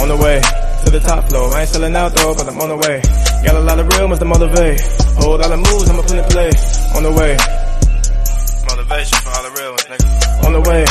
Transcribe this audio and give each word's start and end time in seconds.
On 0.00 0.08
the 0.08 0.16
way 0.16 0.40
to 0.40 0.90
the 0.90 1.00
top 1.00 1.28
floor. 1.28 1.52
I 1.54 1.60
ain't 1.60 1.68
selling 1.68 1.94
out 1.94 2.14
though, 2.14 2.34
but 2.34 2.48
I'm 2.48 2.58
on 2.58 2.68
the 2.68 2.76
way. 2.76 3.02
Got 3.44 3.56
a 3.56 3.60
lot 3.60 3.78
of 3.78 3.86
real 3.92 4.08
to 4.16 4.24
motivate. 4.24 4.80
Whole 5.20 5.36
lot 5.36 5.52
of 5.52 5.60
moves, 5.60 5.88
I'ma 5.90 6.02
put 6.02 6.16
in 6.16 6.24
play. 6.24 6.50
On 6.96 7.02
the 7.04 7.12
way. 7.12 7.36
Motivation 8.64 9.18
for 9.20 9.30
all 9.30 9.44
the 9.44 9.52
real 9.60 9.70
ones, 9.76 9.86
nigga. 9.92 10.44
On 10.44 10.52
the 10.56 10.62
way. 10.64 10.82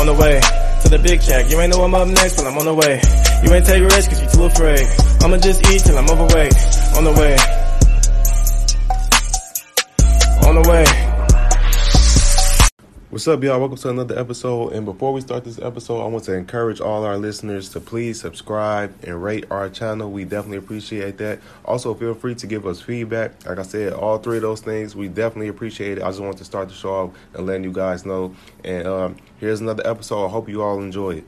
On 0.00 0.06
the 0.06 0.14
way 0.14 0.40
to 0.82 0.88
the 0.88 0.98
big 0.98 1.20
check. 1.20 1.50
You 1.50 1.60
ain't 1.60 1.72
know 1.74 1.82
I'm 1.84 1.94
up 1.94 2.08
next, 2.08 2.36
but 2.36 2.46
I'm 2.46 2.56
on 2.56 2.64
the 2.64 2.74
way. 2.74 3.00
You 3.44 3.52
ain't 3.52 3.66
take 3.66 3.82
risks 3.82 4.08
cause 4.08 4.22
you 4.22 4.28
too 4.28 4.44
afraid. 4.44 4.86
I'ma 5.22 5.36
just 5.36 5.60
eat 5.68 5.82
till 5.84 5.98
I'm 5.98 6.08
overweight. 6.08 6.54
On 6.96 7.04
the 7.04 7.12
way. 7.12 7.36
On 10.48 10.54
the 10.54 10.64
way. 10.70 11.07
What's 13.10 13.26
up, 13.26 13.42
y'all? 13.42 13.58
Welcome 13.58 13.78
to 13.78 13.88
another 13.88 14.18
episode. 14.18 14.74
And 14.74 14.84
before 14.84 15.14
we 15.14 15.22
start 15.22 15.42
this 15.42 15.58
episode, 15.58 16.02
I 16.02 16.06
want 16.08 16.24
to 16.24 16.34
encourage 16.34 16.78
all 16.78 17.04
our 17.04 17.16
listeners 17.16 17.70
to 17.70 17.80
please 17.80 18.20
subscribe 18.20 18.94
and 19.02 19.22
rate 19.22 19.46
our 19.50 19.70
channel. 19.70 20.10
We 20.10 20.26
definitely 20.26 20.58
appreciate 20.58 21.16
that. 21.16 21.40
Also, 21.64 21.94
feel 21.94 22.12
free 22.12 22.34
to 22.34 22.46
give 22.46 22.66
us 22.66 22.82
feedback. 22.82 23.46
Like 23.46 23.58
I 23.58 23.62
said, 23.62 23.94
all 23.94 24.18
three 24.18 24.36
of 24.36 24.42
those 24.42 24.60
things, 24.60 24.94
we 24.94 25.08
definitely 25.08 25.48
appreciate 25.48 25.96
it. 25.96 26.04
I 26.04 26.08
just 26.08 26.20
want 26.20 26.36
to 26.36 26.44
start 26.44 26.68
the 26.68 26.74
show 26.74 26.92
off 26.92 27.10
and 27.32 27.46
letting 27.46 27.64
you 27.64 27.72
guys 27.72 28.04
know. 28.04 28.34
And 28.62 28.86
um, 28.86 29.16
here's 29.38 29.62
another 29.62 29.86
episode. 29.86 30.26
I 30.26 30.28
hope 30.28 30.46
you 30.46 30.60
all 30.60 30.82
enjoy 30.82 31.12
it. 31.12 31.24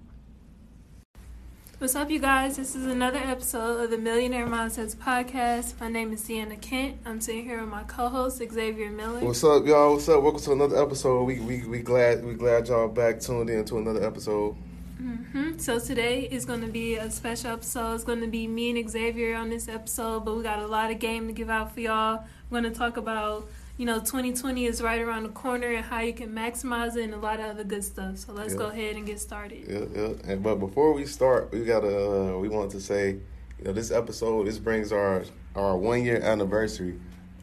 What's 1.78 1.96
up, 1.96 2.08
you 2.08 2.20
guys? 2.20 2.56
This 2.56 2.76
is 2.76 2.86
another 2.86 3.18
episode 3.18 3.82
of 3.82 3.90
the 3.90 3.98
Millionaire 3.98 4.46
Mindsets 4.46 4.94
Podcast. 4.94 5.80
My 5.80 5.88
name 5.88 6.12
is 6.12 6.22
Deanna 6.22 6.60
Kent. 6.60 6.98
I'm 7.04 7.20
sitting 7.20 7.44
here 7.44 7.60
with 7.60 7.68
my 7.68 7.82
co-host 7.82 8.38
Xavier 8.38 8.90
Miller. 8.90 9.20
What's 9.20 9.42
up, 9.42 9.66
y'all? 9.66 9.94
What's 9.94 10.08
up? 10.08 10.22
Welcome 10.22 10.40
to 10.42 10.52
another 10.52 10.80
episode. 10.80 11.24
We 11.24 11.40
we 11.40 11.66
we 11.66 11.80
glad 11.80 12.24
we 12.24 12.34
glad 12.34 12.68
y'all 12.68 12.88
back 12.88 13.20
tuned 13.20 13.50
in 13.50 13.64
to 13.66 13.78
another 13.78 14.06
episode. 14.06 14.54
Mm-hmm. 15.00 15.58
So 15.58 15.78
today 15.78 16.22
is 16.30 16.44
going 16.44 16.60
to 16.60 16.68
be 16.68 16.96
a 16.96 17.10
special 17.10 17.50
episode. 17.50 17.94
It's 17.94 18.04
going 18.04 18.20
to 18.20 18.26
be 18.28 18.46
me 18.46 18.70
and 18.78 18.88
Xavier 18.90 19.34
on 19.36 19.50
this 19.50 19.68
episode, 19.68 20.24
but 20.24 20.36
we 20.36 20.42
got 20.42 20.60
a 20.60 20.66
lot 20.66 20.90
of 20.90 20.98
game 20.98 21.26
to 21.26 21.32
give 21.32 21.50
out 21.50 21.72
for 21.74 21.80
y'all. 21.80 22.24
We're 22.48 22.60
going 22.60 22.72
to 22.72 22.78
talk 22.78 22.96
about, 22.96 23.48
you 23.76 23.86
know, 23.86 23.98
2020 23.98 24.66
is 24.66 24.80
right 24.82 25.00
around 25.00 25.24
the 25.24 25.30
corner 25.30 25.68
and 25.68 25.84
how 25.84 26.00
you 26.00 26.12
can 26.12 26.30
maximize 26.30 26.96
it 26.96 27.02
and 27.04 27.14
a 27.14 27.18
lot 27.18 27.40
of 27.40 27.46
other 27.46 27.64
good 27.64 27.82
stuff. 27.82 28.18
So 28.18 28.32
let's 28.32 28.52
Yeah. 28.52 28.58
go 28.58 28.66
ahead 28.66 28.96
and 28.96 29.04
get 29.04 29.18
started. 29.18 29.64
Yeah, 29.68 30.00
yeah. 30.00 30.32
And 30.32 30.42
but 30.42 30.56
before 30.56 30.92
we 30.92 31.06
start, 31.06 31.50
we 31.52 31.64
gotta 31.64 32.34
uh, 32.34 32.38
we 32.38 32.48
want 32.48 32.70
to 32.72 32.80
say, 32.80 33.10
you 33.58 33.64
know, 33.64 33.72
this 33.72 33.90
episode 33.90 34.46
this 34.46 34.58
brings 34.58 34.92
our 34.92 35.24
our 35.56 35.76
one 35.76 36.04
year 36.04 36.20
anniversary 36.20 36.98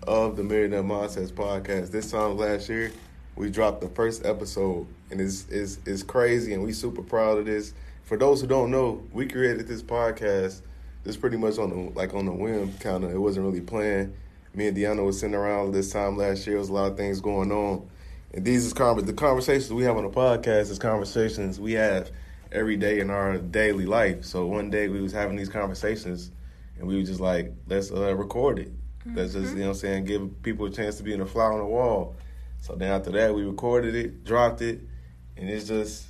of 0.08 0.38
the 0.38 0.44
Millionaire 0.44 0.84
Mindsets 0.84 1.32
podcast. 1.32 1.92
This 1.92 2.12
time 2.12 2.38
last 2.38 2.70
year, 2.70 2.92
we 3.36 3.50
dropped 3.50 3.82
the 3.82 3.90
first 3.90 4.26
episode, 4.26 4.88
and 5.12 5.22
it's 5.22 5.48
it's 5.50 5.80
it's 5.86 6.04
crazy, 6.04 6.54
and 6.54 6.64
we 6.64 6.72
super 6.74 7.02
proud 7.02 7.38
of 7.38 7.46
this. 7.46 7.74
For 8.04 8.18
those 8.18 8.42
who 8.42 8.48
don't 8.48 8.72
know, 8.72 9.04
we 9.12 9.28
created 9.28 9.68
this 9.68 9.84
podcast. 9.84 10.62
This 11.04 11.18
pretty 11.18 11.38
much 11.38 11.58
on 11.58 11.70
the 11.70 11.92
like 11.92 12.14
on 12.14 12.26
the 12.26 12.32
whim, 12.32 12.74
kind 12.80 13.04
of. 13.04 13.12
It 13.12 13.18
wasn't 13.18 13.46
really 13.46 13.62
planned. 13.62 14.14
Me 14.54 14.68
and 14.68 14.76
Deanna 14.76 15.06
was 15.06 15.20
sitting 15.20 15.36
around 15.36 15.72
this 15.72 15.92
time 15.92 16.18
last 16.18 16.46
year. 16.46 16.56
There 16.56 16.60
was 16.60 16.70
a 16.70 16.74
lot 16.74 16.92
of 16.92 16.98
things 16.98 17.22
going 17.22 17.52
on. 17.52 17.90
And 18.34 18.46
these 18.46 18.66
is 18.66 18.74
conver- 18.74 19.06
the 19.06 19.14
conversations 19.14 19.72
we 19.72 19.84
have 19.84 19.98
on 19.98 20.04
the 20.04 20.10
podcast 20.10 20.70
is 20.70 20.80
conversations 20.80 21.60
we 21.60 21.74
have 21.74 22.12
every 22.52 22.76
day 22.76 23.00
in 23.00 23.10
our 23.10 23.38
daily 23.38 23.86
life. 23.86 24.26
So 24.26 24.46
one 24.46 24.70
day 24.70 24.90
we 24.90 25.02
was 25.02 25.14
having 25.14 25.38
these 25.38 25.50
conversations 25.50 26.32
and 26.78 26.88
we 26.88 26.98
were 26.98 27.04
just 27.04 27.20
like, 27.20 27.54
let's 27.68 27.92
uh, 27.92 28.16
record 28.16 28.60
it. 28.60 28.72
Let's 29.06 29.34
just, 29.34 29.54
you 29.54 29.64
know 29.64 29.70
I'm 29.70 29.74
saying, 29.74 30.06
give 30.06 30.44
people 30.44 30.66
a 30.68 30.72
chance 30.72 30.98
to 30.98 31.04
be 31.04 31.14
in 31.14 31.22
a 31.22 31.26
fly 31.26 31.46
on 31.46 31.60
the 31.60 31.66
wall. 31.66 32.16
So 32.60 32.76
then 32.76 32.92
after 32.92 33.12
that 33.12 33.34
we 33.34 33.44
recorded 33.44 33.96
it, 33.96 34.24
dropped 34.24 34.62
it, 34.62 34.82
and 35.42 35.50
it's 35.50 35.68
just 35.68 36.06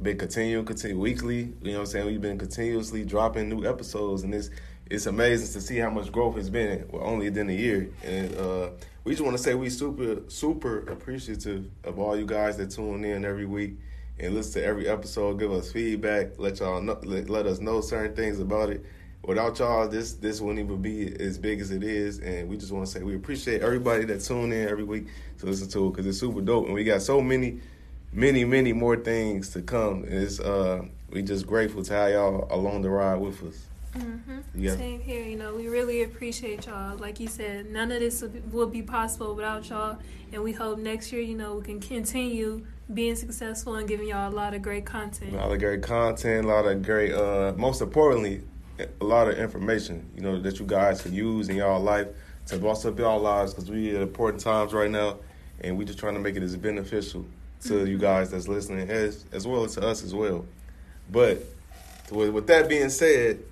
been 0.00 0.16
continuing, 0.16 0.64
continue 0.64 0.98
weekly. 0.98 1.52
You 1.60 1.72
know 1.72 1.72
what 1.72 1.78
I'm 1.80 1.86
saying? 1.86 2.06
We've 2.06 2.20
been 2.20 2.38
continuously 2.38 3.04
dropping 3.04 3.48
new 3.48 3.66
episodes 3.66 4.22
and 4.22 4.32
it's 4.32 4.50
it's 4.88 5.06
amazing 5.06 5.52
to 5.52 5.60
see 5.60 5.78
how 5.78 5.90
much 5.90 6.12
growth 6.12 6.36
has 6.36 6.48
been 6.48 6.86
well, 6.90 7.02
only 7.02 7.28
within 7.28 7.50
a 7.50 7.52
year. 7.52 7.90
And 8.04 8.36
uh, 8.36 8.68
we 9.02 9.12
just 9.12 9.24
want 9.24 9.36
to 9.36 9.42
say 9.42 9.54
we 9.54 9.70
super 9.70 10.22
super 10.28 10.88
appreciative 10.88 11.68
of 11.82 11.98
all 11.98 12.16
you 12.16 12.24
guys 12.24 12.56
that 12.58 12.70
tune 12.70 13.04
in 13.04 13.24
every 13.24 13.44
week 13.44 13.74
and 14.20 14.34
listen 14.34 14.62
to 14.62 14.66
every 14.66 14.88
episode, 14.88 15.40
give 15.40 15.50
us 15.50 15.72
feedback, 15.72 16.38
let 16.38 16.60
y'all 16.60 16.80
know, 16.80 16.98
let, 17.02 17.28
let 17.28 17.46
us 17.46 17.58
know 17.58 17.80
certain 17.80 18.14
things 18.14 18.38
about 18.38 18.70
it. 18.70 18.84
Without 19.24 19.58
y'all, 19.58 19.88
this 19.88 20.12
this 20.12 20.40
wouldn't 20.40 20.64
even 20.64 20.80
be 20.80 21.12
as 21.20 21.38
big 21.38 21.60
as 21.60 21.72
it 21.72 21.82
is, 21.82 22.20
and 22.20 22.48
we 22.48 22.56
just 22.56 22.70
want 22.70 22.86
to 22.86 22.92
say 22.92 23.02
we 23.02 23.16
appreciate 23.16 23.62
everybody 23.62 24.04
that 24.04 24.22
tune 24.22 24.52
in 24.52 24.68
every 24.68 24.84
week 24.84 25.08
to 25.40 25.46
listen 25.46 25.68
to 25.70 25.88
it 25.88 25.90
because 25.90 26.06
it's 26.06 26.20
super 26.20 26.40
dope, 26.40 26.66
and 26.66 26.74
we 26.74 26.84
got 26.84 27.02
so 27.02 27.20
many, 27.20 27.60
many, 28.12 28.44
many 28.44 28.72
more 28.72 28.96
things 28.96 29.50
to 29.50 29.62
come. 29.62 30.04
And 30.04 30.14
it's 30.14 30.40
uh, 30.40 30.84
we 31.10 31.22
just 31.22 31.46
grateful 31.46 31.82
to 31.84 31.92
have 31.92 32.10
y'all 32.12 32.48
along 32.50 32.82
the 32.82 32.90
ride 32.90 33.16
with 33.16 33.42
us. 33.42 33.66
Mm-hmm. 33.94 34.38
Yeah. 34.54 34.76
Same 34.76 35.00
here. 35.00 35.22
You 35.22 35.36
know, 35.36 35.54
we 35.54 35.68
really 35.68 36.02
appreciate 36.02 36.66
y'all. 36.66 36.96
Like 36.98 37.18
you 37.18 37.28
said, 37.28 37.70
none 37.70 37.90
of 37.92 38.00
this 38.00 38.20
would 38.20 38.32
be- 38.32 38.56
would 38.56 38.72
be 38.72 38.82
possible 38.82 39.34
without 39.34 39.68
y'all. 39.68 39.98
And 40.32 40.42
we 40.42 40.52
hope 40.52 40.78
next 40.78 41.12
year, 41.12 41.22
you 41.22 41.36
know, 41.36 41.56
we 41.56 41.64
can 41.64 41.80
continue 41.80 42.66
being 42.92 43.16
successful 43.16 43.76
and 43.76 43.88
giving 43.88 44.08
y'all 44.08 44.30
a 44.30 44.34
lot 44.34 44.54
of 44.54 44.62
great 44.62 44.84
content. 44.84 45.32
A 45.32 45.36
lot 45.36 45.52
of 45.52 45.58
great 45.58 45.82
content, 45.82 46.44
a 46.44 46.48
lot 46.48 46.66
of 46.66 46.82
great, 46.82 47.12
uh, 47.12 47.52
most 47.56 47.80
importantly, 47.80 48.42
a 48.78 49.04
lot 49.04 49.28
of 49.28 49.38
information, 49.38 50.08
you 50.14 50.22
know, 50.22 50.40
that 50.40 50.58
you 50.58 50.66
guys 50.66 51.00
can 51.00 51.14
use 51.14 51.48
in 51.48 51.56
y'all 51.56 51.80
life 51.80 52.08
to 52.46 52.58
boss 52.58 52.84
up 52.84 52.98
y'all 52.98 53.20
lives 53.20 53.54
because 53.54 53.70
we 53.70 53.94
at 53.96 54.02
important 54.02 54.42
times 54.42 54.72
right 54.72 54.90
now 54.90 55.16
and 55.60 55.76
we 55.76 55.84
just 55.84 55.98
trying 55.98 56.14
to 56.14 56.20
make 56.20 56.36
it 56.36 56.42
as 56.42 56.56
beneficial 56.56 57.24
to 57.64 57.86
you 57.86 57.98
guys 57.98 58.30
that's 58.30 58.48
listening 58.48 58.88
as, 58.90 59.24
as 59.32 59.46
well 59.46 59.64
as 59.64 59.74
to 59.74 59.86
us 59.86 60.02
as 60.02 60.14
well. 60.14 60.44
But 61.10 61.42
with, 62.10 62.30
with 62.30 62.46
that 62.48 62.68
being 62.68 62.90
said, 62.90 63.42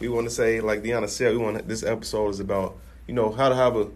we 0.00 0.08
want 0.08 0.28
to 0.28 0.34
say, 0.34 0.60
like 0.60 0.82
Deanna 0.82 1.08
said, 1.08 1.32
we 1.32 1.38
want 1.38 1.66
this 1.66 1.82
episode 1.82 2.28
is 2.30 2.40
about, 2.40 2.76
you 3.06 3.14
know, 3.14 3.30
how 3.30 3.48
to 3.48 3.54
have 3.54 3.76
a 3.76 3.88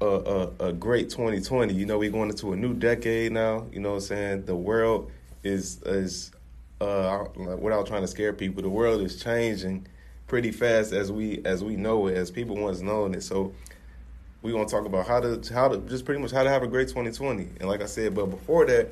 a, 0.00 0.06
a, 0.06 0.68
a 0.68 0.72
great 0.72 1.10
2020. 1.10 1.74
You 1.74 1.86
know, 1.86 1.98
we're 1.98 2.10
going 2.10 2.30
into 2.30 2.52
a 2.52 2.56
new 2.56 2.74
decade 2.74 3.32
now. 3.32 3.66
You 3.72 3.80
know 3.80 3.90
what 3.90 3.94
I'm 3.96 4.00
saying? 4.02 4.44
The 4.44 4.56
world 4.56 5.10
is 5.42 5.82
is 5.82 6.30
uh 6.80 7.24
without 7.36 7.86
trying 7.86 8.02
to 8.02 8.08
scare 8.08 8.32
people, 8.32 8.62
the 8.62 8.68
world 8.68 9.02
is 9.02 9.22
changing 9.22 9.86
pretty 10.26 10.52
fast 10.52 10.92
as 10.92 11.10
we 11.10 11.42
as 11.44 11.64
we 11.64 11.76
know 11.76 12.06
it, 12.06 12.16
as 12.16 12.30
people 12.30 12.56
once 12.56 12.80
known 12.80 13.14
it. 13.14 13.22
So 13.22 13.52
we 14.42 14.52
want 14.52 14.68
to 14.68 14.74
talk 14.74 14.86
about 14.86 15.06
how 15.06 15.20
to 15.20 15.40
how 15.52 15.68
to 15.68 15.78
just 15.88 16.04
pretty 16.04 16.20
much 16.20 16.30
how 16.30 16.42
to 16.42 16.50
have 16.50 16.62
a 16.62 16.66
great 16.66 16.88
2020. 16.88 17.48
And 17.60 17.68
like 17.68 17.82
I 17.82 17.86
said, 17.86 18.14
but 18.14 18.26
before 18.26 18.66
that, 18.66 18.88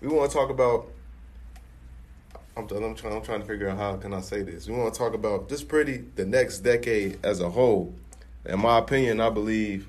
we 0.00 0.08
want 0.08 0.30
to 0.30 0.36
talk 0.36 0.50
about 0.50 0.88
I'm, 2.56 2.64
I'm 2.64 2.94
trying 2.94 3.14
I'm 3.14 3.22
trying 3.22 3.40
to 3.40 3.46
figure 3.46 3.68
out 3.68 3.78
how 3.78 3.96
can 3.96 4.12
I 4.12 4.20
say 4.20 4.42
this. 4.42 4.68
We 4.68 4.74
want 4.74 4.92
to 4.92 4.98
talk 4.98 5.14
about 5.14 5.48
just 5.48 5.68
pretty 5.68 6.04
the 6.16 6.24
next 6.24 6.60
decade 6.60 7.18
as 7.24 7.40
a 7.40 7.48
whole. 7.48 7.94
In 8.44 8.60
my 8.60 8.78
opinion, 8.78 9.20
I 9.20 9.30
believe 9.30 9.88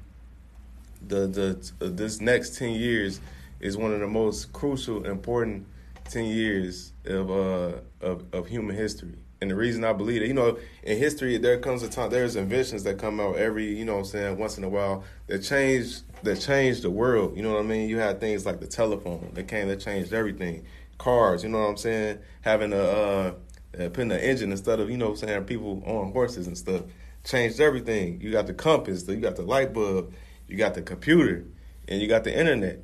the 1.06 1.28
the 1.28 1.86
uh, 1.86 1.90
this 1.92 2.22
next 2.22 2.58
10 2.58 2.72
years 2.72 3.20
is 3.60 3.78
one 3.78 3.94
of 3.94 4.00
the 4.00 4.08
most 4.08 4.54
crucial 4.54 5.06
important 5.06 5.66
10 6.10 6.26
years 6.26 6.92
of 7.06 7.32
uh 7.32 7.80
of, 8.02 8.24
of 8.34 8.48
human 8.48 8.76
history 8.76 9.18
and 9.42 9.50
the 9.50 9.56
reason 9.56 9.84
i 9.84 9.94
believe 9.94 10.22
it 10.22 10.28
you 10.28 10.34
know 10.34 10.58
in 10.84 10.98
history 10.98 11.38
there 11.38 11.60
comes 11.60 11.84
a 11.84 11.90
time 11.90 12.10
there's 12.10 12.36
inventions 12.36 12.84
that 12.84 12.98
come 12.98 13.20
out 13.20 13.36
every 13.38 13.66
you 13.78 13.86
know 13.86 13.94
what 13.94 14.00
i'm 14.00 14.06
saying 14.06 14.38
once 14.38 14.58
in 14.58 14.64
a 14.64 14.70
while 14.70 15.04
that 15.28 15.40
change 15.40 16.02
that 16.22 16.38
change 16.42 16.82
the 16.82 16.90
world. 16.90 17.38
You 17.38 17.44
know 17.44 17.54
what 17.54 17.60
i 17.60 17.64
mean? 17.64 17.88
You 17.88 17.98
had 18.00 18.20
things 18.20 18.46
like 18.46 18.60
the 18.60 18.68
telephone 18.68 19.32
that 19.36 19.48
came 19.48 19.70
that 19.70 19.80
changed 19.80 20.14
everything. 20.14 20.66
Cars 20.98 21.44
you 21.44 21.50
know 21.50 21.60
what 21.60 21.70
i'm 21.70 21.78
saying? 21.78 22.20
Having 22.42 22.74
a 22.74 22.82
uh 22.82 23.34
uh, 23.80 23.88
putting 23.90 24.12
an 24.12 24.20
engine 24.20 24.52
instead 24.52 24.80
of 24.80 24.90
you 24.90 24.98
know 24.98 25.12
what 25.12 25.22
i'm 25.22 25.28
saying 25.28 25.44
people 25.44 25.84
on 25.86 26.12
horses 26.12 26.48
and 26.48 26.58
stuff 26.58 26.82
changed 27.24 27.60
everything. 27.60 28.20
You 28.20 28.32
got 28.32 28.48
the 28.48 28.54
compass 28.54 29.08
you 29.08 29.18
got 29.18 29.36
the 29.36 29.44
light 29.44 29.74
bulb 29.74 30.12
you 30.50 30.58
got 30.58 30.74
the 30.74 30.82
computer, 30.82 31.46
and 31.88 32.02
you 32.02 32.08
got 32.08 32.24
the 32.24 32.38
internet. 32.38 32.80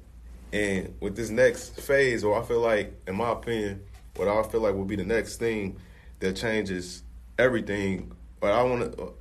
And 0.54 0.94
with 1.02 1.16
this 1.16 1.30
next 1.30 1.82
phase, 1.82 2.24
or 2.24 2.40
I 2.40 2.46
feel 2.46 2.62
like, 2.62 2.94
in 3.08 3.16
my 3.16 3.32
opinion, 3.32 3.84
what 4.16 4.28
I 4.28 4.44
feel 4.44 4.62
like 4.62 4.76
will 4.76 4.86
be 4.86 4.96
the 4.96 5.04
next 5.04 5.38
thing 5.38 5.78
that 6.20 6.36
changes 6.36 7.04
everything. 7.38 8.12
But 8.40 8.54
I 8.54 8.64
want 8.64 8.98
to, 8.98 9.14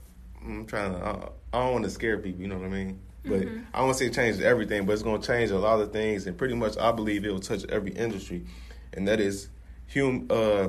I'm 0.45 0.67
trying 0.67 0.93
to, 0.93 1.05
I, 1.05 1.11
I 1.53 1.65
don't 1.65 1.73
want 1.73 1.85
to 1.85 1.91
scare 1.91 2.19
people, 2.19 2.41
you 2.41 2.49
know 2.49 2.59
what 2.59 2.67
I 2.67 2.71
mean? 2.71 3.01
But 3.25 3.43
I 3.73 3.79
don't 3.79 3.87
want 3.87 3.93
to 3.93 4.05
say 4.05 4.07
it 4.07 4.15
changes 4.15 4.43
everything, 4.43 4.85
but 4.85 4.93
it's 4.93 5.03
going 5.03 5.21
to 5.21 5.27
change 5.27 5.51
a 5.51 5.59
lot 5.59 5.81
of 5.81 5.93
things. 5.93 6.27
And 6.27 6.37
pretty 6.37 6.55
much, 6.55 6.77
I 6.77 6.93
believe 6.93 7.25
it 7.25 7.31
will 7.31 7.41
touch 7.41 7.65
every 7.71 7.93
industry. 7.93 8.45
And 8.93 9.09
that 9.09 9.19
is 9.19 9.49
hum, 9.95 10.27
uh, 10.29 10.69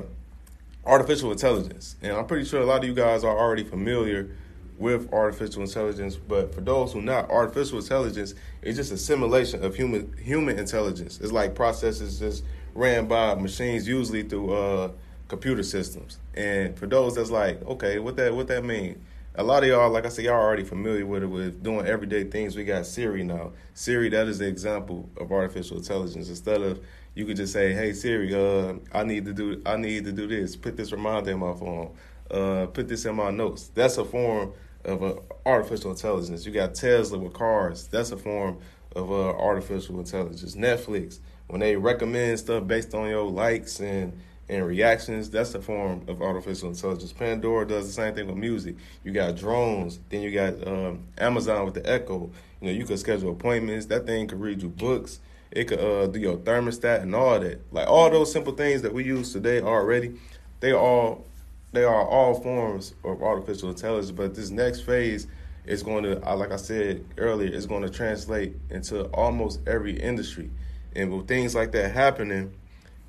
artificial 0.86 1.32
intelligence. 1.32 1.96
And 2.00 2.12
I'm 2.12 2.26
pretty 2.26 2.46
sure 2.46 2.62
a 2.62 2.64
lot 2.64 2.82
of 2.82 2.88
you 2.88 2.94
guys 2.94 3.24
are 3.24 3.36
already 3.36 3.64
familiar 3.64 4.30
with 4.78 5.12
artificial 5.12 5.62
intelligence. 5.62 6.16
But 6.16 6.54
for 6.54 6.62
those 6.62 6.92
who 6.92 7.02
not, 7.02 7.30
artificial 7.30 7.78
intelligence 7.78 8.34
is 8.62 8.76
just 8.76 8.92
a 8.92 8.96
simulation 8.96 9.62
of 9.62 9.74
human 9.74 10.16
human 10.16 10.58
intelligence. 10.58 11.20
It's 11.20 11.32
like 11.32 11.54
processes 11.54 12.18
just 12.18 12.44
ran 12.74 13.06
by 13.06 13.34
machines, 13.34 13.86
usually 13.86 14.22
through 14.22 14.54
uh, 14.54 14.90
computer 15.28 15.62
systems. 15.62 16.18
And 16.34 16.78
for 16.78 16.86
those 16.86 17.14
that's 17.14 17.30
like, 17.30 17.62
okay, 17.66 17.98
what 17.98 18.16
that 18.16 18.34
what 18.34 18.48
that 18.48 18.64
mean? 18.64 19.02
A 19.38 19.42
lot 19.42 19.62
of 19.62 19.68
y'all, 19.68 19.90
like 19.90 20.06
I 20.06 20.08
said, 20.08 20.24
y'all 20.24 20.34
already 20.34 20.64
familiar 20.64 21.04
with 21.04 21.22
it 21.22 21.26
with 21.26 21.62
doing 21.62 21.86
everyday 21.86 22.24
things. 22.24 22.56
We 22.56 22.64
got 22.64 22.86
Siri 22.86 23.22
now. 23.22 23.52
Siri, 23.74 24.08
that 24.08 24.28
is 24.28 24.38
the 24.38 24.46
example 24.46 25.10
of 25.18 25.30
artificial 25.30 25.76
intelligence. 25.76 26.30
Instead 26.30 26.62
of 26.62 26.80
you 27.14 27.26
could 27.26 27.36
just 27.36 27.52
say, 27.52 27.72
"Hey 27.72 27.92
Siri, 27.92 28.34
uh, 28.34 28.74
I 28.92 29.04
need 29.04 29.24
to 29.26 29.32
do 29.32 29.60
I 29.66 29.76
need 29.76 30.04
to 30.04 30.12
do 30.12 30.26
this. 30.26 30.56
Put 30.56 30.76
this 30.76 30.92
reminder 30.92 31.32
in 31.32 31.38
my 31.38 31.52
phone. 31.52 31.94
Uh, 32.30 32.66
put 32.66 32.88
this 32.88 33.04
in 33.04 33.14
my 33.14 33.30
notes." 33.30 33.70
That's 33.74 33.98
a 33.98 34.04
form 34.04 34.52
of 34.84 35.02
uh, 35.02 35.14
artificial 35.44 35.90
intelligence. 35.90 36.46
You 36.46 36.52
got 36.52 36.74
Tesla 36.74 37.18
with 37.18 37.34
cars. 37.34 37.88
That's 37.88 38.12
a 38.12 38.16
form 38.16 38.58
of 38.94 39.10
uh, 39.10 39.30
artificial 39.30 39.98
intelligence. 39.98 40.56
Netflix, 40.56 41.18
when 41.48 41.60
they 41.60 41.76
recommend 41.76 42.38
stuff 42.38 42.66
based 42.66 42.94
on 42.94 43.08
your 43.08 43.30
likes 43.30 43.80
and 43.80 44.18
and 44.48 44.64
reactions, 44.64 45.30
that's 45.30 45.54
a 45.54 45.60
form 45.60 46.04
of 46.08 46.22
artificial 46.22 46.68
intelligence. 46.68 47.12
Pandora 47.12 47.66
does 47.66 47.86
the 47.86 47.92
same 47.92 48.14
thing 48.14 48.26
with 48.26 48.36
music. 48.36 48.76
You 49.02 49.12
got 49.12 49.36
drones, 49.36 49.98
then 50.08 50.22
you 50.22 50.30
got 50.30 50.66
um, 50.66 51.04
Amazon 51.18 51.64
with 51.64 51.74
the 51.74 51.88
Echo. 51.88 52.30
You 52.60 52.68
know, 52.68 52.72
you 52.72 52.84
could 52.84 52.98
schedule 52.98 53.32
appointments. 53.32 53.86
That 53.86 54.06
thing 54.06 54.28
could 54.28 54.40
read 54.40 54.62
you 54.62 54.68
books. 54.68 55.20
It 55.50 55.68
could 55.68 55.80
uh, 55.80 56.06
do 56.06 56.18
your 56.18 56.36
thermostat 56.36 57.02
and 57.02 57.14
all 57.14 57.40
that. 57.40 57.60
Like 57.72 57.88
all 57.88 58.10
those 58.10 58.32
simple 58.32 58.52
things 58.52 58.82
that 58.82 58.92
we 58.92 59.04
use 59.04 59.32
today 59.32 59.60
already, 59.60 60.14
they 60.60 60.72
all 60.72 61.26
they 61.72 61.84
are 61.84 62.06
all 62.06 62.40
forms 62.40 62.94
of 63.04 63.22
artificial 63.22 63.68
intelligence. 63.70 64.10
But 64.10 64.34
this 64.34 64.50
next 64.50 64.80
phase 64.80 65.26
is 65.66 65.82
going 65.82 66.04
to, 66.04 66.14
like 66.34 66.52
I 66.52 66.56
said 66.56 67.04
earlier, 67.18 67.52
is 67.52 67.66
going 67.66 67.82
to 67.82 67.90
translate 67.90 68.56
into 68.70 69.04
almost 69.06 69.60
every 69.66 69.98
industry. 70.00 70.50
And 70.94 71.12
with 71.12 71.28
things 71.28 71.54
like 71.54 71.72
that 71.72 71.92
happening, 71.92 72.54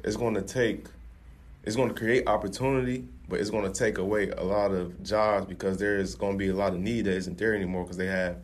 it's 0.04 0.18
going 0.18 0.34
to 0.34 0.42
take, 0.42 0.88
it's 1.68 1.76
going 1.76 1.90
to 1.90 1.96
create 1.96 2.26
opportunity, 2.30 3.06
but 3.28 3.42
it's 3.42 3.50
going 3.50 3.70
to 3.70 3.78
take 3.78 3.98
away 3.98 4.30
a 4.30 4.42
lot 4.42 4.72
of 4.72 5.04
jobs 5.04 5.46
because 5.48 5.78
there 5.78 5.98
is 5.98 6.16
going 6.16 6.32
to 6.32 6.38
be 6.38 6.48
a 6.48 6.56
lot 6.56 6.72
of 6.72 6.80
need 6.80 7.04
that 7.04 7.14
isn't 7.14 7.38
there 7.38 7.54
anymore 7.54 7.84
because 7.84 7.98
they 7.98 8.06
have 8.06 8.38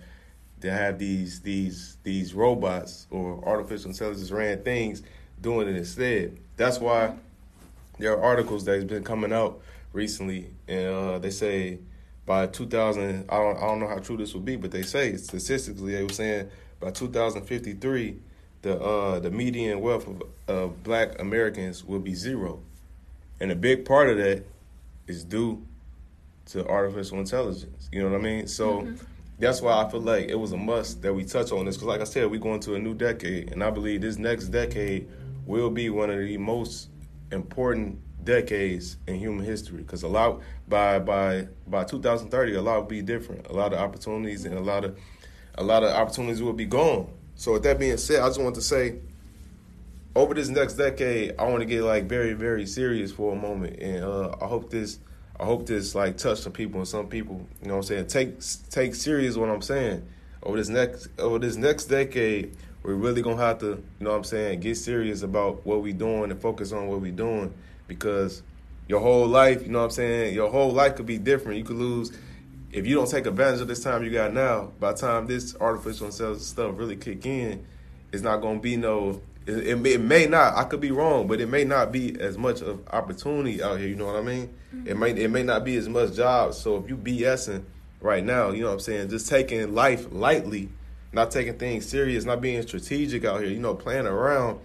they 0.59 0.67
have 0.67 0.99
these 0.99 1.39
these 1.39 1.95
these 2.03 2.33
robots 2.33 3.07
or 3.11 3.41
artificial 3.47 3.91
intelligence 3.91 4.29
ran 4.29 4.61
things 4.63 5.03
doing 5.39 5.69
it 5.69 5.77
instead. 5.77 6.37
That's 6.57 6.79
why 6.79 7.13
there 7.97 8.11
are 8.11 8.21
articles 8.21 8.65
that's 8.65 8.83
been 8.83 9.05
coming 9.05 9.31
out 9.31 9.61
recently, 9.93 10.51
and 10.67 10.87
uh, 10.93 11.19
they 11.19 11.29
say 11.29 11.79
by 12.25 12.47
2000, 12.47 13.29
I 13.29 13.37
don't, 13.37 13.57
I 13.57 13.61
don't 13.61 13.79
know 13.79 13.87
how 13.87 13.99
true 13.99 14.17
this 14.17 14.33
will 14.33 14.41
be, 14.41 14.57
but 14.57 14.71
they 14.71 14.83
say 14.83 15.15
statistically 15.15 15.93
they 15.93 16.03
were 16.03 16.09
saying 16.09 16.49
by 16.81 16.91
2053, 16.91 18.17
the 18.63 18.81
uh, 18.81 19.19
the 19.19 19.31
median 19.31 19.79
wealth 19.79 20.07
of, 20.09 20.23
of 20.49 20.83
Black 20.83 21.21
Americans 21.21 21.85
will 21.85 21.99
be 21.99 22.15
zero, 22.15 22.61
and 23.43 23.51
a 23.51 23.55
big 23.55 23.83
part 23.83 24.09
of 24.09 24.17
that 24.17 24.45
is 25.05 25.25
due 25.25 25.61
to 26.45 26.65
artificial 26.65 27.19
intelligence. 27.19 27.89
You 27.91 28.01
know 28.01 28.09
what 28.09 28.19
I 28.19 28.23
mean? 28.23 28.47
So. 28.47 28.81
Mm-hmm. 28.81 29.05
That's 29.39 29.61
why 29.61 29.83
I 29.83 29.89
feel 29.89 29.99
like 29.99 30.29
it 30.29 30.35
was 30.35 30.51
a 30.51 30.57
must 30.57 31.01
that 31.01 31.11
we 31.11 31.25
touch 31.25 31.51
on 31.51 31.65
this 31.65 31.75
because, 31.75 31.87
like 31.87 32.01
I 32.01 32.05
said, 32.05 32.29
we're 32.29 32.39
going 32.39 32.59
to 32.61 32.75
a 32.75 32.79
new 32.79 32.93
decade, 32.93 33.51
and 33.51 33.63
I 33.63 33.71
believe 33.71 33.99
this 33.99 34.17
next 34.17 34.49
decade 34.49 35.09
will 35.45 35.71
be 35.71 35.89
one 35.89 36.11
of 36.11 36.19
the 36.19 36.37
most 36.37 36.89
important 37.31 37.99
decades 38.23 38.97
in 39.07 39.15
human 39.15 39.43
history 39.43 39.79
because 39.79 40.03
a 40.03 40.07
lot 40.07 40.39
by 40.67 40.99
by 40.99 41.47
by 41.67 41.83
2030 41.83 42.55
a 42.55 42.61
lot 42.61 42.77
will 42.77 42.83
be 42.83 43.01
different 43.01 43.45
a 43.47 43.53
lot 43.53 43.73
of 43.73 43.79
opportunities 43.79 44.45
and 44.45 44.55
a 44.55 44.61
lot 44.61 44.85
of 44.85 44.97
a 45.55 45.63
lot 45.63 45.83
of 45.83 45.89
opportunities 45.89 46.41
will 46.41 46.53
be 46.53 46.65
gone 46.65 47.05
so 47.35 47.51
with 47.51 47.63
that 47.63 47.77
being 47.79 47.97
said 47.97 48.21
i 48.21 48.27
just 48.27 48.39
want 48.39 48.55
to 48.55 48.61
say 48.61 48.95
over 50.15 50.33
this 50.33 50.49
next 50.49 50.73
decade 50.73 51.33
i 51.39 51.43
want 51.43 51.59
to 51.59 51.65
get 51.65 51.83
like 51.83 52.05
very 52.05 52.33
very 52.33 52.65
serious 52.65 53.11
for 53.11 53.33
a 53.33 53.35
moment 53.35 53.77
and 53.79 54.03
uh, 54.03 54.35
i 54.41 54.45
hope 54.45 54.69
this 54.69 54.99
i 55.39 55.45
hope 55.45 55.65
this 55.65 55.95
like 55.95 56.17
touch 56.17 56.39
some 56.39 56.51
people 56.51 56.79
and 56.79 56.87
some 56.87 57.07
people 57.07 57.45
you 57.61 57.67
know 57.67 57.75
what 57.77 57.89
i'm 57.89 58.07
saying 58.07 58.07
take 58.07 58.39
take 58.69 58.95
serious 58.95 59.35
what 59.35 59.49
i'm 59.49 59.61
saying 59.61 60.05
over 60.43 60.57
this 60.57 60.69
next 60.69 61.07
over 61.19 61.39
this 61.39 61.55
next 61.55 61.85
decade 61.85 62.55
we're 62.83 62.93
really 62.93 63.21
gonna 63.21 63.37
have 63.37 63.57
to 63.59 63.67
you 63.67 63.83
know 63.99 64.11
what 64.11 64.17
i'm 64.17 64.23
saying 64.23 64.59
get 64.59 64.75
serious 64.75 65.23
about 65.23 65.65
what 65.65 65.81
we're 65.81 65.93
doing 65.93 66.29
and 66.29 66.41
focus 66.41 66.71
on 66.71 66.87
what 66.87 66.99
we're 67.01 67.11
doing 67.11 67.53
because 67.87 68.43
your 68.87 68.99
whole 68.99 69.27
life, 69.27 69.63
you 69.63 69.69
know 69.69 69.79
what 69.79 69.85
I'm 69.85 69.91
saying? 69.91 70.33
Your 70.33 70.51
whole 70.51 70.71
life 70.71 70.95
could 70.95 71.05
be 71.05 71.17
different. 71.17 71.57
You 71.57 71.63
could 71.63 71.77
lose 71.77 72.11
if 72.71 72.85
you 72.85 72.95
don't 72.95 73.09
take 73.09 73.25
advantage 73.25 73.61
of 73.61 73.67
this 73.67 73.83
time 73.83 74.03
you 74.03 74.11
got 74.11 74.33
now. 74.33 74.71
By 74.79 74.91
the 74.91 74.97
time 74.97 75.27
this 75.27 75.55
artificial 75.59 76.11
stuff 76.11 76.71
really 76.75 76.95
kick 76.95 77.25
in, 77.25 77.65
it's 78.11 78.23
not 78.23 78.37
gonna 78.41 78.59
be 78.59 78.77
no. 78.77 79.21
It, 79.45 79.67
it, 79.67 79.85
it, 79.85 80.01
may 80.01 80.25
not. 80.25 80.55
I 80.55 80.63
could 80.63 80.79
be 80.79 80.91
wrong, 80.91 81.27
but 81.27 81.41
it 81.41 81.49
may 81.49 81.63
not 81.65 81.91
be 81.91 82.19
as 82.19 82.37
much 82.37 82.61
of 82.61 82.87
opportunity 82.91 83.61
out 83.61 83.79
here. 83.79 83.89
You 83.89 83.95
know 83.95 84.05
what 84.05 84.15
I 84.15 84.21
mean? 84.21 84.53
Mm-hmm. 84.73 84.87
It 84.87 84.97
may 84.97 85.11
it 85.11 85.31
may 85.31 85.43
not 85.43 85.65
be 85.65 85.75
as 85.75 85.89
much 85.89 86.13
jobs. 86.15 86.57
So 86.57 86.77
if 86.77 86.89
you 86.89 86.95
BSing 86.95 87.63
right 87.99 88.23
now, 88.23 88.51
you 88.51 88.61
know 88.61 88.67
what 88.67 88.73
I'm 88.73 88.79
saying? 88.79 89.09
Just 89.09 89.27
taking 89.29 89.73
life 89.73 90.07
lightly, 90.11 90.69
not 91.11 91.31
taking 91.31 91.57
things 91.57 91.85
serious, 91.85 92.23
not 92.23 92.41
being 92.41 92.61
strategic 92.61 93.25
out 93.25 93.41
here. 93.41 93.49
You 93.49 93.59
know, 93.59 93.75
playing 93.75 94.07
around. 94.07 94.59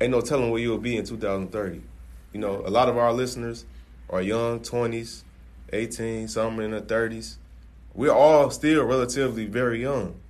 Ain't 0.00 0.12
no 0.12 0.20
telling 0.20 0.50
where 0.50 0.60
you'll 0.60 0.78
be 0.78 0.96
in 0.96 1.04
2030. 1.04 1.82
You 2.32 2.40
know, 2.40 2.62
a 2.64 2.70
lot 2.70 2.88
of 2.88 2.96
our 2.96 3.12
listeners 3.12 3.64
are 4.10 4.22
young, 4.22 4.60
20s, 4.60 5.24
18, 5.72 6.28
some 6.28 6.60
in 6.60 6.70
their 6.70 6.80
30s. 6.80 7.36
We're 7.94 8.12
all 8.12 8.50
still 8.50 8.84
relatively 8.84 9.46
very 9.46 9.80
young. 9.80 10.20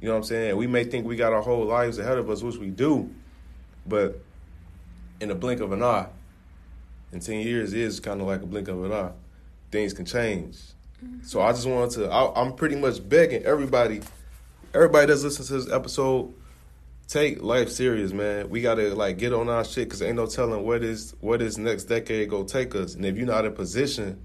You 0.00 0.08
know 0.08 0.14
what 0.14 0.18
I'm 0.18 0.24
saying? 0.24 0.56
We 0.56 0.66
may 0.66 0.84
think 0.84 1.06
we 1.06 1.16
got 1.16 1.32
our 1.32 1.42
whole 1.42 1.64
lives 1.64 1.98
ahead 1.98 2.18
of 2.18 2.30
us, 2.30 2.42
which 2.42 2.56
we 2.56 2.70
do, 2.70 3.10
but 3.86 4.20
in 5.20 5.30
a 5.30 5.34
blink 5.34 5.60
of 5.60 5.72
an 5.72 5.82
eye, 5.82 6.06
in 7.12 7.20
10 7.20 7.40
years 7.40 7.72
is 7.72 8.00
kind 8.00 8.20
of 8.20 8.26
like 8.26 8.42
a 8.42 8.46
blink 8.46 8.68
of 8.68 8.84
an 8.84 8.92
eye. 8.92 9.10
Things 9.70 9.92
can 9.92 10.04
change. 10.04 10.58
So 11.22 11.40
I 11.40 11.52
just 11.52 11.66
wanted 11.66 11.90
to, 12.00 12.10
I, 12.10 12.40
I'm 12.40 12.54
pretty 12.54 12.76
much 12.76 13.06
begging 13.08 13.44
everybody, 13.44 14.02
everybody 14.74 15.06
that's 15.06 15.22
listening 15.22 15.48
to 15.48 15.64
this 15.64 15.72
episode, 15.72 16.32
take 17.08 17.42
life 17.42 17.70
serious, 17.70 18.12
man. 18.12 18.50
We 18.50 18.60
gotta 18.60 18.94
like 18.94 19.18
get 19.18 19.32
on 19.32 19.48
our 19.48 19.64
shit 19.64 19.88
because 19.88 20.02
ain't 20.02 20.16
no 20.16 20.26
telling 20.26 20.64
what 20.64 20.82
is 20.82 21.14
what 21.20 21.40
is 21.40 21.58
next 21.58 21.84
decade 21.84 22.28
go 22.28 22.44
take 22.44 22.74
us. 22.74 22.94
And 22.94 23.04
if 23.04 23.16
you're 23.16 23.26
not 23.26 23.44
in 23.44 23.52
position, 23.52 24.22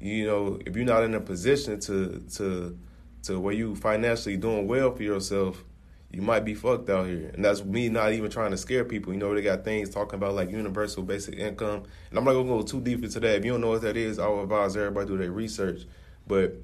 you 0.00 0.26
know, 0.26 0.58
if 0.64 0.76
you're 0.76 0.84
not 0.84 1.02
in 1.04 1.14
a 1.14 1.20
position 1.20 1.80
to 1.80 2.22
to 2.34 2.78
to 3.24 3.38
where 3.40 3.54
you 3.54 3.74
financially 3.74 4.36
doing 4.36 4.66
well 4.66 4.94
for 4.94 5.02
yourself, 5.02 5.64
you 6.10 6.22
might 6.22 6.44
be 6.44 6.54
fucked 6.54 6.88
out 6.88 7.06
here. 7.06 7.30
And 7.34 7.44
that's 7.44 7.64
me 7.64 7.88
not 7.88 8.12
even 8.12 8.30
trying 8.30 8.50
to 8.52 8.56
scare 8.56 8.84
people. 8.84 9.12
You 9.12 9.18
know, 9.18 9.34
they 9.34 9.42
got 9.42 9.64
things 9.64 9.90
talking 9.90 10.14
about 10.14 10.34
like 10.34 10.50
universal 10.50 11.02
basic 11.02 11.34
income. 11.34 11.82
And 12.08 12.18
I'm 12.18 12.24
not 12.24 12.32
gonna 12.32 12.48
go 12.48 12.62
too 12.62 12.80
deep 12.80 13.04
into 13.04 13.20
that. 13.20 13.36
If 13.36 13.44
you 13.44 13.52
don't 13.52 13.60
know 13.60 13.70
what 13.70 13.82
that 13.82 13.96
is, 13.96 14.18
I 14.18 14.26
would 14.28 14.42
advise 14.42 14.76
everybody 14.76 15.06
to 15.06 15.12
do 15.12 15.18
their 15.18 15.30
research. 15.30 15.82
But 16.26 16.54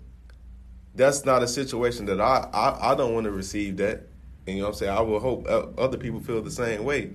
that's 0.95 1.25
not 1.25 1.43
a 1.43 1.49
situation 1.49 2.07
that 2.07 2.21
I 2.21 2.49
I, 2.53 2.93
I 2.93 2.95
don't 2.95 3.13
want 3.13 3.25
to 3.25 3.33
receive 3.33 3.77
that. 3.79 4.07
And 4.47 4.57
you 4.57 4.63
know 4.63 4.69
what 4.69 4.75
I'm 4.75 4.79
saying? 4.79 4.97
I 4.97 5.01
will 5.01 5.21
hope 5.21 5.47
other 5.79 5.99
people 5.99 6.21
feel 6.21 6.43
the 6.43 6.51
same 6.51 6.85
way. 6.85 7.11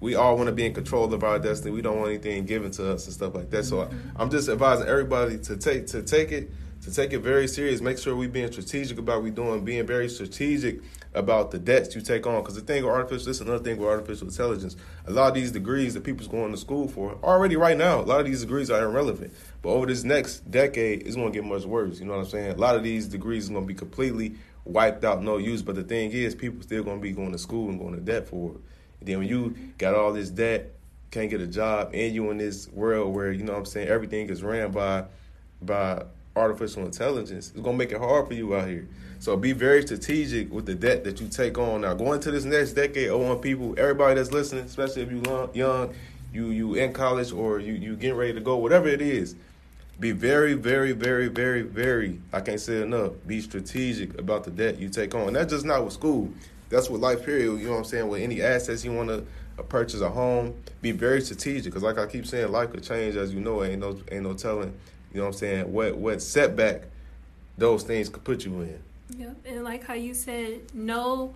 We 0.00 0.16
all 0.16 0.36
want 0.36 0.48
to 0.48 0.52
be 0.52 0.66
in 0.66 0.74
control 0.74 1.12
of 1.14 1.22
our 1.22 1.38
destiny. 1.38 1.72
We 1.72 1.80
don't 1.80 1.96
want 1.96 2.10
anything 2.10 2.44
given 2.44 2.72
to 2.72 2.92
us 2.92 3.04
and 3.06 3.14
stuff 3.14 3.36
like 3.36 3.50
that. 3.50 3.64
So 3.64 3.76
mm-hmm. 3.76 3.96
I'm 4.16 4.30
just 4.30 4.48
advising 4.48 4.88
everybody 4.88 5.38
to 5.38 5.56
take 5.56 5.86
to 5.88 6.02
take 6.02 6.32
it 6.32 6.50
to 6.82 6.92
take 6.92 7.12
it 7.12 7.20
very 7.20 7.46
serious. 7.48 7.80
Make 7.80 7.98
sure 7.98 8.16
we 8.16 8.26
being 8.26 8.50
strategic 8.50 8.98
about 8.98 9.22
we 9.22 9.30
doing, 9.30 9.64
being 9.64 9.86
very 9.86 10.08
strategic 10.08 10.80
about 11.14 11.50
the 11.50 11.58
debts 11.58 11.94
you 11.94 12.00
take 12.00 12.26
on. 12.26 12.42
Because 12.42 12.54
the 12.54 12.60
thing 12.60 12.84
with 12.84 12.92
artificial, 12.92 13.26
this 13.26 13.36
is 13.36 13.40
another 13.40 13.62
thing 13.62 13.78
with 13.78 13.88
artificial 13.88 14.28
intelligence. 14.28 14.76
A 15.06 15.12
lot 15.12 15.28
of 15.28 15.34
these 15.34 15.52
degrees 15.52 15.94
that 15.94 16.04
people's 16.04 16.28
going 16.28 16.50
to 16.50 16.58
school 16.58 16.88
for 16.88 17.18
already 17.22 17.56
right 17.56 17.76
now, 17.76 18.00
a 18.00 18.02
lot 18.02 18.20
of 18.20 18.26
these 18.26 18.40
degrees 18.40 18.70
are 18.70 18.82
irrelevant. 18.82 19.32
But 19.62 19.70
over 19.70 19.86
this 19.86 20.04
next 20.04 20.50
decade, 20.50 21.06
it's 21.06 21.16
going 21.16 21.32
to 21.32 21.38
get 21.38 21.48
much 21.48 21.64
worse. 21.64 22.00
You 22.00 22.06
know 22.06 22.16
what 22.16 22.24
I'm 22.24 22.30
saying? 22.30 22.52
A 22.52 22.56
lot 22.56 22.76
of 22.76 22.82
these 22.82 23.06
degrees 23.06 23.48
are 23.48 23.52
going 23.52 23.64
to 23.64 23.68
be 23.68 23.74
completely 23.74 24.36
wiped 24.64 25.04
out, 25.04 25.22
no 25.22 25.38
use. 25.38 25.62
But 25.62 25.76
the 25.76 25.82
thing 25.82 26.10
is, 26.12 26.34
people 26.34 26.62
still 26.62 26.82
gonna 26.82 27.00
be 27.00 27.12
going 27.12 27.32
to 27.32 27.38
school 27.38 27.68
and 27.68 27.78
going 27.78 27.94
to 27.94 28.00
debt 28.00 28.28
for 28.28 28.52
it. 28.52 28.60
And 29.00 29.08
then 29.08 29.18
when 29.18 29.28
you 29.28 29.56
got 29.78 29.94
all 29.94 30.12
this 30.12 30.30
debt, 30.30 30.72
can't 31.10 31.28
get 31.28 31.42
a 31.42 31.46
job, 31.46 31.90
and 31.92 32.14
you 32.14 32.30
in 32.30 32.38
this 32.38 32.68
world 32.68 33.14
where 33.14 33.32
you 33.32 33.44
know 33.44 33.52
what 33.52 33.58
I'm 33.58 33.64
saying 33.66 33.88
everything 33.88 34.30
is 34.30 34.42
ran 34.42 34.70
by 34.70 35.04
by 35.60 36.04
artificial 36.36 36.84
intelligence, 36.84 37.52
it's 37.54 37.60
gonna 37.60 37.76
make 37.76 37.92
it 37.92 37.98
hard 37.98 38.28
for 38.28 38.34
you 38.34 38.54
out 38.54 38.68
here. 38.68 38.86
So 39.18 39.36
be 39.36 39.52
very 39.52 39.82
strategic 39.82 40.52
with 40.52 40.66
the 40.66 40.74
debt 40.74 41.04
that 41.04 41.20
you 41.20 41.28
take 41.28 41.58
on. 41.58 41.82
Now 41.82 41.94
going 41.94 42.20
to 42.20 42.30
this 42.30 42.44
next 42.44 42.72
decade, 42.72 43.10
I 43.10 43.14
want 43.14 43.42
people, 43.42 43.74
everybody 43.78 44.16
that's 44.16 44.32
listening, 44.32 44.64
especially 44.64 45.02
if 45.02 45.10
you 45.10 45.22
young, 45.54 45.94
you 46.32 46.46
you 46.46 46.74
in 46.74 46.92
college 46.92 47.32
or 47.32 47.60
you 47.60 47.74
you 47.74 47.96
getting 47.96 48.16
ready 48.16 48.32
to 48.32 48.40
go, 48.40 48.56
whatever 48.56 48.88
it 48.88 49.00
is 49.00 49.36
be 50.02 50.10
very, 50.10 50.54
very, 50.54 50.92
very, 50.92 51.28
very, 51.28 51.62
very, 51.62 52.20
I 52.32 52.40
can't 52.40 52.60
say 52.60 52.82
enough, 52.82 53.12
be 53.26 53.40
strategic 53.40 54.18
about 54.18 54.42
the 54.42 54.50
debt 54.50 54.78
you 54.78 54.88
take 54.88 55.14
on. 55.14 55.28
And 55.28 55.36
that's 55.36 55.52
just 55.52 55.64
not 55.64 55.84
with 55.84 55.92
school. 55.92 56.28
That's 56.70 56.90
with 56.90 57.00
life 57.00 57.24
period, 57.24 57.60
you 57.60 57.66
know 57.66 57.72
what 57.72 57.78
I'm 57.78 57.84
saying? 57.84 58.08
With 58.08 58.20
any 58.20 58.42
assets 58.42 58.84
you 58.84 58.92
want 58.92 59.10
to 59.10 59.24
uh, 59.58 59.62
purchase 59.62 60.00
a 60.00 60.08
home, 60.08 60.54
be 60.80 60.90
very 60.90 61.20
strategic. 61.20 61.66
Because 61.66 61.84
like 61.84 61.98
I 61.98 62.06
keep 62.06 62.26
saying, 62.26 62.50
life 62.50 62.72
could 62.72 62.82
change 62.82 63.14
as 63.14 63.32
you 63.32 63.40
know. 63.40 63.62
Ain't 63.62 63.80
no, 63.80 63.96
ain't 64.10 64.24
no 64.24 64.34
telling, 64.34 64.74
you 65.12 65.20
know 65.20 65.26
what 65.26 65.34
I'm 65.34 65.38
saying, 65.38 65.72
what, 65.72 65.96
what 65.96 66.22
setback 66.22 66.84
those 67.58 67.82
things 67.82 68.08
could 68.08 68.24
put 68.24 68.44
you 68.44 68.60
in. 68.62 68.82
Yep, 69.18 69.36
and 69.44 69.64
like 69.64 69.84
how 69.84 69.94
you 69.94 70.14
said, 70.14 70.60
no 70.74 71.34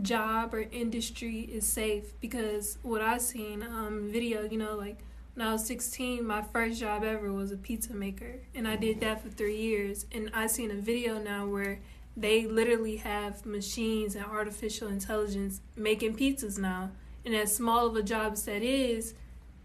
job 0.00 0.54
or 0.54 0.60
industry 0.72 1.40
is 1.40 1.66
safe 1.66 2.18
because 2.20 2.78
what 2.82 3.02
I 3.02 3.18
seen 3.18 3.62
um 3.62 4.08
video, 4.10 4.42
you 4.42 4.58
know, 4.58 4.74
like 4.74 4.98
when 5.34 5.46
I 5.46 5.52
was 5.52 5.66
16, 5.66 6.26
my 6.26 6.42
first 6.42 6.78
job 6.78 7.04
ever 7.04 7.32
was 7.32 7.52
a 7.52 7.56
pizza 7.56 7.94
maker, 7.94 8.34
and 8.54 8.68
I 8.68 8.76
did 8.76 9.00
that 9.00 9.22
for 9.22 9.30
three 9.30 9.56
years. 9.56 10.04
And 10.12 10.30
I 10.34 10.46
seen 10.46 10.70
a 10.70 10.74
video 10.74 11.18
now 11.18 11.46
where 11.46 11.78
they 12.16 12.46
literally 12.46 12.96
have 12.96 13.46
machines 13.46 14.14
and 14.14 14.26
artificial 14.26 14.88
intelligence 14.88 15.62
making 15.74 16.16
pizzas 16.16 16.58
now. 16.58 16.90
And 17.24 17.34
as 17.34 17.54
small 17.54 17.86
of 17.86 17.96
a 17.96 18.02
job 18.02 18.34
as 18.34 18.44
that 18.44 18.62
is, 18.62 19.14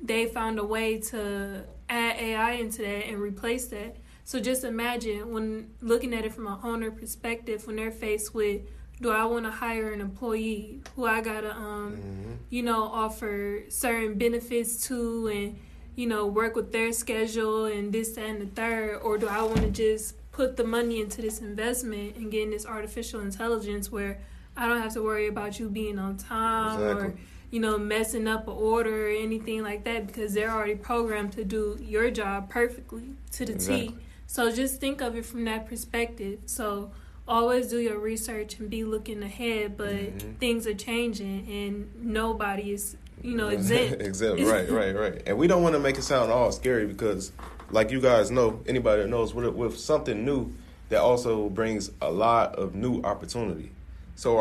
they 0.02 0.26
found 0.26 0.60
a 0.60 0.64
way 0.64 1.00
to 1.00 1.66
add 1.90 2.18
AI 2.18 2.52
into 2.54 2.82
that 2.82 3.08
and 3.08 3.20
replace 3.20 3.68
that. 3.68 3.98
So 4.24 4.40
just 4.40 4.64
imagine 4.64 5.32
when 5.32 5.72
looking 5.82 6.14
at 6.14 6.26
it 6.26 6.34
from 6.34 6.48
an 6.48 6.60
owner 6.64 6.92
perspective, 6.92 7.66
when 7.66 7.78
they're 7.78 7.92
faced 7.92 8.34
with, 8.34 8.62
do 9.02 9.12
I 9.12 9.26
want 9.26 9.46
to 9.46 9.52
hire 9.52 9.94
an 9.94 10.02
employee 10.02 10.82
who 10.96 11.06
I 11.06 11.22
gotta, 11.22 11.52
um, 11.52 11.98
mm-hmm. 11.98 12.34
you 12.50 12.64
know, 12.64 12.84
offer 12.84 13.64
certain 13.70 14.18
benefits 14.18 14.88
to 14.88 15.28
and 15.28 15.60
you 15.96 16.08
know 16.08 16.28
work 16.28 16.56
with 16.56 16.72
their 16.72 16.92
schedule 16.92 17.66
and 17.66 17.92
this 17.94 18.14
that, 18.14 18.26
and 18.26 18.42
the 18.42 18.48
third, 18.48 18.98
or 18.98 19.18
do 19.18 19.28
I 19.28 19.44
want 19.44 19.62
to 19.62 19.72
just 19.72 20.16
put 20.32 20.58
the 20.58 20.64
money 20.64 21.02
into 21.02 21.22
this 21.22 21.40
investment 21.40 22.16
and 22.16 22.32
getting 22.32 22.52
this 22.52 22.66
artificial 22.66 23.22
intelligence 23.22 23.92
where 23.92 24.20
I 24.56 24.68
don't 24.68 24.82
have 24.82 24.94
to 24.94 25.04
worry 25.04 25.28
about 25.28 25.60
you 25.60 25.70
being 25.70 26.00
on 26.00 26.18
time 26.18 26.82
exactly. 26.82 27.08
or 27.08 27.16
you 27.52 27.60
know 27.60 27.78
messing 27.78 28.28
up 28.28 28.48
an 28.48 28.54
order 28.54 29.08
or 29.08 29.10
anything 29.10 29.64
like 29.64 29.84
that 29.86 30.08
because 30.08 30.34
they're 30.34 30.52
already 30.52 30.76
programmed 30.76 31.32
to 31.34 31.44
do 31.44 31.78
your 31.82 32.12
job 32.12 32.50
perfectly 32.50 33.04
to 33.32 33.46
the 33.46 33.54
exactly. 33.54 33.88
T. 33.90 33.96
So 34.28 34.52
just 34.52 34.82
think 34.82 35.02
of 35.02 35.16
it 35.16 35.26
from 35.26 35.46
that 35.46 35.68
perspective. 35.68 36.40
So 36.46 36.92
always 37.28 37.70
do 37.70 37.80
your 37.80 38.00
research 38.00 38.60
and 38.60 38.70
be 38.70 38.84
looking 38.84 39.24
ahead, 39.24 39.78
but 39.78 39.90
mm-hmm. 39.90 40.34
things 40.34 40.68
are 40.68 40.74
changing 40.74 41.48
and 41.50 41.90
nobody 41.96 42.74
is 42.74 42.98
you 43.22 43.36
know 43.36 43.48
exempt. 43.50 44.02
exempt, 44.02 44.42
right, 44.44 44.70
right, 44.70 44.96
right. 44.96 45.24
And 45.26 45.38
we 45.38 45.48
don't 45.48 45.64
want 45.64 45.74
to 45.74 45.80
make 45.80 45.98
it 45.98 46.04
sound 46.04 46.32
all 46.32 46.52
scary 46.52 46.86
because 46.86 47.32
like 47.72 47.92
you 47.92 48.00
guys 48.00 48.32
know, 48.32 48.62
anybody 48.68 49.02
that 49.02 49.08
knows, 49.10 49.34
with, 49.34 49.48
with 49.48 49.78
something 49.78 50.26
new, 50.26 50.54
that 50.90 51.02
also 51.02 51.50
brings 51.50 51.92
a 52.02 52.10
lot 52.10 52.56
of 52.56 52.76
new 52.76 53.02
opportunity. 53.02 53.72
So 54.18 54.36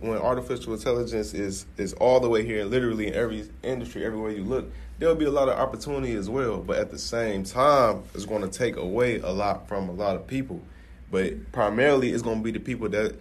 when 0.00 0.16
artificial 0.16 0.72
intelligence 0.72 1.34
is 1.34 1.66
is 1.76 1.92
all 1.92 2.18
the 2.18 2.30
way 2.30 2.46
here, 2.46 2.64
literally 2.64 3.08
in 3.08 3.14
every 3.14 3.46
industry, 3.62 4.02
everywhere 4.02 4.30
you 4.30 4.42
look, 4.42 4.72
there'll 4.98 5.16
be 5.16 5.26
a 5.26 5.30
lot 5.30 5.50
of 5.50 5.58
opportunity 5.58 6.14
as 6.14 6.30
well. 6.30 6.62
But 6.62 6.78
at 6.78 6.90
the 6.90 6.98
same 6.98 7.44
time, 7.44 8.04
it's 8.14 8.24
going 8.24 8.40
to 8.40 8.48
take 8.48 8.76
away 8.76 9.18
a 9.18 9.28
lot 9.28 9.68
from 9.68 9.90
a 9.90 9.92
lot 9.92 10.16
of 10.16 10.26
people. 10.26 10.62
But 11.10 11.52
primarily, 11.52 12.10
it's 12.10 12.22
going 12.22 12.38
to 12.38 12.42
be 12.42 12.52
the 12.52 12.58
people 12.58 12.88
that 12.88 13.16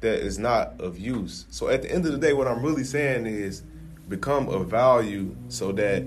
that 0.00 0.18
is 0.18 0.36
not 0.36 0.80
of 0.80 0.98
use. 0.98 1.46
So 1.50 1.68
at 1.68 1.82
the 1.82 1.92
end 1.92 2.06
of 2.06 2.12
the 2.12 2.18
day, 2.18 2.32
what 2.32 2.48
I'm 2.48 2.64
really 2.64 2.82
saying 2.82 3.26
is 3.26 3.62
become 4.08 4.48
of 4.48 4.66
value 4.66 5.36
so 5.48 5.70
that 5.70 6.02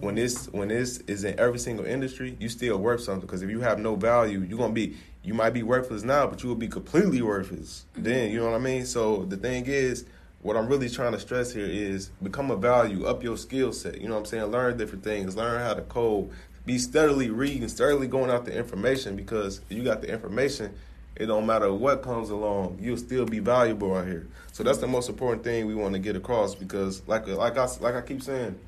when 0.00 0.16
this 0.16 0.48
when 0.48 0.68
this 0.68 0.98
is 1.06 1.24
in 1.24 1.40
every 1.40 1.58
single 1.58 1.86
industry, 1.86 2.36
you 2.38 2.50
still 2.50 2.76
worth 2.76 3.00
something. 3.00 3.22
Because 3.22 3.40
if 3.40 3.48
you 3.48 3.60
have 3.60 3.78
no 3.78 3.96
value, 3.96 4.40
you're 4.40 4.58
gonna 4.58 4.74
be 4.74 4.98
you 5.22 5.34
might 5.34 5.50
be 5.50 5.62
worthless 5.62 6.02
now, 6.02 6.26
but 6.26 6.42
you 6.42 6.48
will 6.48 6.56
be 6.56 6.68
completely 6.68 7.22
worthless 7.22 7.84
mm-hmm. 7.92 8.02
then. 8.02 8.30
You 8.30 8.38
know 8.38 8.46
what 8.46 8.54
I 8.54 8.58
mean? 8.58 8.86
So 8.86 9.24
the 9.24 9.36
thing 9.36 9.66
is, 9.66 10.04
what 10.42 10.56
I'm 10.56 10.68
really 10.68 10.88
trying 10.88 11.12
to 11.12 11.20
stress 11.20 11.52
here 11.52 11.66
is 11.66 12.10
become 12.22 12.50
a 12.50 12.56
value, 12.56 13.04
up 13.04 13.22
your 13.22 13.36
skill 13.36 13.72
set. 13.72 14.00
You 14.00 14.08
know 14.08 14.14
what 14.14 14.20
I'm 14.20 14.26
saying? 14.26 14.44
Learn 14.44 14.78
different 14.78 15.04
things, 15.04 15.36
learn 15.36 15.60
how 15.60 15.74
to 15.74 15.82
code, 15.82 16.30
be 16.64 16.78
steadily 16.78 17.28
reading, 17.28 17.68
steadily 17.68 18.06
going 18.06 18.30
out 18.30 18.46
the 18.46 18.56
information. 18.56 19.16
Because 19.16 19.60
you 19.68 19.82
got 19.82 20.00
the 20.00 20.10
information, 20.10 20.74
it 21.16 21.26
don't 21.26 21.44
matter 21.44 21.70
what 21.72 22.02
comes 22.02 22.30
along, 22.30 22.78
you'll 22.80 22.96
still 22.96 23.26
be 23.26 23.38
valuable 23.38 23.94
out 23.94 24.06
here. 24.06 24.26
So 24.52 24.62
that's 24.62 24.78
the 24.78 24.86
most 24.86 25.10
important 25.10 25.44
thing 25.44 25.66
we 25.66 25.74
want 25.74 25.92
to 25.92 25.98
get 25.98 26.16
across. 26.16 26.54
Because 26.54 27.06
like 27.06 27.26
like 27.28 27.58
I 27.58 27.68
like 27.80 27.94
I 27.94 28.00
keep 28.00 28.22
saying 28.22 28.58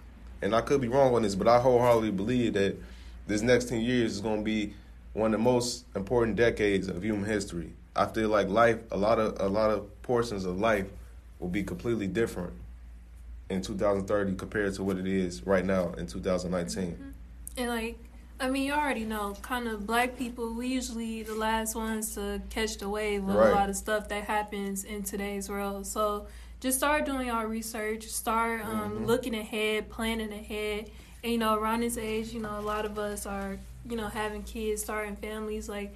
and 0.42 0.54
I 0.54 0.61
could 0.61 0.80
be 0.80 0.88
wrong 0.88 1.14
on 1.14 1.23
this, 1.23 1.35
but 1.35 1.49
I 1.49 1.59
wholeheartedly 1.59 2.11
believe 2.11 2.54
that 2.54 2.76
this 3.28 3.40
next 3.40 3.68
10 3.68 3.80
years 3.80 4.12
is 4.12 4.21
going 4.21 4.38
to 4.38 4.44
be 4.44 4.75
one 5.12 5.35
of 5.35 5.40
the 5.40 5.45
most 5.45 5.85
important 5.95 6.37
decades 6.37 6.88
of 6.88 7.02
human 7.02 7.25
history. 7.25 7.73
I 7.95 8.07
feel 8.07 8.28
like 8.28 8.49
life, 8.49 8.78
a 8.90 8.97
lot 8.97 9.19
of 9.19 9.40
a 9.40 9.49
lot 9.49 9.71
of 9.71 10.02
portions 10.02 10.45
of 10.45 10.59
life 10.59 10.87
will 11.38 11.49
be 11.49 11.62
completely 11.62 12.07
different 12.07 12.54
in 13.50 13.61
2030 13.61 14.35
compared 14.37 14.75
to 14.75 14.83
what 14.83 14.97
it 14.97 15.07
is 15.07 15.47
right 15.47 15.64
now 15.64 15.92
in 15.99 16.07
2019. 16.07 16.92
Mm-hmm. 16.92 17.11
And 17.59 17.69
like, 17.69 17.99
I 18.40 18.49
mean, 18.49 18.64
you 18.64 18.73
already 18.73 19.04
know, 19.04 19.37
kind 19.42 19.69
of 19.69 19.87
black 19.87 20.16
people, 20.16 20.54
we 20.54 20.69
usually 20.69 21.23
the 21.23 21.35
last 21.35 21.76
ones 21.76 22.14
to 22.14 22.40
catch 22.50 22.78
the 22.78 22.88
wave 22.88 23.28
of 23.28 23.35
right. 23.35 23.50
a 23.50 23.54
lot 23.54 23.69
of 23.69 23.76
stuff 23.76 24.09
that 24.09 24.25
happens 24.25 24.85
in 24.85 25.02
today's 25.02 25.49
world. 25.49 25.87
So 25.87 26.26
just 26.61 26.78
start 26.78 27.04
doing 27.04 27.26
your 27.26 27.47
research, 27.47 28.04
start 28.04 28.64
um, 28.64 28.71
mm-hmm. 28.71 29.04
looking 29.04 29.35
ahead, 29.35 29.90
planning 29.90 30.33
ahead. 30.33 30.90
And, 31.23 31.33
you 31.33 31.38
know, 31.38 31.54
around 31.54 31.81
this 31.81 31.99
age, 31.99 32.33
you 32.33 32.40
know, 32.40 32.59
a 32.59 32.62
lot 32.62 32.85
of 32.85 32.99
us 32.99 33.26
are, 33.26 33.59
you 33.88 33.96
know, 33.96 34.08
having 34.08 34.42
kids, 34.42 34.82
starting 34.82 35.16
families. 35.16 35.68
Like, 35.68 35.94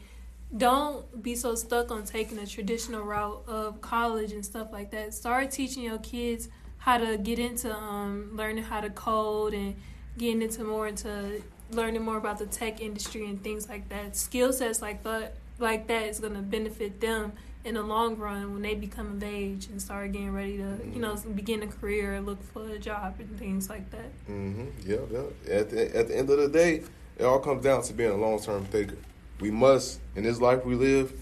don't 0.57 1.23
be 1.23 1.35
so 1.35 1.55
stuck 1.55 1.91
on 1.91 2.05
taking 2.05 2.39
a 2.39 2.47
traditional 2.47 3.03
route 3.03 3.43
of 3.47 3.81
college 3.81 4.33
and 4.33 4.45
stuff 4.45 4.69
like 4.73 4.91
that. 4.93 5.15
Start 5.15 5.51
teaching 5.51 5.83
your 5.83 5.99
kids 5.99 6.49
how 6.79 6.99
to 6.99 7.19
get 7.19 7.39
into 7.39 7.75
um, 7.75 8.31
learning 8.37 8.65
how 8.65 8.81
to 8.81 8.91
code 8.91 9.55
and 9.55 9.75
getting 10.19 10.43
into 10.43 10.63
more 10.63 10.87
into 10.87 11.43
learning 11.73 12.03
more 12.03 12.17
about 12.17 12.39
the 12.39 12.47
tech 12.47 12.81
industry 12.81 13.29
and 13.29 13.43
things 13.43 13.69
like 13.69 13.89
that. 13.89 14.17
Skill 14.17 14.53
sets 14.53 14.81
like 14.81 15.03
that 15.03 15.35
like 15.59 15.87
that 15.89 16.05
is 16.05 16.21
gonna 16.21 16.43
benefit 16.43 17.01
them 17.01 17.33
in 17.65 17.75
the 17.75 17.83
long 17.83 18.17
run 18.17 18.53
when 18.53 18.63
they 18.63 18.75
become 18.75 19.17
of 19.17 19.23
age 19.25 19.67
and 19.67 19.83
start 19.83 20.13
getting 20.13 20.33
ready 20.33 20.57
to, 20.59 20.79
you 20.95 21.01
know, 21.01 21.17
begin 21.35 21.63
a 21.65 21.67
career 21.67 22.15
and 22.15 22.25
look 22.25 22.41
for 22.53 22.69
a 22.69 22.79
job 22.79 23.17
and 23.19 23.37
things 23.39 23.69
like 23.69 23.91
that. 23.91 24.13
Mm-hmm. 24.31 24.67
Yeah, 24.89 24.99
yeah. 25.11 25.53
At 25.53 25.71
the, 25.71 25.97
at 25.97 26.07
the 26.07 26.17
end 26.17 26.31
of 26.31 26.39
the 26.39 26.49
day, 26.49 26.85
it 27.17 27.25
all 27.25 27.39
comes 27.39 27.65
down 27.65 27.83
to 27.83 27.93
being 27.93 28.11
a 28.11 28.17
long 28.17 28.41
term 28.41 28.65
thinker. 28.67 28.97
We 29.41 29.51
must, 29.51 30.01
in 30.15 30.25
this 30.25 30.41
life 30.41 30.65
we 30.65 30.75
live, 30.75 31.13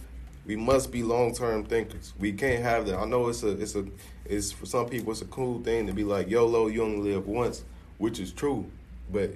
we 0.47 0.57
must 0.57 0.93
be 0.93 1.03
long 1.03 1.35
term 1.35 1.65
thinkers. 1.65 2.13
We 2.19 2.33
can't 2.33 2.63
have 2.63 2.87
that. 2.87 2.99
I 2.99 3.05
know 3.07 3.29
it's 3.29 3.43
a, 3.43 3.51
it's 3.51 3.75
a, 3.75 3.85
it's 4.25 4.53
for 4.53 4.67
some 4.67 4.89
people 4.89 5.13
it's 5.13 5.23
a 5.23 5.27
cool 5.27 5.61
thing 5.63 5.87
to 5.87 5.93
be 5.93 6.05
like 6.05 6.29
YOLO, 6.29 6.69
you 6.69 6.83
only 6.83 7.13
live 7.13 7.27
once, 7.27 7.65
which 7.99 8.19
is 8.19 8.33
true, 8.33 8.71
but 9.11 9.31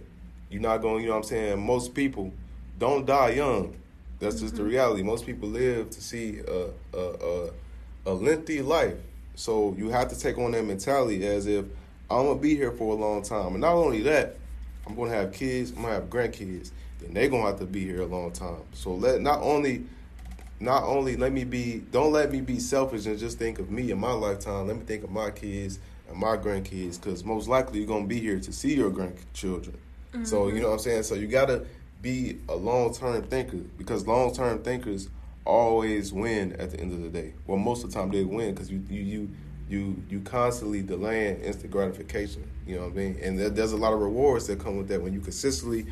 you're 0.50 0.62
not 0.62 0.78
going. 0.78 1.02
You 1.02 1.08
know 1.08 1.14
what 1.14 1.24
I'm 1.24 1.28
saying? 1.28 1.64
Most 1.64 1.94
people 1.94 2.32
don't 2.78 3.06
die 3.06 3.30
young. 3.30 3.76
That's 4.18 4.40
just 4.40 4.56
the 4.56 4.62
mm-hmm. 4.62 4.70
reality. 4.70 5.02
Most 5.02 5.26
people 5.26 5.48
live 5.48 5.90
to 5.90 6.00
see 6.00 6.40
a, 6.40 6.70
a, 6.96 7.00
a, 7.00 7.50
a 8.06 8.12
lengthy 8.12 8.62
life. 8.62 8.94
So 9.34 9.74
you 9.78 9.90
have 9.90 10.08
to 10.08 10.18
take 10.18 10.38
on 10.38 10.52
that 10.52 10.64
mentality 10.64 11.24
as 11.26 11.46
if 11.46 11.64
I'm 12.10 12.26
gonna 12.26 12.40
be 12.40 12.56
here 12.56 12.72
for 12.72 12.94
a 12.94 12.96
long 12.96 13.22
time. 13.22 13.52
And 13.52 13.60
not 13.60 13.74
only 13.74 14.02
that, 14.02 14.36
I'm 14.88 14.96
gonna 14.96 15.10
have 15.10 15.32
kids, 15.32 15.70
I'm 15.72 15.82
gonna 15.82 15.94
have 15.94 16.10
grandkids, 16.10 16.70
then 17.00 17.12
they're 17.12 17.28
gonna 17.28 17.46
have 17.46 17.58
to 17.58 17.66
be 17.66 17.84
here 17.84 18.02
a 18.02 18.06
long 18.06 18.32
time. 18.32 18.62
So 18.72 18.94
let 18.94 19.20
not 19.20 19.40
only 19.42 19.84
not 20.60 20.82
only 20.84 21.16
let 21.16 21.32
me 21.32 21.44
be 21.44 21.82
don't 21.92 22.12
let 22.12 22.32
me 22.32 22.40
be 22.40 22.58
selfish 22.58 23.06
and 23.06 23.18
just 23.18 23.38
think 23.38 23.58
of 23.58 23.70
me 23.70 23.90
in 23.90 23.98
my 23.98 24.12
lifetime. 24.12 24.66
Let 24.66 24.76
me 24.76 24.84
think 24.84 25.04
of 25.04 25.10
my 25.10 25.30
kids 25.30 25.78
and 26.08 26.18
my 26.18 26.36
grandkids, 26.36 27.00
because 27.00 27.24
most 27.24 27.48
likely 27.48 27.80
you're 27.80 27.88
gonna 27.88 28.06
be 28.06 28.18
here 28.18 28.40
to 28.40 28.52
see 28.52 28.74
your 28.74 28.90
grandchildren. 28.90 29.76
Mm-hmm. 30.12 30.24
So 30.24 30.48
you 30.48 30.60
know 30.60 30.68
what 30.68 30.74
I'm 30.74 30.78
saying? 30.80 31.02
So 31.04 31.14
you 31.14 31.26
gotta 31.26 31.66
be 32.00 32.38
a 32.48 32.54
long 32.54 32.94
term 32.94 33.22
thinker 33.24 33.58
because 33.76 34.06
long 34.06 34.34
term 34.34 34.62
thinkers 34.62 35.08
always 35.44 36.12
win 36.12 36.52
at 36.54 36.70
the 36.70 36.80
end 36.80 36.92
of 36.92 37.02
the 37.02 37.08
day. 37.08 37.34
Well, 37.46 37.58
most 37.58 37.84
of 37.84 37.92
the 37.92 37.98
time 37.98 38.10
they 38.10 38.24
win 38.24 38.54
because 38.54 38.70
you 38.70 38.82
you 38.88 39.02
you 39.02 39.30
you 39.68 40.02
you 40.08 40.20
constantly 40.20 40.82
delaying 40.82 41.40
instant 41.40 41.70
gratification. 41.70 42.48
You 42.66 42.76
know 42.76 42.82
what 42.82 42.92
I 42.92 42.96
mean? 42.96 43.18
And 43.22 43.38
there, 43.38 43.50
there's 43.50 43.72
a 43.72 43.76
lot 43.76 43.92
of 43.92 44.00
rewards 44.00 44.46
that 44.46 44.58
come 44.58 44.76
with 44.76 44.88
that 44.88 45.02
when 45.02 45.12
you 45.12 45.20
consistently 45.20 45.86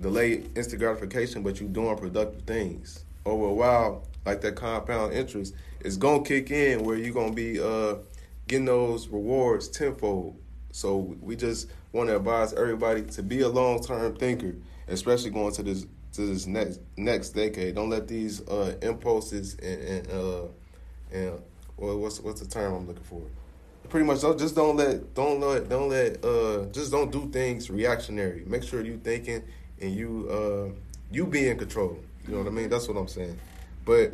delay 0.00 0.44
instant 0.54 0.80
gratification, 0.80 1.42
but 1.42 1.60
you're 1.60 1.68
doing 1.68 1.96
productive 1.96 2.42
things 2.42 3.04
over 3.24 3.46
a 3.46 3.54
while. 3.54 4.06
Like 4.26 4.40
that 4.40 4.54
compound 4.54 5.12
interest 5.12 5.54
is 5.80 5.96
gonna 5.96 6.22
kick 6.22 6.50
in 6.50 6.84
where 6.84 6.96
you're 6.96 7.14
gonna 7.14 7.32
be 7.32 7.60
uh, 7.60 7.96
getting 8.48 8.66
those 8.66 9.08
rewards 9.08 9.68
tenfold. 9.68 10.36
So 10.72 11.16
we 11.20 11.36
just 11.36 11.68
want 11.92 12.08
to 12.08 12.16
advise 12.16 12.52
everybody 12.54 13.02
to 13.02 13.22
be 13.22 13.40
a 13.40 13.48
long 13.48 13.82
term 13.82 14.16
thinker 14.16 14.56
especially 14.88 15.30
going 15.30 15.52
to 15.54 15.62
this 15.62 15.86
to 16.12 16.26
this 16.26 16.46
next 16.46 16.80
next 16.96 17.30
decade. 17.30 17.74
Don't 17.74 17.90
let 17.90 18.06
these 18.06 18.46
uh, 18.48 18.76
impulses 18.82 19.54
and, 19.54 19.82
and 19.82 20.10
uh, 20.10 20.42
and 21.12 21.38
well, 21.76 21.98
what's 21.98 22.20
what's 22.20 22.40
the 22.40 22.48
term 22.48 22.74
I'm 22.74 22.86
looking 22.86 23.04
for? 23.04 23.22
Pretty 23.88 24.06
much, 24.06 24.22
don't, 24.22 24.38
just 24.38 24.54
don't 24.54 24.76
let 24.76 25.14
don't 25.14 25.40
let 25.40 25.68
don't 25.68 25.88
let 25.88 26.24
uh, 26.24 26.66
just 26.72 26.90
don't 26.90 27.10
do 27.12 27.28
things 27.30 27.70
reactionary. 27.70 28.44
Make 28.46 28.62
sure 28.62 28.84
you 28.84 28.98
thinking 29.02 29.42
and 29.80 29.94
you 29.94 30.28
uh, 30.30 30.80
you 31.10 31.26
be 31.26 31.48
in 31.48 31.58
control. 31.58 31.98
You 32.26 32.32
know 32.32 32.38
what 32.38 32.46
I 32.46 32.50
mean? 32.50 32.68
That's 32.70 32.88
what 32.88 32.96
I'm 32.96 33.08
saying. 33.08 33.38
But 33.84 34.12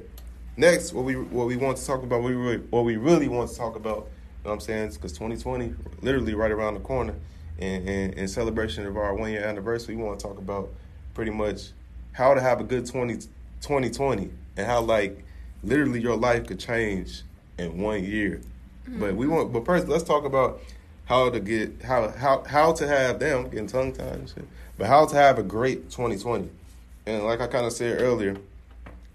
next, 0.57 0.93
what 0.93 1.05
we 1.05 1.15
what 1.17 1.47
we 1.47 1.57
want 1.57 1.77
to 1.77 1.87
talk 1.87 2.03
about, 2.03 2.23
what 2.23 2.31
we 2.31 2.37
really, 2.37 2.59
what 2.71 2.85
we 2.85 2.97
really 2.97 3.29
want 3.29 3.51
to 3.51 3.57
talk 3.57 3.77
about. 3.77 4.09
You 4.43 4.49
know 4.49 4.51
what 4.51 4.53
I'm 4.55 4.61
saying? 4.61 4.93
Because 4.95 5.13
2020, 5.13 5.75
literally 6.01 6.35
right 6.35 6.51
around 6.51 6.75
the 6.75 6.81
corner 6.81 7.15
in, 7.61 8.13
in 8.15 8.29
celebration 8.29 8.87
of 8.87 8.97
our 8.97 9.15
one 9.15 9.31
year 9.31 9.45
anniversary, 9.45 9.97
we 9.97 10.03
want 10.03 10.19
to 10.19 10.27
talk 10.27 10.39
about 10.39 10.71
pretty 11.15 11.31
much 11.31 11.71
how 12.13 12.35
to 12.35 12.41
have 12.41 12.61
a 12.61 12.65
good 12.65 12.87
20, 12.87 13.15
2020 13.61 14.31
and 14.57 14.67
how 14.67 14.81
like 14.81 15.25
literally 15.63 16.01
your 16.01 16.17
life 16.17 16.47
could 16.47 16.59
change 16.59 17.23
in 17.61 17.79
one 17.79 18.05
year. 18.05 18.41
But 18.87 19.15
we 19.15 19.27
mm-hmm. 19.27 19.35
want. 19.35 19.53
But 19.53 19.65
first, 19.65 19.89
let's 19.89 20.05
talk 20.05 20.25
about 20.25 20.61
how 21.05 21.31
to 21.31 21.41
get 21.41 21.83
how 21.83 22.09
how 22.11 22.43
how 22.45 22.73
to 22.73 22.87
have 22.87 23.19
them 23.19 23.45
getting 23.45 23.67
tongue 23.67 23.93
tied 23.93 24.15
and 24.15 24.29
shit. 24.29 24.47
But 24.79 24.87
how 24.87 25.07
to 25.07 25.17
have 25.17 25.39
a 25.39 25.43
great 25.43 25.91
2020. 25.91 26.49
And 27.07 27.25
like 27.25 27.41
I 27.41 27.47
kind 27.47 27.67
of 27.67 27.73
said 27.73 28.01
earlier, 28.01 28.37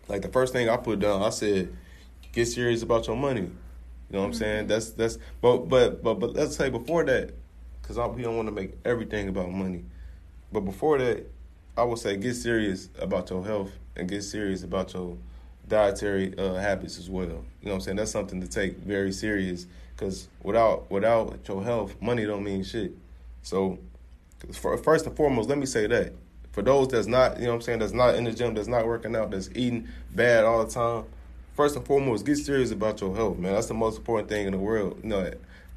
like 0.08 0.22
the 0.22 0.28
first 0.30 0.54
thing 0.54 0.70
I 0.70 0.78
put 0.78 1.00
down, 1.00 1.24
I 1.24 1.30
said, 1.30 1.76
get 2.32 2.46
serious 2.46 2.84
about 2.84 3.08
your 3.08 3.16
money. 3.16 3.42
You 3.42 3.52
know 4.12 4.20
what 4.20 4.28
I'm 4.28 4.34
saying? 4.34 4.60
Mm-hmm. 4.60 4.68
That's 4.68 4.92
that's. 4.92 5.18
But 5.42 5.70
but 5.70 6.04
but 6.04 6.16
but 6.16 6.34
let's 6.34 6.56
say 6.56 6.70
before 6.70 7.04
that, 7.06 7.34
because 7.82 7.98
we 8.16 8.24
don't 8.24 8.36
want 8.36 8.48
to 8.48 8.54
make 8.54 8.74
everything 8.86 9.28
about 9.28 9.52
money. 9.52 9.84
But 10.52 10.62
before 10.62 10.98
that, 11.00 11.26
I 11.78 11.84
would 11.84 11.98
say 11.98 12.16
get 12.16 12.36
serious 12.36 12.90
about 13.00 13.30
your 13.30 13.44
health 13.44 13.72
and 13.96 14.08
get 14.08 14.24
serious 14.24 14.64
about 14.64 14.94
your 14.94 15.18
dietary 15.68 16.38
uh, 16.38 16.56
habits 16.56 16.98
as 16.98 17.10
well. 17.10 17.24
You 17.26 17.30
know 17.30 17.44
what 17.62 17.74
I'm 17.74 17.82
saying? 17.82 17.98
That's 17.98 18.12
something 18.12 18.42
to 18.42 18.48
take 18.48 18.78
very 18.78 19.12
serious 19.12 19.68
because 19.96 20.28
without 20.44 20.90
without 20.92 21.40
your 21.48 21.64
health, 21.64 21.96
money 22.02 22.26
don't 22.26 22.44
mean 22.44 22.64
shit. 22.64 22.92
So, 23.42 23.80
for, 24.54 24.78
first 24.78 25.06
and 25.06 25.16
foremost, 25.16 25.50
let 25.50 25.58
me 25.58 25.66
say 25.66 25.88
that 25.88 26.14
for 26.56 26.62
those 26.62 26.88
that's 26.88 27.06
not, 27.06 27.38
you 27.38 27.44
know 27.44 27.50
what 27.50 27.56
I'm 27.56 27.62
saying, 27.62 27.80
that's 27.80 27.92
not 27.92 28.16
in 28.16 28.24
the 28.24 28.32
gym, 28.32 28.54
that's 28.54 28.70
not 28.70 28.86
working 28.86 29.14
out, 29.14 29.30
that's 29.30 29.50
eating 29.54 29.90
bad 30.14 30.46
all 30.46 30.66
the 30.66 30.72
time. 30.72 31.04
First 31.54 31.76
and 31.76 31.86
foremost, 31.86 32.26
get 32.26 32.38
serious 32.38 32.72
about 32.72 33.02
your 33.02 33.14
health, 33.14 33.38
man. 33.38 33.54
That's 33.54 33.68
the 33.68 33.74
most 33.74 33.98
important 33.98 34.30
thing 34.30 34.46
in 34.46 34.54
the 34.54 34.58
world. 34.58 35.00
You 35.04 35.10
know, 35.10 35.32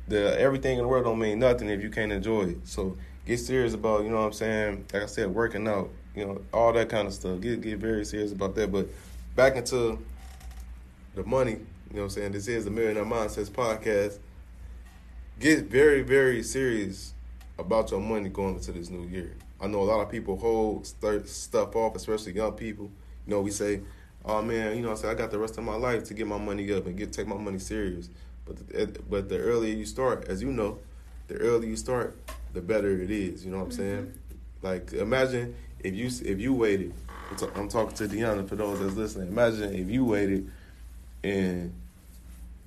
the 0.07 0.41
everything 0.41 0.79
in 0.79 0.83
the 0.83 0.89
world 0.89 1.05
don't 1.05 1.19
mean 1.19 1.41
nothing 1.41 1.69
if 1.69 1.83
you 1.83 1.91
can't 1.91 2.13
enjoy 2.13 2.43
it. 2.43 2.59
So 2.69 2.97
get 3.27 3.39
serious 3.39 3.75
about, 3.75 4.05
you 4.05 4.11
know 4.11 4.19
what 4.19 4.27
I'm 4.27 4.33
saying? 4.33 4.85
Like 4.93 5.03
I 5.03 5.07
said, 5.07 5.35
working 5.35 5.67
out, 5.67 5.91
you 6.15 6.25
know, 6.25 6.41
all 6.53 6.73
that 6.73 6.89
kind 6.89 7.09
of 7.09 7.15
stuff. 7.15 7.41
Get 7.41 7.61
get 7.61 7.79
very 7.79 8.05
serious 8.05 8.31
about 8.31 8.55
that. 8.55 8.71
But 8.71 8.87
back 9.39 9.55
into 9.55 9.97
the 11.15 11.23
money, 11.23 11.53
you 11.53 11.59
know 11.93 12.01
what 12.01 12.03
I'm 12.03 12.11
saying? 12.11 12.33
This 12.33 12.49
is 12.49 12.65
the 12.65 12.73
Millionaire 12.73 13.05
Mindsets 13.05 13.49
podcast. 13.49 14.19
Get 15.39 15.67
very, 15.67 16.03
very 16.03 16.43
serious 16.43 17.15
about 17.57 17.93
your 17.93 18.01
money 18.01 18.31
going 18.31 18.57
into 18.57 18.73
this 18.73 18.91
new 18.91 19.07
year. 19.07 19.37
I 19.61 19.69
know 19.69 19.79
a 19.79 19.85
lot 19.85 20.01
of 20.01 20.11
people 20.11 20.37
hold 20.37 20.89
st- 20.89 21.29
stuff 21.29 21.77
off, 21.77 21.95
especially 21.95 22.33
young 22.33 22.51
people. 22.55 22.91
You 23.29 23.35
know, 23.35 23.41
we 23.41 23.53
say, 23.53 23.83
"Oh 24.25 24.43
man, 24.43 24.77
you 24.77 24.83
know, 24.83 24.91
I 24.91 24.97
say 24.97 25.09
I 25.09 25.15
got 25.15 25.31
the 25.31 25.39
rest 25.39 25.57
of 25.57 25.63
my 25.63 25.77
life 25.77 26.03
to 26.07 26.15
get 26.15 26.27
my 26.27 26.39
money 26.39 26.73
up 26.73 26.87
and 26.87 26.97
get 26.97 27.13
take 27.13 27.29
my 27.29 27.37
money 27.37 27.61
serious." 27.61 28.11
But 28.45 28.57
the, 28.57 29.01
but 29.09 29.29
the 29.29 29.39
earlier 29.39 29.73
you 29.73 29.87
start, 29.87 30.27
as 30.27 30.43
you 30.43 30.51
know, 30.51 30.81
the 31.29 31.37
earlier 31.37 31.71
you 31.71 31.77
start, 31.77 32.19
the 32.55 32.61
better 32.61 32.91
it 33.01 33.13
is. 33.13 33.45
You 33.45 33.53
know 33.53 33.59
what 33.59 33.67
I'm 33.67 33.71
mm-hmm. 33.71 33.83
saying? 33.83 34.13
Like 34.63 34.93
imagine 34.95 35.55
if 35.79 35.95
you 35.95 36.07
if 36.29 36.41
you 36.41 36.55
waited. 36.55 36.93
I'm 37.31 37.69
talking 37.69 37.95
to 37.97 38.09
Deanna 38.09 38.49
for 38.49 38.57
those 38.57 38.81
that's 38.81 38.95
listening. 38.95 39.29
Imagine 39.29 39.75
if 39.75 39.89
you 39.89 40.05
waited 40.05 40.51
and 41.23 41.73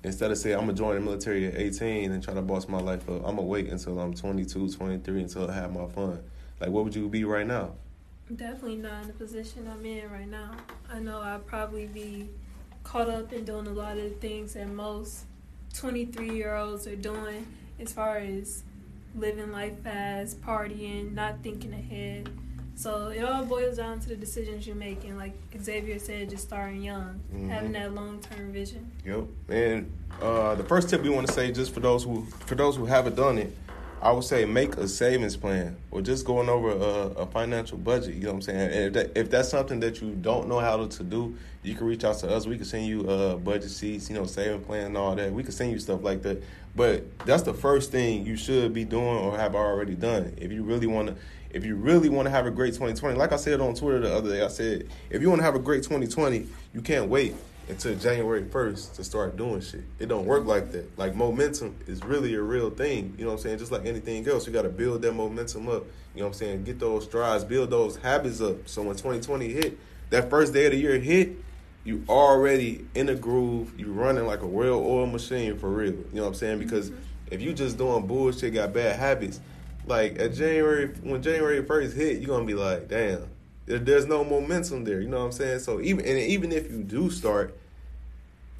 instead 0.04 0.30
of 0.30 0.38
saying 0.38 0.56
I'm 0.56 0.66
gonna 0.66 0.74
join 0.74 0.94
the 0.94 1.00
military 1.00 1.46
at 1.46 1.56
18 1.56 2.12
and 2.12 2.22
try 2.22 2.34
to 2.34 2.42
boss 2.42 2.68
my 2.68 2.80
life 2.80 3.08
up, 3.08 3.16
I'm 3.24 3.36
gonna 3.36 3.42
wait 3.42 3.68
until 3.68 3.98
I'm 3.98 4.14
22, 4.14 4.70
23 4.70 5.22
until 5.22 5.50
I 5.50 5.54
have 5.54 5.72
my 5.72 5.86
fun. 5.88 6.22
Like, 6.60 6.70
what 6.70 6.84
would 6.84 6.94
you 6.94 7.08
be 7.08 7.24
right 7.24 7.46
now? 7.46 7.72
Definitely 8.34 8.76
not 8.76 9.02
in 9.02 9.08
the 9.08 9.14
position 9.14 9.68
I'm 9.70 9.84
in 9.84 10.10
right 10.10 10.28
now. 10.28 10.52
I 10.90 11.00
know 11.00 11.20
I'd 11.20 11.46
probably 11.46 11.86
be 11.86 12.28
caught 12.84 13.08
up 13.08 13.32
in 13.32 13.44
doing 13.44 13.66
a 13.66 13.72
lot 13.72 13.98
of 13.98 14.18
things 14.20 14.54
that 14.54 14.68
most 14.68 15.24
23 15.74 16.30
year 16.30 16.54
olds 16.54 16.86
are 16.86 16.96
doing 16.96 17.46
as 17.80 17.92
far 17.92 18.18
as 18.18 18.62
living 19.14 19.52
life 19.52 19.78
fast, 19.82 20.40
partying, 20.40 21.12
not 21.12 21.42
thinking 21.42 21.72
ahead. 21.72 22.30
So 22.74 23.08
it 23.08 23.22
all 23.22 23.44
boils 23.44 23.76
down 23.76 24.00
to 24.00 24.08
the 24.08 24.16
decisions 24.16 24.66
you're 24.66 24.74
making. 24.76 25.16
Like 25.16 25.34
Xavier 25.60 25.98
said, 25.98 26.30
just 26.30 26.44
starting 26.44 26.82
young, 26.82 27.20
Mhm. 27.32 27.48
having 27.48 27.72
that 27.72 27.94
long 27.94 28.18
term 28.20 28.52
vision. 28.52 28.90
Yep. 29.06 29.24
And 29.48 29.92
uh, 30.20 30.54
the 30.56 30.64
first 30.64 30.88
tip 30.88 31.02
we 31.02 31.10
want 31.10 31.26
to 31.26 31.32
say, 31.32 31.52
just 31.52 31.72
for 31.72 31.80
those 31.80 32.04
who 32.04 32.24
for 32.46 32.54
those 32.54 32.76
who 32.76 32.86
haven't 32.86 33.14
done 33.16 33.38
it, 33.38 33.54
I 34.00 34.10
would 34.10 34.24
say 34.24 34.44
make 34.44 34.76
a 34.78 34.88
savings 34.88 35.36
plan 35.36 35.76
or 35.92 36.00
just 36.02 36.24
going 36.26 36.48
over 36.48 36.70
a, 36.70 37.22
a 37.22 37.26
financial 37.26 37.78
budget. 37.78 38.14
You 38.14 38.22
know 38.22 38.28
what 38.30 38.34
I'm 38.36 38.42
saying? 38.42 38.58
And 38.72 38.74
if 38.74 38.92
that, 38.94 39.18
if 39.18 39.30
that's 39.30 39.48
something 39.50 39.78
that 39.80 40.00
you 40.02 40.10
don't 40.10 40.48
know 40.48 40.58
how 40.58 40.84
to 40.84 41.02
do, 41.04 41.36
you 41.62 41.76
can 41.76 41.86
reach 41.86 42.02
out 42.02 42.18
to 42.18 42.28
us. 42.34 42.46
We 42.46 42.56
can 42.56 42.64
send 42.64 42.86
you 42.86 43.08
uh, 43.08 43.36
budget 43.36 43.70
sheets, 43.70 44.10
you 44.10 44.16
know, 44.16 44.26
saving 44.26 44.62
plan 44.64 44.86
and 44.86 44.96
all 44.96 45.14
that. 45.14 45.32
We 45.32 45.44
can 45.44 45.52
send 45.52 45.70
you 45.70 45.78
stuff 45.78 46.02
like 46.02 46.22
that. 46.22 46.42
But 46.74 47.04
that's 47.26 47.42
the 47.44 47.54
first 47.54 47.92
thing 47.92 48.26
you 48.26 48.34
should 48.36 48.72
be 48.74 48.84
doing 48.84 49.04
or 49.18 49.36
have 49.36 49.54
already 49.54 49.94
done. 49.94 50.32
If 50.36 50.50
you 50.50 50.64
really 50.64 50.86
want 50.88 51.08
to, 51.08 51.14
if 51.52 51.64
you 51.64 51.76
really 51.76 52.08
want 52.08 52.26
to 52.26 52.30
have 52.30 52.46
a 52.46 52.50
great 52.50 52.74
2020, 52.74 53.16
like 53.18 53.32
I 53.32 53.36
said 53.36 53.60
on 53.60 53.74
Twitter 53.74 54.00
the 54.00 54.14
other 54.14 54.30
day, 54.30 54.42
I 54.42 54.48
said 54.48 54.88
if 55.10 55.20
you 55.20 55.28
want 55.28 55.40
to 55.40 55.44
have 55.44 55.54
a 55.54 55.58
great 55.58 55.82
2020, 55.82 56.46
you 56.74 56.80
can't 56.80 57.08
wait 57.08 57.34
until 57.68 57.94
January 57.94 58.42
1st 58.42 58.94
to 58.96 59.04
start 59.04 59.36
doing 59.36 59.60
shit. 59.60 59.84
It 59.98 60.06
don't 60.06 60.26
work 60.26 60.46
like 60.46 60.72
that. 60.72 60.98
Like 60.98 61.14
momentum 61.14 61.76
is 61.86 62.02
really 62.02 62.34
a 62.34 62.42
real 62.42 62.70
thing. 62.70 63.14
You 63.16 63.24
know 63.24 63.30
what 63.30 63.38
I'm 63.38 63.42
saying? 63.42 63.58
Just 63.58 63.70
like 63.70 63.86
anything 63.86 64.26
else, 64.28 64.46
you 64.46 64.52
got 64.52 64.62
to 64.62 64.68
build 64.68 65.02
that 65.02 65.12
momentum 65.12 65.68
up. 65.68 65.84
You 66.14 66.20
know 66.20 66.26
what 66.26 66.26
I'm 66.28 66.32
saying? 66.34 66.64
Get 66.64 66.78
those 66.78 67.04
strides, 67.04 67.44
build 67.44 67.70
those 67.70 67.96
habits 67.96 68.40
up. 68.40 68.68
So 68.68 68.82
when 68.82 68.96
2020 68.96 69.52
hit, 69.52 69.78
that 70.10 70.28
first 70.28 70.52
day 70.52 70.66
of 70.66 70.72
the 70.72 70.78
year 70.78 70.98
hit, 70.98 71.36
you 71.84 72.04
already 72.08 72.86
in 72.94 73.08
a 73.08 73.14
groove. 73.14 73.78
You 73.78 73.92
running 73.92 74.26
like 74.26 74.42
a 74.42 74.46
real 74.46 74.74
oil 74.74 75.06
machine 75.06 75.58
for 75.58 75.68
real. 75.68 75.92
You 75.92 76.06
know 76.12 76.22
what 76.22 76.28
I'm 76.28 76.34
saying? 76.34 76.58
Because 76.58 76.90
mm-hmm. 76.90 77.02
if 77.34 77.40
you 77.40 77.52
just 77.52 77.78
doing 77.78 78.06
bullshit, 78.06 78.54
got 78.54 78.72
bad 78.72 78.96
habits, 78.96 79.40
like 79.86 80.18
at 80.18 80.34
January 80.34 80.88
when 81.02 81.22
January 81.22 81.62
1st 81.62 81.94
hit, 81.94 82.18
you're 82.18 82.28
gonna 82.28 82.44
be 82.44 82.54
like, 82.54 82.88
damn. 82.88 83.28
There, 83.66 83.78
there's 83.78 84.06
no 84.06 84.24
momentum 84.24 84.84
there, 84.84 85.00
you 85.00 85.08
know 85.08 85.18
what 85.18 85.26
I'm 85.26 85.32
saying? 85.32 85.60
So 85.60 85.80
even 85.80 86.04
and 86.04 86.18
even 86.18 86.52
if 86.52 86.70
you 86.70 86.82
do 86.82 87.10
start, 87.10 87.56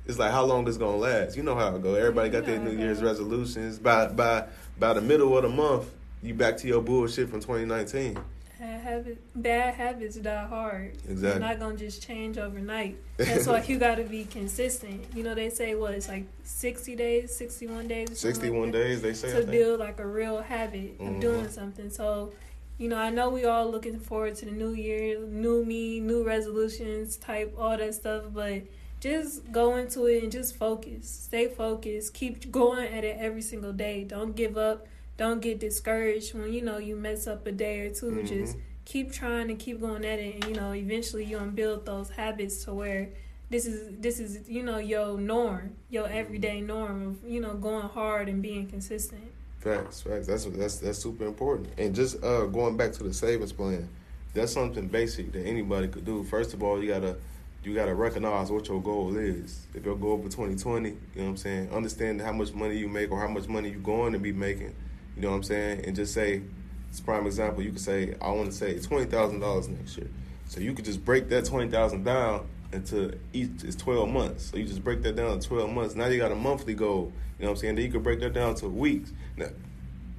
it's 0.06 0.18
like 0.18 0.32
how 0.32 0.44
long 0.44 0.66
it's 0.66 0.76
gonna 0.76 0.96
last. 0.96 1.36
You 1.36 1.42
know 1.42 1.54
how 1.54 1.74
it 1.74 1.82
go. 1.82 1.94
Everybody 1.94 2.28
got 2.28 2.44
their 2.44 2.58
New. 2.58 2.76
Year's 2.76 3.02
resolutions. 3.02 3.78
By 3.78 4.08
by 4.08 4.46
by 4.78 4.94
the 4.94 5.00
middle 5.00 5.36
of 5.36 5.42
the 5.42 5.48
month, 5.48 5.90
you 6.22 6.34
back 6.34 6.56
to 6.58 6.68
your 6.68 6.82
bullshit 6.82 7.28
from 7.28 7.40
2019. 7.40 8.18
Bad 8.62 8.80
habit, 8.82 9.18
bad 9.42 9.74
habits 9.74 10.14
die 10.18 10.46
hard. 10.46 10.92
Exactly. 11.08 11.16
They're 11.16 11.40
not 11.40 11.58
gonna 11.58 11.76
just 11.76 12.00
change 12.00 12.38
overnight. 12.38 12.96
That's 13.16 13.44
why 13.48 13.60
you 13.66 13.76
gotta 13.76 14.04
be 14.04 14.24
consistent. 14.24 15.04
You 15.16 15.24
know, 15.24 15.34
they 15.34 15.50
say 15.50 15.74
what 15.74 15.94
it's 15.94 16.06
like 16.06 16.26
sixty 16.44 16.94
days, 16.94 17.34
sixty 17.34 17.66
one 17.66 17.88
days, 17.88 18.20
61 18.20 18.62
like 18.62 18.72
days, 18.72 19.02
they 19.02 19.14
say. 19.14 19.32
To 19.40 19.44
build 19.44 19.80
like 19.80 19.98
a 19.98 20.06
real 20.06 20.40
habit 20.42 20.92
of 21.00 21.06
Mhm. 21.08 21.20
doing 21.20 21.48
something. 21.48 21.90
So, 21.90 22.34
you 22.78 22.88
know, 22.88 22.98
I 22.98 23.10
know 23.10 23.30
we 23.30 23.46
all 23.46 23.68
looking 23.68 23.98
forward 23.98 24.36
to 24.36 24.44
the 24.44 24.52
new 24.52 24.74
year, 24.74 25.18
new 25.18 25.64
me, 25.64 25.98
new 25.98 26.22
resolutions, 26.22 27.16
type 27.16 27.52
all 27.58 27.76
that 27.76 27.94
stuff, 27.96 28.26
but 28.32 28.62
just 29.00 29.50
go 29.50 29.74
into 29.74 30.06
it 30.06 30.22
and 30.22 30.30
just 30.30 30.54
focus. 30.54 31.08
Stay 31.10 31.48
focused. 31.48 32.14
Keep 32.14 32.52
going 32.52 32.86
at 32.86 33.02
it 33.02 33.16
every 33.18 33.42
single 33.42 33.72
day. 33.72 34.04
Don't 34.04 34.36
give 34.36 34.56
up. 34.56 34.86
Don't 35.22 35.40
get 35.40 35.60
discouraged 35.60 36.34
when 36.34 36.52
you 36.52 36.62
know 36.62 36.78
you 36.78 36.96
mess 36.96 37.28
up 37.28 37.46
a 37.46 37.52
day 37.52 37.78
or 37.86 37.94
2 37.94 38.06
Mhm. 38.06 38.26
Just 38.26 38.56
keep 38.84 39.12
trying 39.12 39.50
and 39.50 39.56
keep 39.56 39.80
going 39.80 40.04
at 40.04 40.18
it, 40.18 40.34
and 40.34 40.44
you 40.46 40.60
know 40.60 40.74
eventually 40.74 41.24
you're 41.24 41.38
gonna 41.38 41.52
build 41.52 41.86
those 41.86 42.10
habits 42.10 42.64
to 42.64 42.74
where 42.74 43.08
this 43.48 43.64
is 43.64 43.96
this 44.00 44.18
is 44.18 44.48
you 44.48 44.64
know 44.64 44.78
your 44.78 45.16
norm, 45.16 45.76
your 45.90 46.08
everyday 46.08 46.60
norm 46.60 47.06
of 47.06 47.30
you 47.30 47.40
know 47.40 47.54
going 47.54 47.86
hard 47.86 48.28
and 48.28 48.42
being 48.42 48.66
consistent. 48.66 49.22
Facts, 49.60 50.00
facts. 50.00 50.26
That's 50.26 50.44
that's 50.46 50.78
that's 50.78 50.98
super 50.98 51.24
important. 51.24 51.68
And 51.78 51.94
just 51.94 52.20
uh, 52.24 52.46
going 52.46 52.76
back 52.76 52.90
to 52.94 53.04
the 53.04 53.14
savings 53.14 53.52
plan, 53.52 53.88
that's 54.34 54.50
something 54.50 54.88
basic 54.88 55.30
that 55.34 55.46
anybody 55.46 55.86
could 55.86 56.04
do. 56.04 56.24
First 56.24 56.52
of 56.52 56.64
all, 56.64 56.82
you 56.82 56.88
gotta 56.88 57.16
you 57.62 57.76
gotta 57.76 57.94
recognize 57.94 58.50
what 58.50 58.66
your 58.66 58.82
goal 58.82 59.16
is. 59.16 59.68
If 59.72 59.84
your 59.84 59.94
goal 59.94 60.18
for 60.18 60.28
2020, 60.28 60.88
you 60.88 60.96
know 61.14 61.22
what 61.22 61.28
I'm 61.28 61.36
saying, 61.36 61.70
understand 61.70 62.20
how 62.20 62.32
much 62.32 62.52
money 62.52 62.76
you 62.76 62.88
make 62.88 63.12
or 63.12 63.20
how 63.20 63.28
much 63.28 63.46
money 63.46 63.70
you're 63.70 63.78
going 63.78 64.14
to 64.14 64.18
be 64.18 64.32
making. 64.32 64.74
You 65.16 65.22
know 65.22 65.30
what 65.30 65.36
I'm 65.36 65.42
saying, 65.42 65.84
and 65.84 65.94
just 65.94 66.14
say, 66.14 66.42
it's 66.88 67.00
prime 67.00 67.26
example. 67.26 67.62
You 67.62 67.70
could 67.70 67.80
say, 67.80 68.14
I 68.20 68.30
want 68.30 68.50
to 68.50 68.56
say 68.56 68.78
twenty 68.78 69.06
thousand 69.06 69.40
dollars 69.40 69.68
next 69.68 69.96
year. 69.96 70.08
So 70.46 70.60
you 70.60 70.74
could 70.74 70.84
just 70.84 71.04
break 71.04 71.28
that 71.30 71.44
twenty 71.44 71.70
thousand 71.70 72.04
down 72.04 72.46
into 72.72 73.18
each 73.32 73.64
it's 73.64 73.76
twelve 73.76 74.08
months. 74.08 74.50
So 74.50 74.56
you 74.56 74.64
just 74.64 74.84
break 74.84 75.02
that 75.02 75.16
down 75.16 75.38
to 75.38 75.46
twelve 75.46 75.70
months. 75.70 75.94
Now 75.94 76.06
you 76.06 76.18
got 76.18 76.32
a 76.32 76.36
monthly 76.36 76.74
goal. 76.74 77.12
You 77.38 77.44
know 77.44 77.50
what 77.50 77.56
I'm 77.58 77.60
saying? 77.60 77.74
Then 77.76 77.84
you 77.84 77.90
could 77.90 78.02
break 78.02 78.20
that 78.20 78.32
down 78.32 78.54
to 78.56 78.68
weeks. 78.68 79.12
Now, 79.36 79.48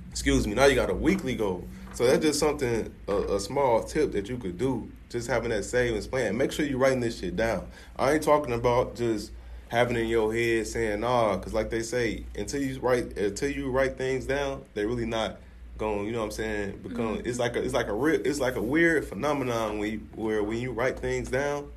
excuse 0.09 0.47
me. 0.47 0.55
Now 0.55 0.65
you 0.65 0.75
got 0.75 0.89
a 0.89 0.95
weekly 0.95 1.35
goal. 1.35 1.67
So 1.93 2.05
that's 2.05 2.23
just 2.23 2.39
something 2.39 2.93
a, 3.07 3.13
a 3.13 3.39
small 3.39 3.83
tip 3.83 4.11
that 4.13 4.27
you 4.27 4.37
could 4.37 4.57
do. 4.57 4.91
Just 5.09 5.27
having 5.27 5.51
that 5.51 5.63
savings 5.63 6.07
plan. 6.07 6.35
Make 6.35 6.51
sure 6.51 6.65
you're 6.65 6.79
writing 6.79 7.01
this 7.01 7.19
shit 7.19 7.35
down. 7.35 7.67
I 7.97 8.13
ain't 8.13 8.23
talking 8.23 8.53
about 8.53 8.95
just 8.95 9.31
having 9.73 9.97
in 9.97 10.07
your 10.07 10.31
head 10.31 10.67
saying 10.67 10.99
nah, 10.99 11.35
because 11.35 11.53
like 11.53 11.71
they 11.71 11.81
say, 11.81 12.23
until 12.37 12.61
you 12.61 12.79
write 12.79 13.17
until 13.17 13.49
you 13.49 13.71
write 13.71 13.97
things 13.97 14.25
down, 14.25 14.63
they're 14.75 14.87
really 14.87 15.07
not 15.07 15.37
going. 15.79 16.05
You 16.05 16.11
know 16.11 16.19
what 16.19 16.25
I'm 16.25 16.31
saying? 16.31 16.79
Become 16.83 17.17
mm-hmm. 17.17 17.27
it's 17.27 17.39
like 17.39 17.55
a 17.55 17.63
it's 17.63 17.73
like 17.73 17.87
a 17.87 17.93
real 17.93 18.21
it's 18.23 18.39
like 18.39 18.55
a 18.55 18.61
weird 18.61 19.05
phenomenon 19.05 19.79
when 19.79 19.91
you, 19.91 20.07
where 20.13 20.43
when 20.43 20.59
you 20.59 20.71
write 20.71 20.99
things 20.99 21.29
down, 21.29 21.71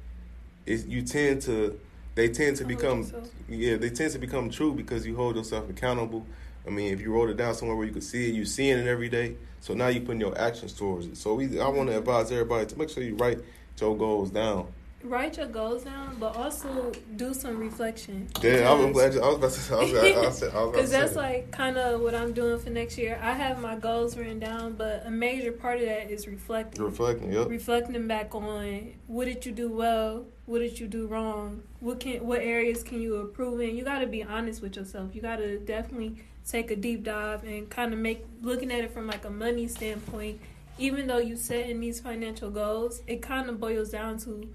it 0.66 0.86
you 0.86 1.00
tend 1.00 1.40
to 1.42 1.80
they 2.14 2.28
tend 2.28 2.58
to 2.58 2.66
become 2.66 3.10
yeah 3.48 3.76
they 3.76 3.88
tend 3.88 4.12
to 4.12 4.18
become 4.18 4.50
true 4.50 4.74
because 4.74 5.06
you 5.06 5.16
hold 5.16 5.34
yourself 5.34 5.68
accountable. 5.70 6.26
I 6.66 6.70
mean, 6.70 6.92
if 6.92 7.00
you 7.00 7.12
wrote 7.14 7.30
it 7.30 7.38
down 7.38 7.54
somewhere 7.54 7.76
where 7.78 7.86
you 7.86 7.94
could 7.94 8.04
see 8.04 8.28
it, 8.28 8.34
you 8.34 8.44
seeing 8.44 8.76
it 8.76 8.86
every 8.86 9.08
day. 9.08 9.36
So 9.60 9.72
now 9.72 9.86
you're 9.86 10.02
putting 10.02 10.20
your 10.20 10.38
actions 10.38 10.74
towards 10.74 11.06
it. 11.06 11.16
So 11.16 11.34
we, 11.34 11.60
I 11.60 11.68
want 11.68 11.88
to 11.88 11.92
mm-hmm. 11.92 11.98
advise 11.98 12.30
everybody 12.30 12.66
to 12.66 12.78
make 12.78 12.90
sure 12.90 13.02
you 13.02 13.14
write 13.14 13.38
your 13.80 13.96
goals 13.96 14.30
down. 14.30 14.66
Write 15.08 15.36
your 15.36 15.46
goals 15.46 15.84
down, 15.84 16.16
but 16.18 16.36
also 16.36 16.92
do 17.16 17.32
some 17.32 17.58
reflection. 17.58 18.28
Yeah, 18.42 18.70
I'm 18.70 18.92
glad. 18.92 19.14
You, 19.14 19.22
I 19.22 19.28
was 19.28 19.36
about 19.36 19.50
to. 19.52 19.74
I 19.74 19.78
was, 19.78 19.94
I 19.94 20.26
was, 20.26 20.42
I 20.42 20.62
was 20.62 20.70
Because 20.72 20.90
that's 20.96 21.12
say. 21.12 21.18
like 21.18 21.50
kind 21.50 21.76
of 21.76 22.00
what 22.00 22.14
I'm 22.14 22.32
doing 22.32 22.58
for 22.58 22.70
next 22.70 22.98
year. 22.98 23.18
I 23.22 23.32
have 23.32 23.60
my 23.60 23.76
goals 23.76 24.16
written 24.16 24.38
down, 24.38 24.74
but 24.74 25.04
a 25.06 25.10
major 25.10 25.52
part 25.52 25.78
of 25.78 25.86
that 25.86 26.10
is 26.10 26.26
reflecting. 26.26 26.84
reflecting. 26.84 27.32
Yep. 27.32 27.48
reflecting 27.48 28.06
back 28.06 28.34
on 28.34 28.92
what 29.06 29.26
did 29.26 29.46
you 29.46 29.52
do 29.52 29.70
well, 29.70 30.26
what 30.46 30.60
did 30.60 30.78
you 30.78 30.86
do 30.86 31.06
wrong, 31.06 31.62
what 31.80 32.00
can 32.00 32.24
what 32.26 32.40
areas 32.40 32.82
can 32.82 33.00
you 33.00 33.20
improve 33.20 33.60
in. 33.60 33.76
You 33.76 33.84
got 33.84 34.00
to 34.00 34.06
be 34.06 34.22
honest 34.22 34.62
with 34.62 34.76
yourself. 34.76 35.14
You 35.14 35.22
got 35.22 35.36
to 35.36 35.58
definitely 35.58 36.16
take 36.48 36.70
a 36.70 36.76
deep 36.76 37.02
dive 37.02 37.44
and 37.44 37.68
kind 37.68 37.92
of 37.92 37.98
make 37.98 38.24
looking 38.42 38.70
at 38.70 38.84
it 38.84 38.92
from 38.92 39.06
like 39.06 39.24
a 39.24 39.30
money 39.30 39.66
standpoint. 39.66 40.40
Even 40.78 41.06
though 41.06 41.18
you 41.18 41.36
set 41.36 41.68
in 41.70 41.80
these 41.80 42.00
financial 42.00 42.50
goals, 42.50 43.00
it 43.06 43.22
kind 43.22 43.48
of 43.48 43.58
boils 43.58 43.90
down 43.90 44.18
to 44.18 44.54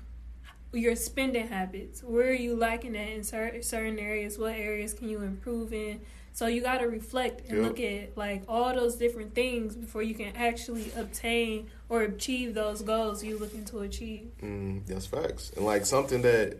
your 0.73 0.95
spending 0.95 1.47
habits. 1.47 2.01
Where 2.03 2.29
are 2.29 2.33
you 2.33 2.55
lacking 2.55 2.95
at 2.95 3.09
in 3.09 3.23
cer- 3.23 3.61
certain 3.61 3.99
areas? 3.99 4.37
What 4.37 4.53
areas 4.53 4.93
can 4.93 5.09
you 5.09 5.21
improve 5.21 5.73
in? 5.73 6.01
So 6.33 6.47
you 6.47 6.61
got 6.61 6.77
to 6.79 6.85
reflect 6.87 7.41
and 7.49 7.57
Yep. 7.57 7.67
look 7.67 7.79
at 7.81 8.17
like 8.17 8.43
all 8.47 8.73
those 8.73 8.95
different 8.95 9.35
things 9.35 9.75
before 9.75 10.01
you 10.01 10.13
can 10.15 10.33
actually 10.35 10.89
obtain 10.95 11.67
or 11.89 12.03
achieve 12.03 12.53
those 12.53 12.81
goals 12.81 13.21
you're 13.21 13.37
looking 13.37 13.65
to 13.65 13.79
achieve. 13.79 14.31
Mm, 14.41 14.85
that's 14.85 15.05
facts. 15.05 15.51
And 15.57 15.65
like 15.65 15.85
something 15.85 16.21
that, 16.21 16.57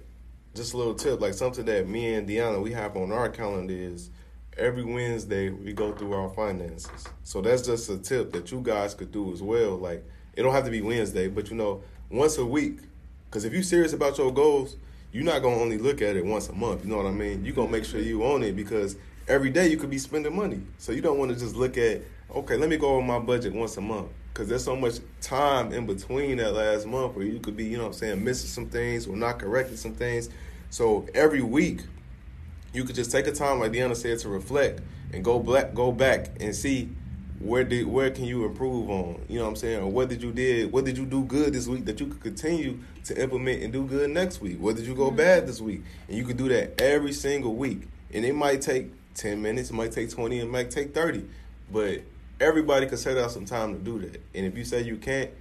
just 0.56 0.74
a 0.74 0.78
little 0.78 0.94
tip, 0.96 1.22
like 1.22 1.34
something 1.34 1.64
that 1.66 1.88
me 1.88 2.14
and 2.16 2.28
Deanna 2.28 2.62
we 2.62 2.74
have 2.74 2.98
on 2.98 3.14
our 3.14 3.30
calendar 3.30 3.74
is 3.74 4.10
every 4.58 4.84
Wednesday 4.84 5.50
we 5.50 5.72
go 5.72 5.94
through 5.94 6.12
our 6.12 6.28
finances. 6.30 7.06
So 7.24 7.40
that's 7.42 7.62
just 7.62 7.90
a 7.90 7.98
tip 7.98 8.34
that 8.34 8.52
you 8.52 8.60
guys 8.60 8.94
could 8.94 9.14
do 9.14 9.32
as 9.32 9.42
well. 9.42 9.78
Like 9.78 10.04
it 10.36 10.42
don't 10.44 10.52
have 10.54 10.66
to 10.66 10.72
be 10.72 10.82
Wednesday, 10.82 11.30
but 11.30 11.50
you 11.50 11.56
know 11.56 11.82
once 12.10 12.38
a 12.38 12.46
week. 12.46 12.80
Because 13.32 13.46
if 13.46 13.54
you're 13.54 13.64
serious 13.64 13.94
about 13.94 14.18
your 14.18 14.30
goals, 14.30 14.76
you're 15.14 15.24
not 15.24 15.42
gonna 15.42 15.56
only 15.56 15.78
look 15.78 16.02
at 16.02 16.18
it 16.18 16.26
once 16.26 16.50
a 16.50 16.54
month. 16.54 16.84
You 16.84 16.90
know 16.90 16.98
what 16.98 17.06
I 17.06 17.12
mean? 17.12 17.46
You're 17.46 17.56
gonna 17.56 17.72
make 17.72 17.86
sure 17.86 18.02
you 18.02 18.26
own 18.26 18.44
it 18.44 18.58
because 18.58 18.98
every 19.26 19.50
day 19.50 19.70
you 19.70 19.78
could 19.78 19.90
be 19.90 20.00
spending 20.00 20.36
money. 20.36 20.60
So 20.78 20.92
you 20.92 21.00
don't 21.02 21.18
want 21.18 21.32
to 21.32 21.40
just 21.40 21.56
look 21.56 21.78
at 21.78 22.02
okay, 22.36 22.58
let 22.58 22.70
me 22.70 22.76
go 22.76 22.90
over 22.90 23.02
my 23.02 23.20
budget 23.20 23.54
once 23.54 23.78
a 23.78 23.82
month. 23.82 24.10
Because 24.34 24.50
there's 24.50 24.66
so 24.66 24.76
much 24.76 24.96
time 25.22 25.72
in 25.72 25.86
between 25.86 26.38
that 26.38 26.54
last 26.54 26.86
month 26.86 27.16
where 27.16 27.26
you 27.26 27.40
could 27.40 27.56
be, 27.56 27.64
you 27.64 27.78
know 27.78 27.84
what 27.84 27.94
I'm 27.94 28.00
saying, 28.00 28.24
missing 28.24 28.50
some 28.50 28.66
things 28.68 29.08
or 29.08 29.16
not 29.16 29.40
correcting 29.40 29.78
some 29.78 29.94
things. 29.94 30.30
So 30.70 31.06
every 31.14 31.42
week, 31.42 31.84
you 32.74 32.84
could 32.84 32.96
just 32.96 33.12
take 33.12 33.28
a 33.28 33.32
time, 33.32 33.60
like 33.60 33.72
Deanna 33.72 33.96
said, 33.96 34.20
to 34.20 34.30
reflect 34.30 34.82
and 35.14 35.24
go 35.24 35.40
back, 35.40 35.74
go 35.74 35.94
back 35.94 36.32
and 36.42 36.54
see 36.54 36.90
where 37.44 37.64
did 37.64 37.88
where 37.88 38.12
can 38.12 38.26
you 38.26 38.46
improve 38.46 38.90
on. 38.90 39.22
You 39.28 39.40
know 39.40 39.46
what 39.46 39.50
I'm 39.52 39.56
saying? 39.56 39.80
Or 39.82 39.92
what 39.92 40.10
did 40.10 40.22
you 40.22 40.32
did? 40.32 40.72
What 40.72 40.86
did 40.86 40.98
you 40.98 41.06
do 41.06 41.24
good 41.24 41.54
this 41.54 41.68
week 41.68 41.86
that 41.86 42.00
you 42.00 42.08
could 42.08 42.22
continue 42.22 42.80
to 43.06 43.22
implement 43.22 43.64
and 43.64 43.74
do 43.74 43.84
good 43.86 44.10
next 44.12 44.42
week? 44.42 44.60
What 44.60 44.76
did 44.76 44.86
you 44.86 44.94
go 44.94 45.08
mm-hmm. 45.08 45.18
bad 45.18 45.48
this 45.48 45.60
week? 45.60 45.82
And 46.08 46.18
you 46.18 46.24
could 46.24 46.38
do 46.38 46.50
that 46.50 46.80
every 46.80 47.14
single 47.14 47.56
week. 47.56 47.88
And 48.14 48.26
it 48.26 48.36
might 48.36 48.62
take 48.62 48.92
10 49.16 49.42
minutes, 49.42 49.70
it 49.70 49.74
might 49.74 49.92
take 49.92 50.10
20, 50.10 50.40
it 50.40 50.50
might 50.50 50.70
take 50.70 50.94
30. 50.94 51.26
But 51.72 52.02
everybody 52.40 52.86
could 52.86 53.00
set 53.00 53.18
out 53.18 53.32
some 53.32 53.46
time 53.46 53.74
to 53.74 53.80
do 53.80 54.00
that. 54.00 54.22
And 54.36 54.46
if 54.46 54.58
you 54.58 54.64
say 54.64 54.84
you 54.84 54.98
can't, 54.98 55.32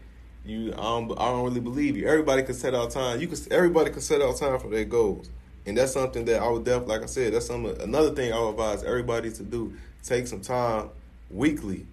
you 0.45 0.73
I 0.73 0.77
don't, 0.77 1.13
I 1.13 1.27
don't 1.27 1.45
really 1.45 1.61
believe 1.61 1.97
you. 1.97 2.09
Everybody 2.09 2.43
can 2.43 2.55
set 2.55 2.75
out 2.75 2.91
time. 2.93 3.21
You 3.21 3.29
could 3.29 3.41
everybody 3.53 3.91
can 3.91 4.01
set 4.01 4.23
out 4.23 4.39
time 4.39 4.59
for 4.59 4.69
their 4.69 4.85
goals. 4.85 5.29
And 5.67 5.77
that's 5.77 5.93
something 5.93 6.25
that 6.25 6.41
I 6.41 6.49
would 6.49 6.65
definitely, 6.65 6.95
like 6.95 7.03
I 7.03 7.07
said, 7.07 7.35
that's 7.35 7.47
some 7.47 7.67
another 7.67 8.15
thing 8.15 8.33
I 8.33 8.41
would 8.41 8.51
advise 8.51 8.83
everybody 8.83 9.31
to 9.33 9.43
do. 9.43 9.75
Take 10.03 10.27
some 10.27 10.41
time 10.41 10.89
weekly 11.31 11.87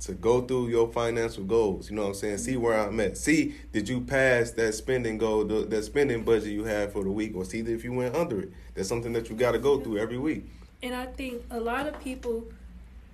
to 0.00 0.12
go 0.12 0.40
through 0.40 0.68
your 0.68 0.90
financial 0.90 1.44
goals. 1.44 1.90
You 1.90 1.96
know 1.96 2.02
what 2.02 2.08
I'm 2.08 2.14
saying? 2.14 2.38
See 2.38 2.56
where 2.56 2.78
I'm 2.78 2.98
at. 3.00 3.18
See 3.18 3.54
did 3.72 3.88
you 3.88 4.00
pass 4.00 4.50
that 4.52 4.72
spending 4.74 5.18
goal, 5.18 5.44
the- 5.44 5.66
that 5.66 5.84
spending 5.84 6.22
budget 6.24 6.48
you 6.52 6.64
had 6.64 6.92
for 6.92 7.04
the 7.04 7.10
week, 7.10 7.36
or 7.36 7.44
see 7.44 7.60
if 7.60 7.84
you 7.84 7.92
went 7.92 8.14
under 8.16 8.40
it. 8.40 8.52
That's 8.74 8.88
something 8.88 9.12
that 9.12 9.28
you 9.28 9.36
got 9.36 9.52
to 9.52 9.58
go 9.58 9.78
through 9.78 9.98
every 9.98 10.18
week. 10.18 10.46
And 10.82 10.94
I 10.94 11.06
think 11.06 11.42
a 11.50 11.60
lot 11.60 11.86
of 11.86 12.00
people 12.00 12.44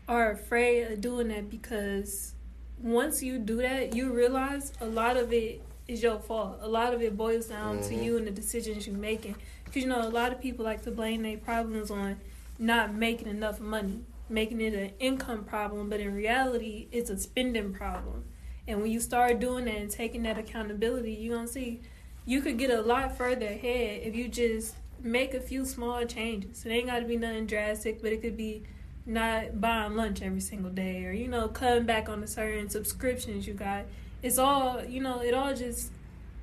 are 0.08 0.30
afraid 0.30 0.84
of 0.92 1.00
doing 1.00 1.28
that 1.28 1.50
because 1.50 2.32
once 2.80 3.20
you 3.22 3.38
do 3.38 3.56
that, 3.56 3.94
you 3.96 4.12
realize 4.12 4.72
a 4.80 4.86
lot 4.86 5.16
of 5.16 5.32
it 5.32 5.60
is 5.88 6.02
your 6.02 6.18
fault. 6.20 6.58
A 6.62 6.68
lot 6.68 6.94
of 6.94 7.02
it 7.02 7.16
boils 7.16 7.46
down 7.46 7.80
to 7.82 7.94
Mhm. 7.94 8.04
you 8.04 8.16
and 8.18 8.26
the 8.26 8.30
decisions 8.30 8.86
you're 8.86 8.96
making. 8.96 9.34
Because 9.64 9.82
you 9.82 9.88
know, 9.88 10.06
a 10.06 10.10
lot 10.10 10.30
of 10.30 10.40
people 10.40 10.64
like 10.64 10.82
to 10.84 10.92
blame 10.92 11.22
their 11.22 11.36
problems 11.38 11.90
on 11.90 12.16
not 12.60 12.94
making 12.94 13.26
enough 13.28 13.58
money, 13.60 14.00
making 14.28 14.60
it 14.60 14.74
an 14.74 14.92
income 14.98 15.44
problem, 15.44 15.88
but 15.88 16.00
in 16.00 16.14
reality, 16.14 16.88
it's 16.92 17.10
a 17.10 17.18
spending 17.18 17.72
problem. 17.72 18.24
And 18.68 18.82
when 18.82 18.90
you 18.90 19.00
start 19.00 19.38
doing 19.38 19.66
that 19.66 19.76
and 19.76 19.90
taking 19.90 20.22
that 20.24 20.38
accountability, 20.38 21.12
you're 21.12 21.36
gonna 21.36 21.48
see 21.48 21.82
you 22.24 22.40
could 22.40 22.58
get 22.58 22.70
a 22.70 22.80
lot 22.80 23.16
further 23.16 23.46
ahead 23.46 24.02
if 24.02 24.16
you 24.16 24.28
just 24.28 24.74
make 25.00 25.34
a 25.34 25.40
few 25.40 25.64
small 25.64 26.04
changes. 26.04 26.66
It 26.66 26.70
ain't 26.70 26.86
got 26.86 27.00
to 27.00 27.06
be 27.06 27.16
nothing 27.16 27.46
drastic, 27.46 28.02
but 28.02 28.12
it 28.12 28.20
could 28.20 28.36
be 28.36 28.64
not 29.06 29.60
buying 29.60 29.94
lunch 29.94 30.20
every 30.20 30.40
single 30.40 30.70
day 30.70 31.04
or 31.04 31.12
you 31.12 31.28
know 31.28 31.46
cutting 31.46 31.84
back 31.84 32.08
on 32.08 32.20
the 32.20 32.26
certain 32.26 32.68
subscriptions 32.68 33.46
you 33.46 33.54
got. 33.54 33.84
It's 34.22 34.38
all 34.38 34.84
you 34.84 35.00
know. 35.00 35.20
It 35.20 35.34
all 35.34 35.54
just 35.54 35.92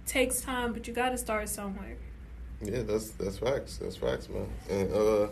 takes 0.06 0.42
time, 0.42 0.74
but 0.74 0.88
you 0.88 0.94
got 0.94 1.10
to 1.10 1.18
start 1.18 1.50
somewhere. 1.50 1.98
Yeah, 2.62 2.84
that's 2.84 3.12
that's 3.12 3.38
facts. 3.38 3.78
That's 3.78 3.98
facts, 3.98 4.30
man. 4.30 4.48
And 4.70 4.94
uh, 4.94 5.28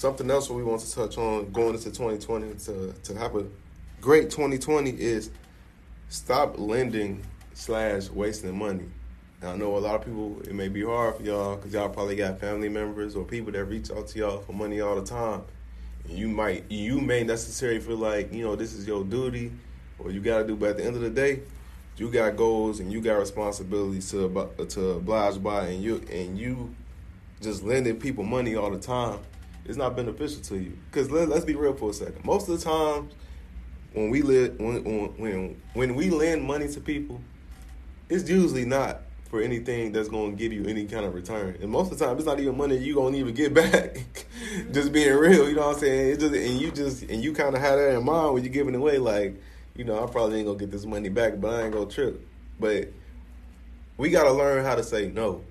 something 0.00 0.30
else 0.30 0.48
we 0.48 0.62
want 0.62 0.80
to 0.80 0.94
touch 0.94 1.18
on 1.18 1.52
going 1.52 1.74
into 1.74 1.90
2020 1.90 2.54
to 2.54 2.94
to 3.02 3.14
have 3.18 3.36
a 3.36 3.44
great 4.00 4.30
2020 4.30 4.92
is 4.92 5.28
stop 6.08 6.58
lending 6.58 7.22
slash 7.52 8.08
wasting 8.08 8.56
money. 8.56 8.86
And 9.42 9.50
I 9.50 9.56
know 9.56 9.76
a 9.76 9.78
lot 9.78 9.96
of 9.96 10.06
people 10.06 10.40
it 10.40 10.54
may 10.54 10.68
be 10.68 10.82
hard 10.82 11.16
for 11.16 11.22
y'all 11.22 11.56
because 11.56 11.74
y'all 11.74 11.90
probably 11.90 12.16
got 12.16 12.40
family 12.40 12.70
members 12.70 13.14
or 13.14 13.26
people 13.26 13.52
that 13.52 13.62
reach 13.66 13.90
out 13.90 14.08
to 14.08 14.18
y'all 14.18 14.38
for 14.38 14.54
money 14.54 14.80
all 14.80 14.96
the 14.96 15.04
time. 15.04 15.42
And 16.08 16.16
you 16.16 16.28
might 16.28 16.64
you 16.70 16.98
may 16.98 17.22
necessarily 17.22 17.78
feel 17.78 17.98
like 17.98 18.32
you 18.32 18.42
know 18.42 18.56
this 18.56 18.72
is 18.72 18.86
your 18.86 19.04
duty 19.04 19.52
or 19.98 20.10
you 20.10 20.20
got 20.20 20.38
to 20.38 20.46
do, 20.46 20.56
but 20.56 20.70
at 20.70 20.76
the 20.78 20.84
end 20.86 20.96
of 20.96 21.02
the 21.02 21.10
day, 21.10 21.40
you 21.98 22.10
got 22.10 22.36
goals 22.36 22.80
and 22.80 22.90
you 22.90 23.02
got 23.02 23.18
responsibilities 23.18 24.10
to 24.12 24.48
to 24.66 24.92
oblige 24.92 25.42
by, 25.42 25.66
and 25.66 25.82
you 25.82 25.96
and 26.10 26.38
you 26.38 26.74
just 27.42 27.62
lending 27.62 28.00
people 28.00 28.24
money 28.24 28.56
all 28.56 28.70
the 28.70 28.78
time 28.78 29.18
is 29.70 29.76
not 29.76 29.96
beneficial 29.96 30.42
to 30.42 30.58
you. 30.58 30.76
Because 30.90 31.10
let, 31.10 31.28
let's 31.28 31.44
be 31.44 31.54
real 31.54 31.74
for 31.74 31.90
a 31.90 31.94
second. 31.94 32.24
Most 32.24 32.48
of 32.48 32.58
the 32.58 32.64
times 32.64 33.14
when 33.92 34.10
we 34.10 34.22
live 34.22 34.58
when 34.58 34.84
when 35.16 35.60
when, 35.72 35.94
we 35.94 36.10
lend 36.10 36.42
money 36.42 36.68
to 36.68 36.80
people, 36.80 37.20
it's 38.08 38.28
usually 38.28 38.64
not 38.64 39.02
for 39.30 39.40
anything 39.40 39.92
that's 39.92 40.08
going 40.08 40.32
to 40.32 40.36
give 40.36 40.52
you 40.52 40.64
any 40.64 40.86
kind 40.86 41.06
of 41.06 41.14
return. 41.14 41.56
And 41.62 41.70
most 41.70 41.92
of 41.92 41.98
the 41.98 42.04
time, 42.04 42.16
it's 42.16 42.26
not 42.26 42.40
even 42.40 42.56
money 42.56 42.76
you 42.76 42.94
going 42.94 43.12
to 43.12 43.18
even 43.20 43.32
get 43.32 43.54
back. 43.54 43.94
Mm-hmm. 43.94 44.72
just 44.72 44.92
being 44.92 45.14
real, 45.14 45.48
you 45.48 45.54
know 45.54 45.68
what 45.68 45.76
I'm 45.76 45.80
saying? 45.80 46.12
It 46.12 46.20
just 46.20 46.34
and 46.34 46.60
you 46.60 46.70
just 46.72 47.02
and 47.04 47.22
you 47.22 47.32
kind 47.32 47.54
of 47.54 47.60
have 47.62 47.78
that 47.78 47.94
in 47.94 48.04
mind 48.04 48.34
when 48.34 48.42
you're 48.42 48.52
giving 48.52 48.74
away, 48.74 48.98
like, 48.98 49.40
you 49.76 49.84
know, 49.84 50.02
I 50.02 50.10
probably 50.10 50.38
ain't 50.38 50.46
gonna 50.46 50.58
get 50.58 50.70
this 50.70 50.84
money 50.84 51.08
back, 51.08 51.40
but 51.40 51.54
I 51.54 51.62
ain't 51.62 51.72
gonna 51.72 51.86
trip. 51.86 52.26
But 52.58 52.88
we 53.96 54.10
got 54.10 54.24
to 54.24 54.32
learn 54.32 54.64
how 54.64 54.74
to 54.74 54.82
say 54.82 55.08
no. 55.08 55.44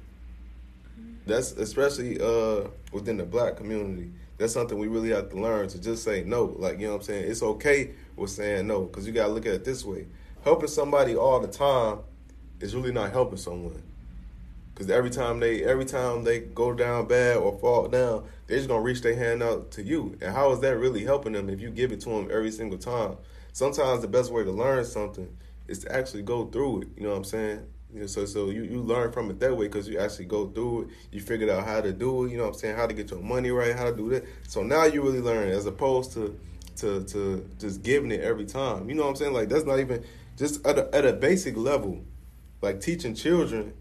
That's 1.29 1.51
especially 1.53 2.19
uh, 2.19 2.67
within 2.91 3.17
the 3.17 3.25
black 3.25 3.57
community. 3.57 4.11
That's 4.37 4.53
something 4.53 4.77
we 4.77 4.87
really 4.87 5.09
have 5.09 5.29
to 5.29 5.37
learn 5.37 5.67
to 5.69 5.81
just 5.81 6.03
say 6.03 6.23
no. 6.23 6.55
Like 6.57 6.79
you 6.79 6.87
know 6.87 6.93
what 6.93 7.01
I'm 7.01 7.05
saying. 7.05 7.31
It's 7.31 7.43
okay 7.43 7.91
with 8.15 8.29
saying 8.29 8.67
no 8.67 8.83
because 8.83 9.05
you 9.05 9.13
gotta 9.13 9.33
look 9.33 9.45
at 9.45 9.53
it 9.53 9.65
this 9.65 9.83
way. 9.85 10.07
Helping 10.43 10.69
somebody 10.69 11.15
all 11.15 11.39
the 11.39 11.47
time 11.47 11.99
is 12.59 12.75
really 12.75 12.91
not 12.91 13.11
helping 13.11 13.37
someone. 13.37 13.83
Because 14.73 14.89
every 14.89 15.09
time 15.09 15.39
they 15.39 15.63
every 15.63 15.85
time 15.85 16.23
they 16.23 16.39
go 16.39 16.73
down 16.73 17.07
bad 17.07 17.37
or 17.37 17.57
fall 17.59 17.87
down, 17.87 18.25
they're 18.47 18.57
just 18.57 18.69
gonna 18.69 18.81
reach 18.81 19.01
their 19.01 19.15
hand 19.15 19.43
out 19.43 19.71
to 19.71 19.83
you. 19.83 20.17
And 20.21 20.33
how 20.33 20.51
is 20.53 20.61
that 20.61 20.77
really 20.77 21.03
helping 21.03 21.33
them 21.33 21.49
if 21.49 21.59
you 21.59 21.69
give 21.69 21.91
it 21.91 21.99
to 22.01 22.09
them 22.09 22.29
every 22.31 22.51
single 22.51 22.77
time? 22.77 23.17
Sometimes 23.51 24.01
the 24.01 24.07
best 24.07 24.31
way 24.31 24.43
to 24.43 24.51
learn 24.51 24.85
something 24.85 25.35
is 25.67 25.79
to 25.79 25.93
actually 25.93 26.23
go 26.23 26.45
through 26.45 26.83
it. 26.83 26.87
You 26.95 27.03
know 27.03 27.09
what 27.09 27.17
I'm 27.17 27.23
saying? 27.25 27.67
You 27.93 28.01
know, 28.01 28.07
so 28.07 28.25
so 28.25 28.49
you, 28.49 28.63
you 28.63 28.81
learn 28.81 29.11
from 29.11 29.31
it 29.31 29.39
that 29.39 29.55
way 29.55 29.67
because 29.67 29.87
you 29.87 29.97
actually 29.97 30.25
go 30.25 30.47
through 30.47 30.83
it. 30.83 30.87
You 31.11 31.21
figured 31.21 31.49
out 31.49 31.65
how 31.65 31.81
to 31.81 31.91
do 31.91 32.25
it. 32.25 32.31
You 32.31 32.37
know 32.37 32.43
what 32.43 32.53
I'm 32.53 32.59
saying? 32.59 32.75
How 32.75 32.85
to 32.85 32.93
get 32.93 33.09
your 33.09 33.21
money 33.21 33.49
right, 33.49 33.75
how 33.75 33.85
to 33.85 33.95
do 33.95 34.09
that. 34.09 34.25
So 34.47 34.61
now 34.61 34.85
you 34.85 35.01
really 35.01 35.21
learn 35.21 35.49
as 35.49 35.65
opposed 35.65 36.13
to 36.13 36.39
to 36.77 37.03
to 37.05 37.49
just 37.57 37.81
giving 37.81 38.11
it 38.11 38.21
every 38.21 38.45
time. 38.45 38.89
You 38.89 38.95
know 38.95 39.03
what 39.03 39.09
I'm 39.09 39.15
saying? 39.15 39.33
Like 39.33 39.49
that's 39.49 39.65
not 39.65 39.79
even 39.79 40.03
just 40.37 40.65
at 40.67 40.77
a, 40.77 40.93
at 40.95 41.05
a 41.05 41.13
basic 41.13 41.57
level. 41.57 42.03
Like 42.61 42.79
teaching 42.79 43.15
children, 43.15 43.73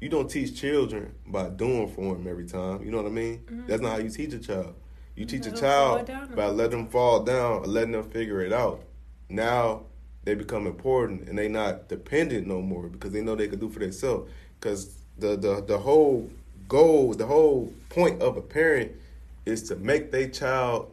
you 0.00 0.08
don't 0.08 0.28
teach 0.30 0.58
children 0.58 1.14
by 1.26 1.50
doing 1.50 1.88
for 1.88 2.14
them 2.14 2.26
every 2.26 2.46
time. 2.46 2.82
You 2.82 2.90
know 2.90 2.98
what 2.98 3.06
I 3.06 3.10
mean? 3.10 3.64
That's 3.66 3.82
not 3.82 3.92
how 3.92 3.98
you 3.98 4.10
teach 4.10 4.32
a 4.32 4.38
child. 4.38 4.74
You 5.16 5.26
teach 5.26 5.46
a 5.46 5.50
Let 5.50 5.58
fall 5.58 6.04
child 6.04 6.34
by 6.34 6.46
letting 6.46 6.78
them 6.78 6.86
fall 6.88 7.22
down, 7.22 7.64
letting 7.64 7.92
them 7.92 8.10
figure 8.10 8.40
it 8.40 8.52
out. 8.52 8.84
Now 9.28 9.84
they 10.24 10.34
become 10.34 10.66
important 10.66 11.28
and 11.28 11.38
they 11.38 11.48
not 11.48 11.88
dependent 11.88 12.46
no 12.46 12.60
more 12.62 12.88
because 12.88 13.12
they 13.12 13.20
know 13.20 13.34
they 13.34 13.48
can 13.48 13.58
do 13.58 13.68
for 13.68 13.78
themselves. 13.78 14.30
Because 14.58 14.96
the, 15.18 15.36
the 15.36 15.62
the 15.66 15.78
whole 15.78 16.30
goal, 16.68 17.14
the 17.14 17.26
whole 17.26 17.72
point 17.90 18.22
of 18.22 18.36
a 18.36 18.40
parent 18.40 18.92
is 19.44 19.62
to 19.68 19.76
make 19.76 20.10
their 20.10 20.28
child 20.28 20.90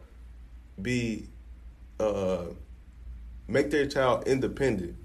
be 0.81 1.27
uh 1.99 2.45
make 3.47 3.71
their 3.71 3.87
child 3.87 4.27
independent. 4.27 4.95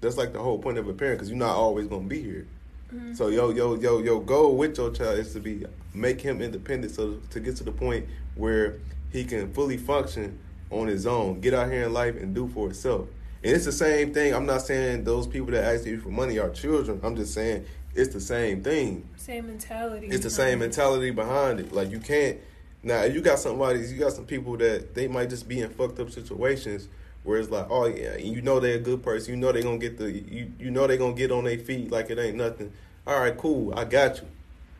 That's 0.00 0.16
like 0.16 0.32
the 0.32 0.40
whole 0.40 0.58
point 0.58 0.78
of 0.78 0.88
a 0.88 0.92
parent 0.92 1.18
because 1.18 1.30
you're 1.30 1.38
not 1.38 1.56
always 1.56 1.86
gonna 1.86 2.06
be 2.06 2.22
here. 2.22 2.46
Mm-hmm. 2.94 3.14
So 3.14 3.28
yo 3.28 3.50
yo 3.50 3.76
yo 3.76 3.98
your 3.98 4.22
goal 4.22 4.56
with 4.56 4.76
your 4.76 4.90
child 4.90 5.18
is 5.18 5.32
to 5.32 5.40
be 5.40 5.64
make 5.94 6.20
him 6.20 6.42
independent, 6.42 6.94
so 6.94 7.18
to 7.30 7.40
get 7.40 7.56
to 7.56 7.64
the 7.64 7.72
point 7.72 8.06
where 8.34 8.78
he 9.10 9.24
can 9.24 9.52
fully 9.52 9.76
function 9.76 10.38
on 10.70 10.86
his 10.86 11.06
own, 11.06 11.40
get 11.40 11.52
out 11.52 11.70
here 11.70 11.86
in 11.86 11.92
life 11.92 12.16
and 12.16 12.34
do 12.34 12.48
for 12.48 12.66
himself. 12.66 13.08
And 13.42 13.54
it's 13.54 13.64
the 13.64 13.72
same 13.72 14.12
thing. 14.12 14.34
I'm 14.34 14.46
not 14.46 14.62
saying 14.62 15.04
those 15.04 15.26
people 15.26 15.50
that 15.52 15.64
ask 15.64 15.86
you 15.86 15.98
for 15.98 16.10
money 16.10 16.38
are 16.38 16.50
children. 16.50 17.00
I'm 17.02 17.16
just 17.16 17.32
saying 17.32 17.64
it's 17.94 18.12
the 18.12 18.20
same 18.20 18.62
thing. 18.62 19.08
Same 19.16 19.46
mentality. 19.46 20.08
It's 20.08 20.24
the 20.24 20.30
same 20.30 20.58
mentality 20.58 21.10
behind 21.10 21.60
it. 21.60 21.72
Like 21.72 21.90
you 21.90 22.00
can't 22.00 22.38
now 22.82 23.04
you 23.04 23.20
got 23.20 23.38
somebody 23.38 23.80
you 23.80 23.98
got 23.98 24.12
some 24.12 24.26
people 24.26 24.56
that 24.58 24.94
they 24.94 25.08
might 25.08 25.30
just 25.30 25.48
be 25.48 25.60
in 25.60 25.70
fucked 25.70 26.00
up 26.00 26.10
situations 26.10 26.88
where 27.22 27.38
it's 27.38 27.50
like, 27.50 27.66
oh 27.68 27.86
yeah, 27.86 28.16
you 28.16 28.40
know 28.40 28.60
they're 28.60 28.76
a 28.76 28.80
good 28.80 29.02
person, 29.02 29.34
you 29.34 29.40
know 29.40 29.52
they're 29.52 29.62
gonna 29.62 29.78
get 29.78 29.98
the 29.98 30.10
you 30.10 30.52
you 30.58 30.70
know 30.70 30.86
they're 30.86 30.96
gonna 30.96 31.14
get 31.14 31.30
on 31.30 31.44
their 31.44 31.58
feet 31.58 31.90
like 31.90 32.10
it 32.10 32.18
ain't 32.18 32.36
nothing. 32.36 32.72
All 33.06 33.20
right, 33.20 33.36
cool, 33.36 33.78
I 33.78 33.84
got 33.84 34.18
you. 34.18 34.28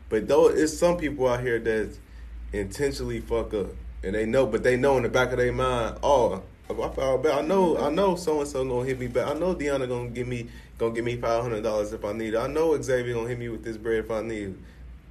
But 0.09 0.27
though 0.27 0.47
it's 0.49 0.77
some 0.77 0.97
people 0.97 1.27
out 1.27 1.41
here 1.41 1.59
that 1.59 1.97
intentionally 2.53 3.19
fuck 3.19 3.53
up. 3.53 3.67
And 4.03 4.15
they 4.15 4.25
know 4.25 4.47
but 4.47 4.63
they 4.63 4.77
know 4.77 4.97
in 4.97 5.03
the 5.03 5.09
back 5.09 5.31
of 5.31 5.37
their 5.37 5.51
mind, 5.51 5.97
oh 6.01 6.41
I 6.79 6.89
fall 6.89 7.17
back. 7.17 7.33
I 7.37 7.41
know, 7.41 7.77
I 7.77 7.89
know, 7.89 8.15
so 8.15 8.39
and 8.39 8.47
so 8.47 8.63
gonna 8.63 8.85
hit 8.85 8.99
me 8.99 9.07
back. 9.07 9.27
I 9.27 9.33
know 9.37 9.55
Deanna 9.55 9.87
gonna 9.87 10.09
give 10.09 10.27
me, 10.27 10.47
gonna 10.77 10.93
give 10.93 11.05
me 11.05 11.15
five 11.17 11.41
hundred 11.43 11.63
dollars 11.63 11.91
if 11.93 12.05
I 12.05 12.13
need 12.13 12.33
it. 12.33 12.37
I 12.37 12.47
know 12.47 12.79
Xavier 12.81 13.13
gonna 13.13 13.27
hit 13.29 13.39
me 13.39 13.49
with 13.49 13.63
this 13.63 13.77
bread 13.77 13.99
if 14.05 14.11
I 14.11 14.21
need 14.21 14.49
it. 14.49 14.55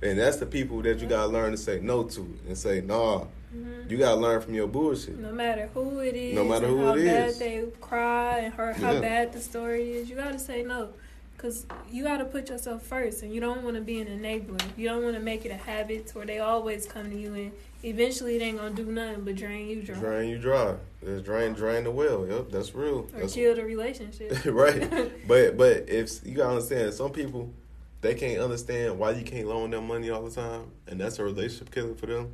And 0.03 0.19
that's 0.19 0.39
the 0.39 0.47
people 0.47 0.81
that 0.83 0.99
you 1.01 1.07
gotta 1.07 1.27
learn 1.31 1.51
to 1.51 1.59
say 1.59 1.79
no 1.81 2.05
to 2.05 2.39
and 2.49 2.57
say 2.57 2.81
nah. 2.81 3.25
Mm-hmm. 3.55 3.91
You 3.91 3.99
gotta 3.99 4.17
learn 4.21 4.41
from 4.41 4.55
your 4.55 4.69
bullshit. 4.69 5.19
No 5.19 5.33
matter 5.33 5.69
who 5.75 5.99
it 5.99 6.15
is, 6.15 6.35
No 6.35 6.45
matter 6.45 6.67
who 6.69 6.85
how 6.87 6.95
it 6.95 7.05
bad 7.05 7.29
is. 7.31 7.39
they 7.39 7.65
cry 7.81 8.39
and 8.39 8.55
hurt, 8.55 8.77
how 8.77 8.93
Yeah. 8.93 9.01
bad 9.01 9.33
the 9.33 9.41
story 9.41 9.91
is, 9.93 10.09
you 10.09 10.17
gotta 10.17 10.39
say 10.39 10.63
no. 10.63 10.91
Cause 11.37 11.65
you 11.91 12.05
gotta 12.05 12.27
put 12.27 12.49
yourself 12.51 12.83
first, 12.87 13.23
and 13.23 13.35
you 13.35 13.41
don't 13.41 13.63
want 13.65 13.75
to 13.77 13.81
be 13.83 13.99
an 14.01 14.07
enabler. 14.09 14.61
You 14.77 14.89
don't 14.89 15.03
want 15.03 15.15
to 15.17 15.21
make 15.23 15.45
it 15.47 15.51
a 15.51 15.57
habit 15.57 16.11
where 16.15 16.27
they 16.27 16.39
always 16.39 16.85
come 16.87 17.11
to 17.11 17.17
you, 17.17 17.35
and 17.35 17.53
eventually 17.83 18.37
it 18.37 18.43
ain't 18.43 18.59
gonna 18.59 18.75
do 18.75 18.85
nothing 18.85 19.25
but 19.25 19.37
drain 19.37 19.69
you 19.69 19.83
dry 19.83 19.97
Drain 19.97 20.31
you 20.31 20.39
dry. 20.39 20.75
Just 21.05 21.25
drain, 21.25 21.55
drain 21.55 21.85
the 21.85 21.91
well. 21.91 22.27
Yep, 22.27 22.51
that's 22.51 22.75
real. 22.75 23.09
or 23.15 23.21
That's 23.21 23.35
kill 23.35 23.55
the 23.55 23.65
relationship. 23.65 24.33
right. 24.47 25.13
But 25.27 25.57
but 25.57 25.89
if 25.89 26.25
you 26.27 26.35
gotta 26.35 26.51
understand, 26.51 26.93
some 26.95 27.13
people 27.13 27.53
they 28.01 28.15
can't 28.15 28.41
understand 28.41 28.99
why 28.99 29.13
you 29.13 29.25
can't 29.25 29.47
loan 29.47 29.71
them 29.71 29.87
money 29.87 30.11
all 30.11 30.23
the 30.23 30.31
time, 30.31 30.71
and 30.87 31.01
that's 31.01 31.19
a 31.19 31.25
relationship 31.25 31.71
killer 31.71 31.95
for 31.95 32.07
them. 32.07 32.33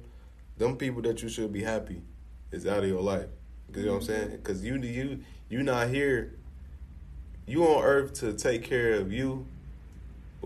Them 0.59 0.77
people 0.77 1.03
that 1.03 1.23
you 1.23 1.29
should 1.29 1.53
be 1.53 1.63
happy 1.63 2.03
is 2.51 2.67
out 2.67 2.83
of 2.83 2.89
your 2.89 3.03
life. 3.03 3.27
You 3.75 3.83
know 3.85 3.95
what 3.95 4.03
I'm 4.03 4.09
mm-hmm. 4.09 4.13
saying? 4.13 4.31
Because 4.31 4.65
you 4.65 4.77
you 4.77 5.21
you 5.49 5.63
not 5.63 5.89
here. 5.89 6.35
You 7.47 7.65
on 7.65 7.85
earth 7.85 8.15
to 8.15 8.33
take 8.33 8.65
care 8.65 8.95
of 8.95 9.13
you. 9.13 9.47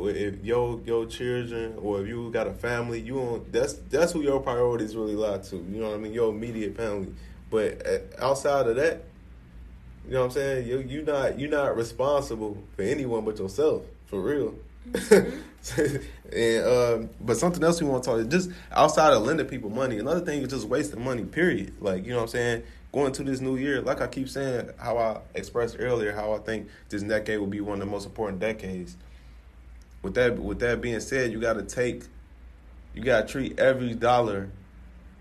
Or 0.01 0.09
if 0.09 0.43
your 0.43 0.81
your 0.87 1.05
children, 1.05 1.75
or 1.77 2.01
if 2.01 2.09
you 2.09 2.31
got 2.31 2.47
a 2.47 2.55
family, 2.55 3.01
you 3.01 3.19
on 3.19 3.45
that's 3.53 3.75
that's 3.91 4.13
who 4.13 4.23
your 4.23 4.41
priorities 4.41 4.97
really 4.97 5.15
lie 5.15 5.37
to. 5.37 5.57
You 5.57 5.83
know 5.83 5.91
what 5.91 5.97
I 5.97 5.99
mean? 5.99 6.15
Your 6.15 6.31
immediate 6.31 6.75
family. 6.75 7.13
But 7.51 7.87
uh, 7.87 7.99
outside 8.19 8.67
of 8.67 8.77
that, 8.77 9.05
you 10.07 10.13
know 10.13 10.21
what 10.21 10.25
I'm 10.27 10.31
saying? 10.31 10.69
You 10.69 10.79
you 10.79 11.03
not 11.03 11.39
you 11.39 11.49
not 11.49 11.77
responsible 11.77 12.57
for 12.77 12.83
anyone 12.83 13.27
but 13.27 13.39
yourself, 13.39 13.83
for 14.07 14.23
real. 14.23 14.55
and 16.33 16.65
um, 16.65 17.11
but 17.21 17.37
something 17.37 17.63
else 17.63 17.83
we 17.83 17.87
want 17.87 18.03
to 18.05 18.11
talk 18.11 18.29
just 18.29 18.51
outside 18.73 19.13
of 19.13 19.23
lending 19.23 19.49
people 19.49 19.69
money. 19.69 19.99
Another 19.99 20.21
thing 20.21 20.41
is 20.41 20.49
just 20.49 20.67
wasting 20.67 21.05
money. 21.05 21.25
Period. 21.25 21.75
Like 21.79 22.05
you 22.07 22.13
know 22.13 22.17
what 22.17 22.23
I'm 22.23 22.29
saying. 22.29 22.63
Going 22.93 23.13
to 23.13 23.23
this 23.23 23.41
new 23.41 23.57
year, 23.57 23.83
like 23.83 24.01
I 24.01 24.09
keep 24.09 24.29
saying, 24.29 24.71
how 24.77 24.99
I 24.99 25.21
expressed 25.37 25.77
earlier, 25.79 26.13
how 26.13 26.33
I 26.33 26.39
think 26.39 26.69
this 26.89 27.05
decade 27.05 27.39
will 27.39 27.47
be 27.47 27.61
one 27.61 27.75
of 27.75 27.87
the 27.87 27.93
most 27.93 28.05
important 28.05 28.41
decades. 28.41 28.97
With 30.03 30.15
that, 30.15 30.39
with 30.39 30.61
that 30.61 30.81
being 30.81 31.01
said, 31.01 31.33
you 31.33 31.41
got 31.41 31.55
to 31.55 31.63
take, 31.63 32.05
you 32.95 33.03
got 33.03 33.27
to 33.27 33.33
treat 33.33 33.59
every 33.59 33.95
dollar 33.95 34.51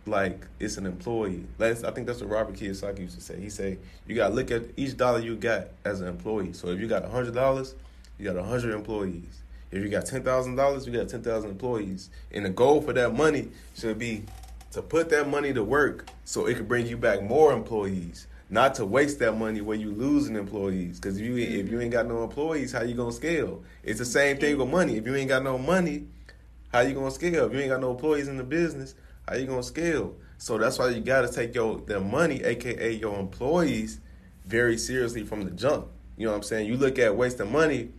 like 0.05 0.47
it's 0.59 0.77
an 0.77 0.85
employee. 0.85 1.43
That's, 1.57 1.83
I 1.83 1.91
think 1.91 2.07
that's 2.07 2.21
what 2.21 2.29
Robert 2.29 2.55
Kiyosaki 2.55 2.99
used 2.99 3.15
to 3.15 3.21
say. 3.21 3.39
He 3.39 3.49
say 3.49 3.77
you 4.07 4.15
got 4.15 4.29
to 4.29 4.33
look 4.33 4.51
at 4.51 4.63
each 4.77 4.97
dollar 4.97 5.19
you 5.19 5.35
got 5.35 5.67
as 5.85 6.01
an 6.01 6.07
employee. 6.07 6.53
So 6.53 6.69
if 6.69 6.79
you 6.79 6.87
got 6.87 7.03
hundred 7.05 7.33
dollars, 7.33 7.75
you 8.17 8.31
got 8.31 8.43
hundred 8.43 8.73
employees. 8.73 9.41
If 9.71 9.83
you 9.83 9.89
got 9.89 10.05
ten 10.05 10.23
thousand 10.23 10.55
dollars, 10.55 10.87
you 10.87 10.93
got 10.93 11.09
ten 11.09 11.21
thousand 11.21 11.51
employees. 11.51 12.09
And 12.31 12.45
the 12.45 12.49
goal 12.49 12.81
for 12.81 12.93
that 12.93 13.13
money 13.13 13.49
should 13.75 13.99
be 13.99 14.23
to 14.71 14.81
put 14.81 15.09
that 15.09 15.27
money 15.27 15.53
to 15.53 15.63
work 15.63 16.07
so 16.25 16.45
it 16.47 16.55
could 16.55 16.67
bring 16.67 16.87
you 16.87 16.97
back 16.97 17.21
more 17.21 17.53
employees. 17.53 18.27
Not 18.51 18.75
to 18.75 18.85
waste 18.85 19.19
that 19.19 19.37
money 19.37 19.61
where 19.61 19.77
you 19.77 19.91
losing 19.91 20.35
employees. 20.35 20.99
Because 20.99 21.19
if 21.19 21.25
you 21.25 21.37
if 21.37 21.49
you 21.49 21.63
mm-hmm. 21.63 21.81
ain't 21.81 21.91
got 21.91 22.07
no 22.07 22.23
employees, 22.23 22.71
how 22.71 22.81
you 22.81 22.95
gonna 22.95 23.11
scale? 23.11 23.63
It's 23.83 23.99
the 23.99 24.05
same 24.05 24.37
thing 24.37 24.57
with 24.57 24.69
money. 24.69 24.97
If 24.97 25.05
you 25.05 25.15
ain't 25.15 25.29
got 25.29 25.43
no 25.43 25.57
money, 25.57 26.07
how 26.71 26.79
you 26.81 26.93
gonna 26.93 27.11
scale? 27.11 27.45
If 27.45 27.53
you 27.53 27.59
ain't 27.59 27.69
got 27.69 27.81
no 27.81 27.91
employees 27.91 28.27
in 28.27 28.37
the 28.37 28.43
business, 28.43 28.95
how 29.27 29.35
you 29.35 29.45
gonna 29.45 29.61
scale? 29.61 30.15
So 30.39 30.57
that's 30.57 30.79
why 30.79 30.89
you 30.89 31.01
gotta 31.01 31.31
take 31.31 31.53
your 31.53 31.79
the 31.81 31.99
money, 31.99 32.43
aka 32.43 32.91
your 32.91 33.19
employees, 33.19 33.99
very 34.45 34.77
seriously 34.77 35.23
from 35.23 35.43
the 35.43 35.51
jump. 35.51 35.87
You 36.17 36.25
know 36.25 36.31
what 36.31 36.37
I'm 36.37 36.43
saying? 36.43 36.67
You 36.67 36.77
look 36.77 36.97
at 36.97 37.15
wasting 37.15 37.51
money 37.51 37.89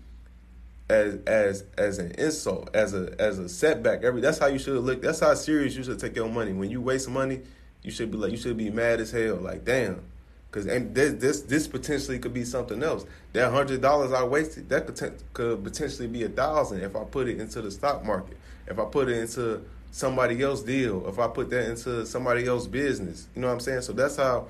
as 0.90 1.18
as 1.26 1.64
as 1.78 1.98
an 1.98 2.10
insult, 2.12 2.74
as 2.74 2.92
a 2.92 3.14
as 3.20 3.38
a 3.38 3.48
setback. 3.48 4.02
Every 4.02 4.20
that's 4.20 4.38
how 4.38 4.46
you 4.46 4.58
should 4.58 4.82
look. 4.82 5.00
That's 5.00 5.20
how 5.20 5.32
serious 5.34 5.76
you 5.76 5.84
should 5.84 6.00
take 6.00 6.16
your 6.16 6.28
money. 6.28 6.52
When 6.52 6.70
you 6.70 6.80
waste 6.80 7.08
money, 7.08 7.42
you 7.82 7.90
should 7.90 8.10
be 8.10 8.18
like 8.18 8.32
you 8.32 8.36
should 8.36 8.56
be 8.56 8.70
mad 8.70 9.00
as 9.00 9.10
hell. 9.10 9.36
Like 9.36 9.64
damn, 9.64 10.02
because 10.50 10.66
and 10.66 10.94
this 10.94 11.14
this 11.14 11.42
this 11.42 11.68
potentially 11.68 12.18
could 12.18 12.34
be 12.34 12.44
something 12.44 12.82
else. 12.82 13.04
That 13.32 13.52
hundred 13.52 13.80
dollars 13.80 14.12
I 14.12 14.24
wasted, 14.24 14.68
that 14.70 14.86
could 14.86 15.22
could 15.32 15.64
potentially 15.64 16.08
be 16.08 16.24
a 16.24 16.28
thousand 16.28 16.80
if 16.80 16.96
I 16.96 17.04
put 17.04 17.28
it 17.28 17.38
into 17.38 17.62
the 17.62 17.70
stock 17.70 18.04
market. 18.04 18.36
If 18.66 18.78
I 18.78 18.84
put 18.84 19.08
it 19.08 19.18
into 19.18 19.62
somebody 19.90 20.42
else 20.42 20.62
deal. 20.62 21.06
If 21.08 21.18
I 21.18 21.28
put 21.28 21.50
that 21.50 21.68
into 21.68 22.06
somebody 22.06 22.46
else 22.46 22.66
business. 22.66 23.28
You 23.34 23.42
know 23.42 23.48
what 23.48 23.54
I'm 23.54 23.60
saying? 23.60 23.82
So 23.82 23.92
that's 23.92 24.16
how 24.16 24.48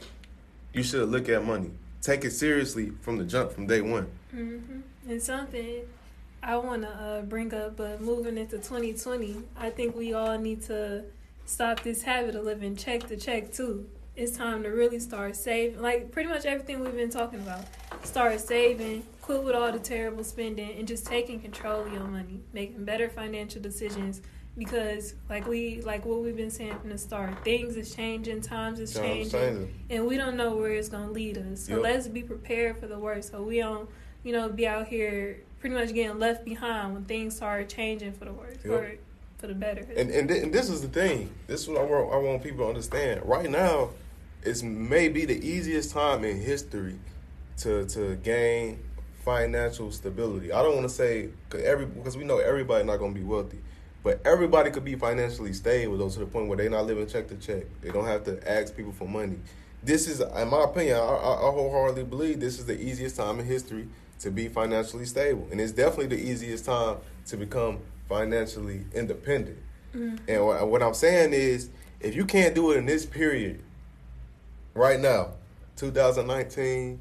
you 0.73 0.83
should 0.83 1.09
look 1.09 1.29
at 1.29 1.45
money. 1.45 1.71
Take 2.03 2.25
it 2.25 2.31
seriously 2.31 2.93
from 3.01 3.19
the 3.19 3.25
jump, 3.25 3.53
from 3.53 3.67
day 3.67 3.81
one. 3.81 4.09
hmm 4.31 4.59
And 5.09 5.23
something 5.23 5.83
I 6.43 6.57
want 6.57 6.83
to 6.83 6.89
uh, 6.89 7.23
bring 7.23 7.53
up, 7.53 7.77
but 7.77 8.01
moving 8.01 8.39
into 8.39 8.57
2020, 8.57 9.37
I 9.59 9.71
think 9.71 9.95
we 9.95 10.15
all 10.15 10.39
need 10.39 10.63
to 10.65 11.05
stop 11.45 11.83
this 11.83 12.03
habit 12.03 12.35
of 12.35 12.45
living 12.45 12.77
check 12.77 13.07
to 13.09 13.17
check 13.17 13.53
too. 13.53 13.87
It's 14.21 14.37
time 14.37 14.63
to 14.65 14.69
really 14.69 14.99
start 14.99 15.35
saving, 15.35 15.81
like 15.81 16.13
pretty 16.13 16.29
much 16.29 16.45
everything 16.45 16.81
we've 16.81 16.95
been 16.95 17.09
talking 17.09 17.41
about. 17.41 17.65
Start 18.05 18.39
saving, 18.39 19.03
quit 19.23 19.43
with 19.43 19.55
all 19.55 19.73
the 19.73 19.79
terrible 19.79 20.25
spending, 20.25 20.79
and 20.79 20.87
just 20.87 21.07
taking 21.07 21.41
control 21.41 21.87
of 21.87 21.93
your 21.95 22.05
money, 22.05 22.41
making 22.53 22.85
better 22.85 23.09
financial 23.09 23.63
decisions. 23.63 24.21
Because, 24.59 25.15
like 25.31 25.47
we, 25.49 25.81
like 25.87 26.05
what 26.05 26.21
we've 26.21 26.37
been 26.37 26.51
saying 26.51 26.79
from 26.81 26.91
the 26.91 26.99
start, 26.99 27.43
things 27.45 27.77
is 27.77 27.95
changing, 27.95 28.43
times 28.43 28.79
is 28.79 28.95
You 28.95 29.01
know 29.01 29.09
what 29.09 29.17
I'm 29.17 29.31
changing 29.31 29.75
and 29.89 30.07
we 30.07 30.19
don't 30.19 30.37
know 30.37 30.55
where 30.55 30.73
it's 30.73 30.91
gonna 30.91 31.11
lead 31.11 31.39
us. 31.39 31.61
So 31.61 31.77
Yep. 31.77 31.83
let's 31.83 32.09
be 32.09 32.23
prepared 32.23 32.77
for 32.77 32.89
the 32.89 32.99
worst, 32.99 33.31
so 33.31 33.41
we 33.43 33.61
don't, 33.61 33.89
you 34.23 34.33
know, 34.33 34.51
be 34.51 34.67
out 34.67 34.87
here 34.89 35.39
pretty 35.61 35.75
much 35.75 35.95
getting 35.95 36.19
left 36.19 36.45
behind 36.45 36.93
when 36.93 37.05
things 37.07 37.37
start 37.37 37.71
changing 37.71 38.13
for 38.13 38.27
the 38.27 38.33
worse 38.35 38.59
Yep. 38.65 38.73
or 38.75 38.97
for 39.39 39.47
the 39.47 39.55
better. 39.55 39.87
And 39.97 40.11
and, 40.11 40.29
th- 40.29 40.43
and 40.43 40.53
this 40.53 40.69
is 40.69 40.83
the 40.83 40.89
thing. 40.89 41.31
This 41.47 41.63
is 41.63 41.69
what 41.69 41.79
I 41.79 41.85
want, 41.85 42.13
I 42.13 42.17
want 42.19 42.43
people 42.43 42.65
to 42.67 42.69
understand. 42.69 43.23
Right 43.25 43.49
now, 43.49 43.91
it's 44.43 44.63
maybe 44.63 45.25
the 45.25 45.47
easiest 45.47 45.93
time 45.93 46.25
in 46.25 46.41
history 46.41 46.99
to 47.59 47.85
to 47.87 48.17
gain 48.17 48.79
financial 49.25 49.93
stability. 49.93 50.53
I 50.53 50.63
don't 50.63 50.75
want 50.75 50.89
to 50.89 50.95
say 50.95 51.29
cause 51.51 51.63
every 51.63 51.87
because 51.87 52.17
we 52.17 52.25
know 52.25 52.39
everybody 52.39 52.85
not 52.85 52.99
going 52.99 53.15
to 53.15 53.21
be 53.21 53.27
wealthy, 53.27 53.59
but 54.03 54.21
everybody 54.25 54.71
could 54.71 54.85
be 54.85 54.95
financially 54.95 55.53
stable 55.53 55.99
though 55.99 56.09
to 56.09 56.19
the 56.19 56.27
point 56.27 56.49
where 56.49 56.57
they're 56.57 56.71
not 56.71 56.87
living 56.87 57.07
check 57.07 57.29
to 57.29 57.37
check. 57.37 57.65
They 57.83 57.91
don't 57.91 58.07
have 58.07 58.25
to 58.25 58.51
ask 58.51 58.77
people 58.77 58.93
for 58.93 59.07
money. 59.07 59.39
This 59.83 60.09
is, 60.09 60.21
in 60.21 60.49
my 60.49 60.65
opinion, 60.65 60.97
I, 60.97 61.01
I, 61.01 61.51
wholeheartedly 61.51 62.05
believe 62.05 62.39
this 62.39 62.59
is 62.59 62.67
the 62.67 62.79
easiest 62.79 63.17
time 63.17 63.41
in 63.41 63.47
history 63.47 63.89
to 64.19 64.31
be 64.31 64.49
financially 64.49 65.07
stable, 65.07 65.49
and 65.51 65.59
it's 65.59 65.73
definitely 65.73 66.15
the 66.15 66.23
easiest 66.23 66.67
time 66.67 66.99
to 67.27 67.37
become 67.39 67.79
financially 68.07 68.85
independent. 68.95 69.59
Mm-hmm. 69.95 70.17
And 70.29 70.45
what, 70.45 70.69
what 70.69 70.83
I'm 70.83 70.93
saying 70.93 71.33
is, 71.33 71.71
if 71.99 72.15
you 72.15 72.27
can't 72.27 72.55
do 72.55 72.73
it 72.73 72.77
in 72.77 72.85
this 72.85 73.07
period, 73.07 73.63
right 74.75 75.01
now, 75.01 75.33
2019, 75.77 77.01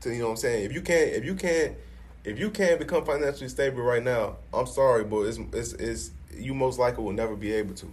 to 0.00 0.10
you 0.10 0.18
know 0.18 0.24
what 0.26 0.30
I'm 0.32 0.36
saying, 0.36 0.64
if 0.64 0.72
you 0.72 0.82
can't, 0.82 1.10
if 1.10 1.24
you 1.24 1.34
can't, 1.34 1.76
if 2.24 2.38
you 2.38 2.50
can't 2.50 2.78
become 2.78 3.04
financially 3.04 3.48
stable 3.48 3.82
right 3.82 4.02
now, 4.02 4.36
I'm 4.52 4.66
sorry, 4.66 5.04
but 5.04 5.22
it's 5.22 5.38
it's, 5.52 5.72
it's 5.74 6.10
you 6.36 6.54
most 6.54 6.78
likely 6.78 7.04
will 7.04 7.12
never 7.12 7.36
be 7.36 7.52
able 7.52 7.74
to. 7.74 7.92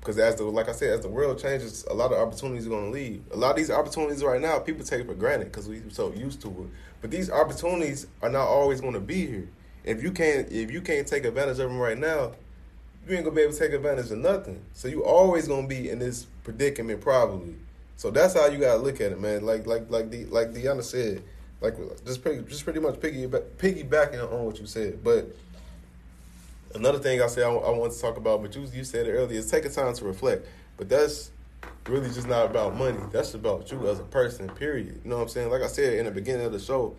Because 0.00 0.18
as 0.18 0.36
the 0.36 0.44
like 0.44 0.68
I 0.68 0.72
said, 0.72 0.90
as 0.90 1.00
the 1.00 1.08
world 1.08 1.40
changes, 1.40 1.84
a 1.90 1.94
lot 1.94 2.12
of 2.12 2.18
opportunities 2.18 2.66
are 2.66 2.70
going 2.70 2.86
to 2.86 2.90
leave. 2.90 3.22
A 3.32 3.36
lot 3.36 3.50
of 3.50 3.56
these 3.56 3.70
opportunities 3.70 4.22
right 4.22 4.40
now, 4.40 4.58
people 4.58 4.84
take 4.84 5.06
for 5.06 5.14
granted 5.14 5.46
because 5.46 5.68
we're 5.68 5.82
so 5.90 6.12
used 6.12 6.40
to 6.42 6.48
it. 6.48 6.70
But 7.00 7.10
these 7.10 7.30
opportunities 7.30 8.06
are 8.22 8.30
not 8.30 8.46
always 8.46 8.80
going 8.80 8.94
to 8.94 9.00
be 9.00 9.26
here. 9.26 9.48
If 9.84 10.02
you 10.02 10.12
can't, 10.12 10.50
if 10.50 10.70
you 10.70 10.80
can't 10.80 11.06
take 11.06 11.24
advantage 11.24 11.58
of 11.58 11.70
them 11.70 11.78
right 11.78 11.98
now, 11.98 12.32
you 13.08 13.14
ain't 13.14 13.24
gonna 13.24 13.34
be 13.34 13.42
able 13.42 13.52
to 13.52 13.58
take 13.58 13.72
advantage 13.72 14.10
of 14.10 14.18
nothing. 14.18 14.62
So 14.74 14.88
you 14.88 15.04
always 15.04 15.48
gonna 15.48 15.66
be 15.66 15.88
in 15.88 15.98
this 15.98 16.26
predicament 16.44 17.00
probably. 17.00 17.54
So 17.98 18.12
that's 18.12 18.34
how 18.34 18.46
you 18.46 18.58
gotta 18.58 18.78
look 18.78 19.00
at 19.00 19.10
it, 19.10 19.20
man. 19.20 19.44
Like 19.44 19.66
like 19.66 19.90
like 19.90 20.08
the 20.08 20.24
like 20.26 20.52
Deanna 20.52 20.84
said, 20.84 21.20
like 21.60 21.74
just 22.06 22.22
pretty 22.22 22.42
just 22.48 22.62
pretty 22.62 22.78
much 22.78 23.00
piggy 23.00 23.26
piggybacking 23.26 24.32
on 24.32 24.44
what 24.44 24.60
you 24.60 24.66
said. 24.66 25.02
But 25.02 25.34
another 26.76 27.00
thing 27.00 27.20
I 27.20 27.26
say 27.26 27.42
I, 27.42 27.50
I 27.50 27.70
want 27.70 27.92
to 27.92 28.00
talk 28.00 28.16
about, 28.16 28.40
but 28.40 28.54
you 28.54 28.68
you 28.72 28.84
said 28.84 29.08
it 29.08 29.10
earlier, 29.10 29.40
is 29.40 29.50
taking 29.50 29.72
time 29.72 29.92
to 29.92 30.04
reflect. 30.04 30.46
But 30.76 30.88
that's 30.88 31.32
really 31.88 32.08
just 32.10 32.28
not 32.28 32.46
about 32.48 32.76
money. 32.76 33.00
That's 33.10 33.34
about 33.34 33.68
you 33.72 33.88
as 33.88 33.98
a 33.98 34.04
person. 34.04 34.48
Period. 34.48 35.00
You 35.02 35.10
know 35.10 35.16
what 35.16 35.22
I'm 35.22 35.28
saying? 35.28 35.50
Like 35.50 35.62
I 35.62 35.66
said 35.66 35.94
in 35.94 36.04
the 36.04 36.12
beginning 36.12 36.46
of 36.46 36.52
the 36.52 36.60
show, 36.60 36.94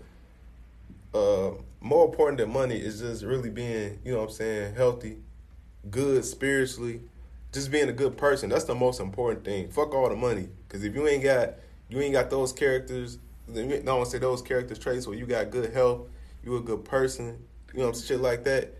uh, 1.14 1.52
more 1.80 2.08
important 2.08 2.40
than 2.40 2.52
money 2.52 2.76
is 2.76 3.00
just 3.00 3.24
really 3.24 3.50
being, 3.50 4.00
you 4.04 4.12
know 4.12 4.18
what 4.18 4.32
I'm 4.32 4.32
saying, 4.32 4.76
healthy, 4.76 5.20
good 5.90 6.26
spiritually, 6.26 7.00
just 7.52 7.72
being 7.72 7.90
a 7.90 7.94
good 7.94 8.18
person. 8.18 8.50
That's 8.50 8.66
the 8.66 8.76
most 8.76 9.00
important 9.00 9.44
thing. 9.44 9.70
Fuck 9.70 9.94
all 9.94 10.10
the 10.10 10.16
money, 10.16 10.50
because 10.68 10.84
if 10.84 10.96
you 10.96 11.08
ain't 11.08 11.24
got 11.24 11.56
you 11.90 12.00
ain't 12.00 12.14
got 12.14 12.30
those 12.30 12.54
characters, 12.54 13.18
I 13.50 13.82
don't 13.84 14.06
say 14.06 14.20
those 14.20 14.42
characters 14.42 14.80
traits 14.80 15.08
where 15.08 15.18
you 15.18 15.26
got 15.26 15.50
good 15.50 15.74
health, 15.74 16.08
you 16.44 16.56
a 16.56 16.62
good 16.62 16.86
person, 16.86 17.40
you 17.74 17.80
know, 17.80 17.92
shit 17.94 18.20
like 18.20 18.44
that. 18.44 18.74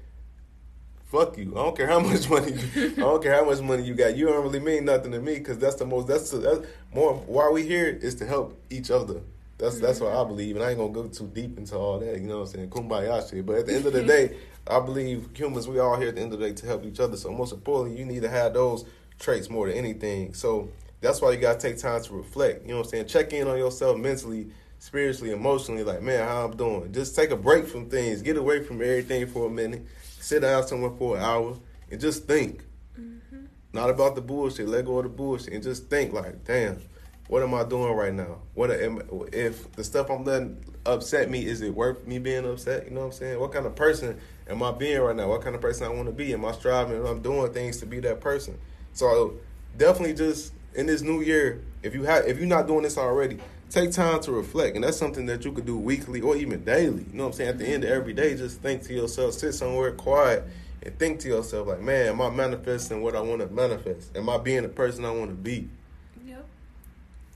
Fuck 1.06 1.40
you. 1.40 1.54
I 1.54 1.64
don't 1.64 1.76
care 1.76 1.88
how 1.88 2.00
much 2.12 2.30
money. 2.30 2.54
You, 2.76 2.92
I 2.92 3.00
don't 3.00 3.24
care 3.24 3.34
how 3.34 3.46
much 3.46 3.62
money 3.62 3.84
you 3.84 3.96
got. 3.96 4.16
You 4.16 4.28
don't 4.28 4.44
really 4.44 4.60
mean 4.60 4.86
nothing 4.86 5.12
to 5.12 5.20
me 5.20 5.36
because 5.40 5.58
that's 5.58 5.76
the 5.76 5.86
most. 5.86 6.08
That's, 6.08 6.30
that's 6.30 6.60
more. 6.94 7.16
Why 7.16 7.50
we 7.50 7.66
here 7.66 7.88
is 7.88 8.16
to 8.16 8.28
help 8.28 8.62
each 8.70 8.92
other. 8.92 9.22
That's 9.60 9.76
mm-hmm. 9.76 9.86
that's 9.86 10.00
what 10.00 10.16
I 10.16 10.24
believe, 10.24 10.56
and 10.56 10.64
I 10.64 10.70
ain't 10.70 10.80
gonna 10.80 10.94
go 10.94 11.08
too 11.08 11.30
deep 11.34 11.58
into 11.58 11.76
all 11.76 12.00
that. 12.00 12.20
You 12.20 12.28
know 12.28 12.40
what 12.40 12.48
I'm 12.50 12.54
saying? 12.54 12.70
Kumbaya 12.70 13.30
shit. 13.30 13.46
But 13.46 13.58
at 13.58 13.66
the 13.68 13.76
end 13.76 13.86
of 13.86 13.94
the 13.94 14.04
day, 14.16 14.38
I 14.66 14.80
believe 14.80 15.30
humans. 15.36 15.68
We 15.68 15.80
all 15.80 15.98
here 15.98 16.08
at 16.10 16.16
the 16.16 16.22
end 16.22 16.34
of 16.34 16.40
the 16.40 16.48
day 16.48 16.54
to 16.54 16.66
help 16.66 16.86
each 16.86 17.00
other. 17.00 17.18
So 17.18 17.32
most 17.32 17.52
importantly, 17.52 18.00
you 18.00 18.06
need 18.06 18.22
to 18.22 18.30
have 18.30 18.54
those 18.54 18.86
traits 19.20 19.50
more 19.50 19.68
than 19.68 19.76
anything. 19.76 20.34
So 20.34 20.70
that's 21.02 21.22
why 21.22 21.32
you 21.32 21.38
gotta 21.38 21.60
take 21.60 21.78
time 21.78 22.02
to 22.02 22.14
reflect. 22.14 22.64
You 22.64 22.70
know 22.70 22.78
what 22.78 22.86
I'm 22.86 22.90
saying? 22.90 23.08
Check 23.08 23.34
in 23.34 23.50
on 23.50 23.58
yourself 23.58 23.98
mentally, 23.98 24.48
spiritually, 24.80 25.32
emotionally. 25.32 25.84
Like, 25.84 26.02
man, 26.02 26.26
how 26.26 26.46
I'm 26.46 26.56
doing. 26.56 26.94
Just 26.94 27.16
take 27.16 27.32
a 27.32 27.38
break 27.38 27.68
from 27.68 27.90
things. 27.90 28.22
Get 28.22 28.38
away 28.38 28.64
from 28.64 28.78
everything 28.78 29.28
for 29.28 29.48
a 29.48 29.50
minute. 29.50 29.86
Sit 30.22 30.42
down 30.42 30.66
somewhere 30.66 30.92
for 30.98 31.18
an 31.18 31.24
hour 31.24 31.58
and 31.92 32.00
just 32.00 32.26
think. 32.28 32.64
Mm-hmm. 32.98 33.46
Not 33.74 33.90
about 33.90 34.16
the 34.16 34.22
bullshit. 34.22 34.70
Let 34.70 34.86
go 34.86 35.00
of 35.00 35.04
the 35.04 35.10
bullshit 35.10 35.54
and 35.54 35.64
just 35.64 35.90
think. 35.90 36.14
Like, 36.14 36.46
damn, 36.46 36.82
what 37.30 37.44
am 37.44 37.54
I 37.54 37.64
doing 37.64 37.94
right 37.94 38.14
now? 38.14 38.40
What 38.56 38.72
am, 38.72 39.04
if 39.32 39.72
the 39.74 39.84
stuff 39.84 40.10
I'm 40.10 40.24
letting 40.24 40.66
upset 40.84 41.30
me? 41.30 41.46
Is 41.46 41.62
it 41.62 41.74
worth 41.74 42.08
me 42.08 42.18
being 42.18 42.44
upset? 42.44 42.86
You 42.86 42.92
know 42.92 43.02
what 43.02 43.06
I'm 43.06 43.12
saying? 43.12 43.40
What 43.40 43.54
kind 43.54 43.68
of 43.68 43.76
person 43.76 44.20
am 44.50 44.64
I 44.64 44.72
being 44.72 45.00
right 45.00 45.16
now? 45.16 45.30
What 45.30 45.44
kind 45.44 45.56
of 45.56 45.62
person 45.62 45.86
I 45.86 45.90
want 45.90 46.08
to 46.08 46.12
be? 46.12 46.34
Am 46.34 46.44
I 46.44 46.52
striving? 46.54 47.06
I'm 47.06 47.22
doing 47.22 47.54
things 47.54 47.78
to 47.78 47.86
be 47.86 48.00
that 48.00 48.20
person? 48.20 48.58
So 48.94 49.36
definitely 49.78 50.16
just 50.16 50.54
in 50.74 50.88
this 50.88 51.04
new 51.04 51.22
year, 51.22 51.62
if 51.84 51.94
you 51.94 52.02
have 52.04 52.26
if 52.26 52.40
you're 52.40 52.48
not 52.48 52.66
doing 52.66 52.82
this 52.82 52.98
already, 52.98 53.38
take 53.70 53.92
time 53.92 54.20
to 54.22 54.32
reflect. 54.32 54.74
And 54.74 54.84
that's 54.84 54.98
something 54.98 55.28
that 55.28 55.46
you 55.46 55.52
could 55.52 55.68
do 55.68 55.78
weekly 55.78 56.22
or 56.22 56.36
even 56.36 56.64
daily. 56.64 57.06
You 57.12 57.14
know 57.14 57.26
what 57.26 57.30
I'm 57.30 57.34
saying? 57.34 57.50
At 57.52 57.60
the 57.60 57.68
end 57.68 57.84
of 57.84 57.92
every 57.92 58.14
day, 58.14 58.36
just 58.36 58.60
think 58.62 58.82
to 58.86 58.94
yourself, 58.94 59.36
sit 59.36 59.54
somewhere 59.54 59.92
quiet 59.92 60.46
and 60.82 60.98
think 60.98 61.20
to 61.20 61.28
yourself 61.28 61.68
like, 61.68 61.82
man, 61.82 62.08
am 62.08 62.22
I 62.22 62.32
manifesting 62.32 63.04
what 63.04 63.16
I 63.16 63.22
want 63.22 63.42
to 63.42 63.48
manifest? 63.54 64.18
Am 64.18 64.28
I 64.30 64.40
being 64.40 64.64
the 64.64 64.70
person 64.70 65.06
I 65.06 65.12
want 65.12 65.30
to 65.30 65.36
be? 65.36 65.70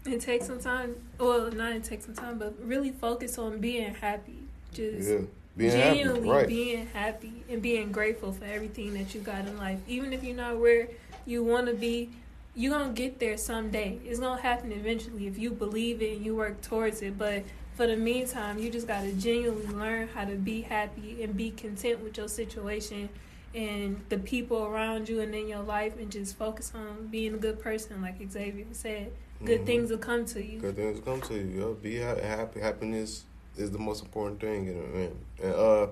Yep. 0.06 0.14
And 0.14 0.22
take 0.22 0.44
some 0.44 0.60
time. 0.60 0.96
Well, 1.18 1.52
not 1.52 1.84
take 1.84 2.02
some 2.02 2.16
time, 2.16 2.38
but 2.38 2.56
really 2.64 2.92
focus 2.92 3.38
on 3.38 3.60
being 3.60 3.94
happy. 3.94 4.40
Just 4.74 5.10
yeah. 5.10 5.18
Being 5.56 5.72
genuinely 5.72 6.28
happy. 6.28 6.30
Right. 6.30 6.48
being 6.48 6.88
happy 6.88 7.44
and 7.50 7.62
being 7.62 7.92
grateful 7.92 8.32
for 8.32 8.46
everything 8.46 8.94
that 8.96 9.14
you 9.14 9.22
got 9.22 9.48
in 9.48 9.58
life. 9.58 9.80
Even 9.88 10.12
if 10.12 10.24
you're 10.24 10.36
not 10.36 10.58
where 10.58 10.88
you 11.26 11.44
want 11.44 11.68
to 11.68 11.74
be, 11.74 12.10
you're 12.56 12.78
gonna 12.78 12.94
get 12.94 13.20
there 13.20 13.38
someday. 13.38 14.00
It's 14.06 14.20
gonna 14.20 14.42
happen 14.42 14.72
eventually 14.72 15.28
if 15.28 15.38
you 15.38 15.52
believe 15.52 16.02
it 16.02 16.18
and 16.18 16.26
you 16.26 16.36
work 16.36 16.62
towards 16.62 17.02
it. 17.02 17.18
But 17.18 17.44
for 17.76 17.88
the 17.88 17.96
meantime, 17.96 18.60
you 18.60 18.70
just 18.70 18.88
gotta 18.88 19.12
genuinely 19.14 19.68
learn 19.68 20.08
how 20.10 20.26
to 20.26 20.36
be 20.36 20.62
happy 20.62 21.24
and 21.24 21.36
be 21.36 21.52
content 21.52 22.02
with 22.02 22.18
your 22.18 22.28
situation 22.28 23.10
and 23.56 24.02
the 24.10 24.18
people 24.18 24.66
around 24.66 25.08
you 25.08 25.22
and 25.22 25.34
in 25.36 25.48
your 25.48 25.62
life 25.62 25.98
and 26.00 26.12
just 26.12 26.36
focus 26.36 26.72
on 26.76 27.08
being 27.08 27.36
a 27.36 27.38
good 27.38 27.60
person 27.60 28.02
like 28.02 28.16
Xavier 28.30 28.66
said. 28.72 29.12
Good 29.46 29.58
mm-hmm. 29.58 29.66
things 29.66 29.90
will 29.92 29.98
come 29.98 30.26
to 30.26 30.44
you. 30.44 30.60
Good 30.60 30.76
things 30.76 31.00
will 31.00 31.14
come 31.14 31.22
to 31.30 31.34
you. 31.34 31.60
Yo. 31.60 31.74
Be 31.74 31.96
happy. 31.98 32.60
Happiness 32.60 33.26
is 33.58 33.72
the 33.72 33.80
most 33.80 34.04
important 34.04 34.40
thing 34.40 34.68
in 34.68 34.78
it, 34.78 34.96
man. 34.96 35.12
And 35.44 35.54
uh, 35.54 35.88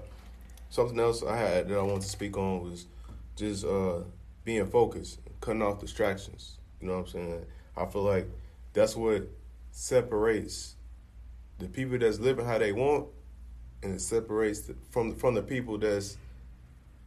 something 0.69 0.99
else 0.99 1.23
I 1.23 1.37
had 1.37 1.67
that 1.67 1.77
I 1.77 1.81
wanted 1.81 2.03
to 2.03 2.09
speak 2.09 2.37
on 2.37 2.63
was 2.63 2.85
just 3.35 3.65
uh, 3.65 3.99
being 4.43 4.67
focused 4.67 5.19
cutting 5.41 5.61
off 5.61 5.79
distractions. 5.79 6.57
You 6.79 6.87
know 6.87 6.93
what 6.93 6.99
I'm 7.01 7.07
saying? 7.07 7.45
I 7.75 7.85
feel 7.85 8.03
like 8.03 8.27
that's 8.73 8.95
what 8.95 9.27
separates 9.71 10.75
the 11.59 11.67
people 11.67 11.97
that's 11.97 12.19
living 12.19 12.45
how 12.45 12.57
they 12.57 12.71
want, 12.71 13.07
and 13.83 13.95
it 13.95 14.01
separates 14.01 14.61
the, 14.61 14.75
from 14.91 15.15
from 15.15 15.35
the 15.35 15.41
people 15.41 15.77
that's 15.77 16.17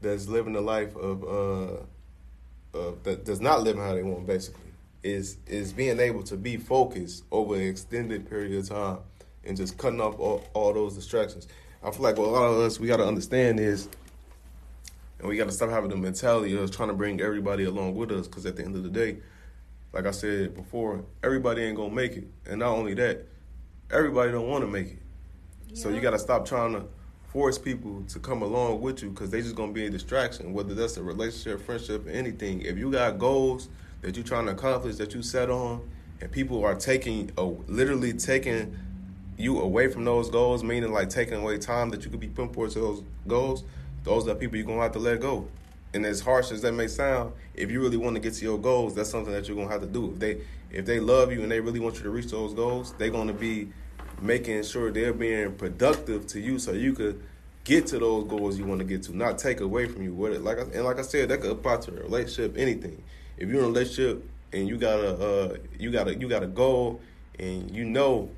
that's 0.00 0.28
living 0.28 0.52
the 0.52 0.60
life 0.60 0.94
of 0.96 1.24
uh 1.24 2.78
of 2.78 3.02
that 3.04 3.24
does 3.24 3.40
not 3.40 3.62
live 3.62 3.76
how 3.76 3.94
they 3.94 4.02
want. 4.02 4.26
Basically, 4.26 4.63
is 5.04 5.36
is 5.46 5.72
being 5.72 6.00
able 6.00 6.22
to 6.24 6.36
be 6.36 6.56
focused 6.56 7.24
over 7.30 7.54
an 7.54 7.62
extended 7.62 8.28
period 8.28 8.58
of 8.58 8.68
time 8.68 8.98
and 9.44 9.56
just 9.56 9.78
cutting 9.78 10.00
off 10.00 10.18
all, 10.18 10.42
all 10.54 10.72
those 10.72 10.94
distractions. 10.94 11.46
I 11.82 11.90
feel 11.90 12.02
like 12.02 12.16
what 12.16 12.28
a 12.28 12.30
lot 12.30 12.46
of 12.46 12.58
us 12.58 12.80
we 12.80 12.88
got 12.88 12.96
to 12.96 13.06
understand 13.06 13.60
is 13.60 13.88
and 15.18 15.28
we 15.28 15.36
got 15.36 15.46
to 15.46 15.52
stop 15.52 15.70
having 15.70 15.90
the 15.90 15.96
mentality 15.96 16.56
of 16.56 16.70
trying 16.70 16.88
to 16.88 16.94
bring 16.94 17.20
everybody 17.20 17.64
along 17.64 17.94
with 17.94 18.10
us. 18.10 18.26
Because 18.26 18.46
at 18.46 18.56
the 18.56 18.64
end 18.64 18.76
of 18.76 18.82
the 18.82 18.90
day, 18.90 19.18
like 19.92 20.06
I 20.06 20.10
said 20.10 20.54
before, 20.54 21.04
everybody 21.22 21.62
ain't 21.62 21.76
gonna 21.76 21.94
make 21.94 22.12
it. 22.12 22.26
And 22.46 22.58
not 22.60 22.70
only 22.70 22.94
that, 22.94 23.26
everybody 23.90 24.32
don't 24.32 24.48
want 24.48 24.64
to 24.64 24.70
make 24.70 24.88
it. 24.88 24.98
Yeah. 25.68 25.76
So 25.76 25.88
you 25.90 26.00
got 26.00 26.10
to 26.10 26.18
stop 26.18 26.46
trying 26.46 26.72
to 26.72 26.84
force 27.28 27.58
people 27.58 28.04
to 28.08 28.18
come 28.18 28.42
along 28.42 28.80
with 28.80 29.02
you 29.02 29.10
because 29.10 29.30
they 29.30 29.40
just 29.40 29.54
gonna 29.54 29.72
be 29.72 29.86
a 29.86 29.90
distraction. 29.90 30.52
Whether 30.52 30.74
that's 30.74 30.96
a 30.96 31.02
relationship, 31.02 31.64
friendship, 31.64 32.06
anything. 32.10 32.62
If 32.62 32.76
you 32.78 32.90
got 32.90 33.18
goals 33.18 33.68
that 34.04 34.16
you're 34.16 34.24
trying 34.24 34.46
to 34.46 34.52
accomplish 34.52 34.96
that 34.96 35.14
you 35.14 35.22
set 35.22 35.50
on, 35.50 35.88
and 36.20 36.30
people 36.30 36.64
are 36.64 36.74
taking, 36.74 37.30
uh, 37.36 37.44
literally 37.66 38.12
taking 38.12 38.76
you 39.36 39.60
away 39.60 39.88
from 39.88 40.04
those 40.04 40.30
goals, 40.30 40.62
meaning 40.62 40.92
like 40.92 41.10
taking 41.10 41.34
away 41.34 41.58
time 41.58 41.90
that 41.90 42.04
you 42.04 42.10
could 42.10 42.20
be 42.20 42.28
putting 42.28 42.52
towards 42.52 42.74
those 42.74 43.02
goals 43.26 43.64
those 44.04 44.28
are 44.28 44.34
people 44.34 44.56
you're 44.56 44.66
gonna 44.66 44.82
have 44.82 44.92
to 44.92 44.98
let 44.98 45.20
go. 45.20 45.48
And 45.94 46.04
as 46.04 46.20
harsh 46.20 46.52
as 46.52 46.62
that 46.62 46.72
may 46.72 46.86
sound, 46.86 47.32
if 47.54 47.70
you 47.70 47.80
really 47.80 47.96
want 47.96 48.16
to 48.16 48.20
get 48.20 48.34
to 48.34 48.44
your 48.44 48.58
goals, 48.58 48.94
that's 48.94 49.10
something 49.10 49.32
that 49.32 49.48
you're 49.48 49.56
gonna 49.56 49.70
have 49.70 49.80
to 49.80 49.86
do. 49.86 50.12
If 50.12 50.18
they 50.18 50.40
if 50.70 50.86
they 50.86 51.00
love 51.00 51.32
you 51.32 51.42
and 51.42 51.50
they 51.50 51.60
really 51.60 51.80
want 51.80 51.96
you 51.96 52.02
to 52.02 52.10
reach 52.10 52.26
those 52.26 52.52
goals, 52.52 52.94
they're 52.98 53.10
gonna 53.10 53.32
be 53.32 53.70
making 54.20 54.62
sure 54.64 54.92
they're 54.92 55.12
being 55.12 55.54
productive 55.54 56.26
to 56.28 56.40
you 56.40 56.58
so 56.58 56.72
you 56.72 56.92
could 56.92 57.22
get 57.64 57.86
to 57.86 57.98
those 57.98 58.24
goals 58.24 58.58
you 58.58 58.66
want 58.66 58.80
to 58.80 58.84
get 58.84 59.02
to, 59.04 59.16
not 59.16 59.38
take 59.38 59.60
away 59.60 59.86
from 59.86 60.02
you. 60.02 60.12
What 60.12 60.32
it 60.32 60.42
like 60.42 60.58
and 60.58 60.84
like 60.84 60.98
I 60.98 61.02
said, 61.02 61.30
that 61.30 61.40
could 61.40 61.52
apply 61.52 61.78
to 61.78 61.92
a 61.92 62.02
relationship, 62.02 62.58
anything. 62.58 63.02
If 63.36 63.48
you're 63.48 63.58
in 63.60 63.64
a 63.64 63.68
relationship 63.68 64.28
and 64.52 64.68
you 64.68 64.76
got 64.76 64.98
a 64.98 65.14
uh, 65.16 65.56
you 65.78 65.90
got 65.90 66.08
a 66.08 66.14
you 66.14 66.28
got 66.28 66.42
a 66.42 66.46
goal 66.46 67.00
and 67.38 67.70
you 67.70 67.84
know 67.84 68.30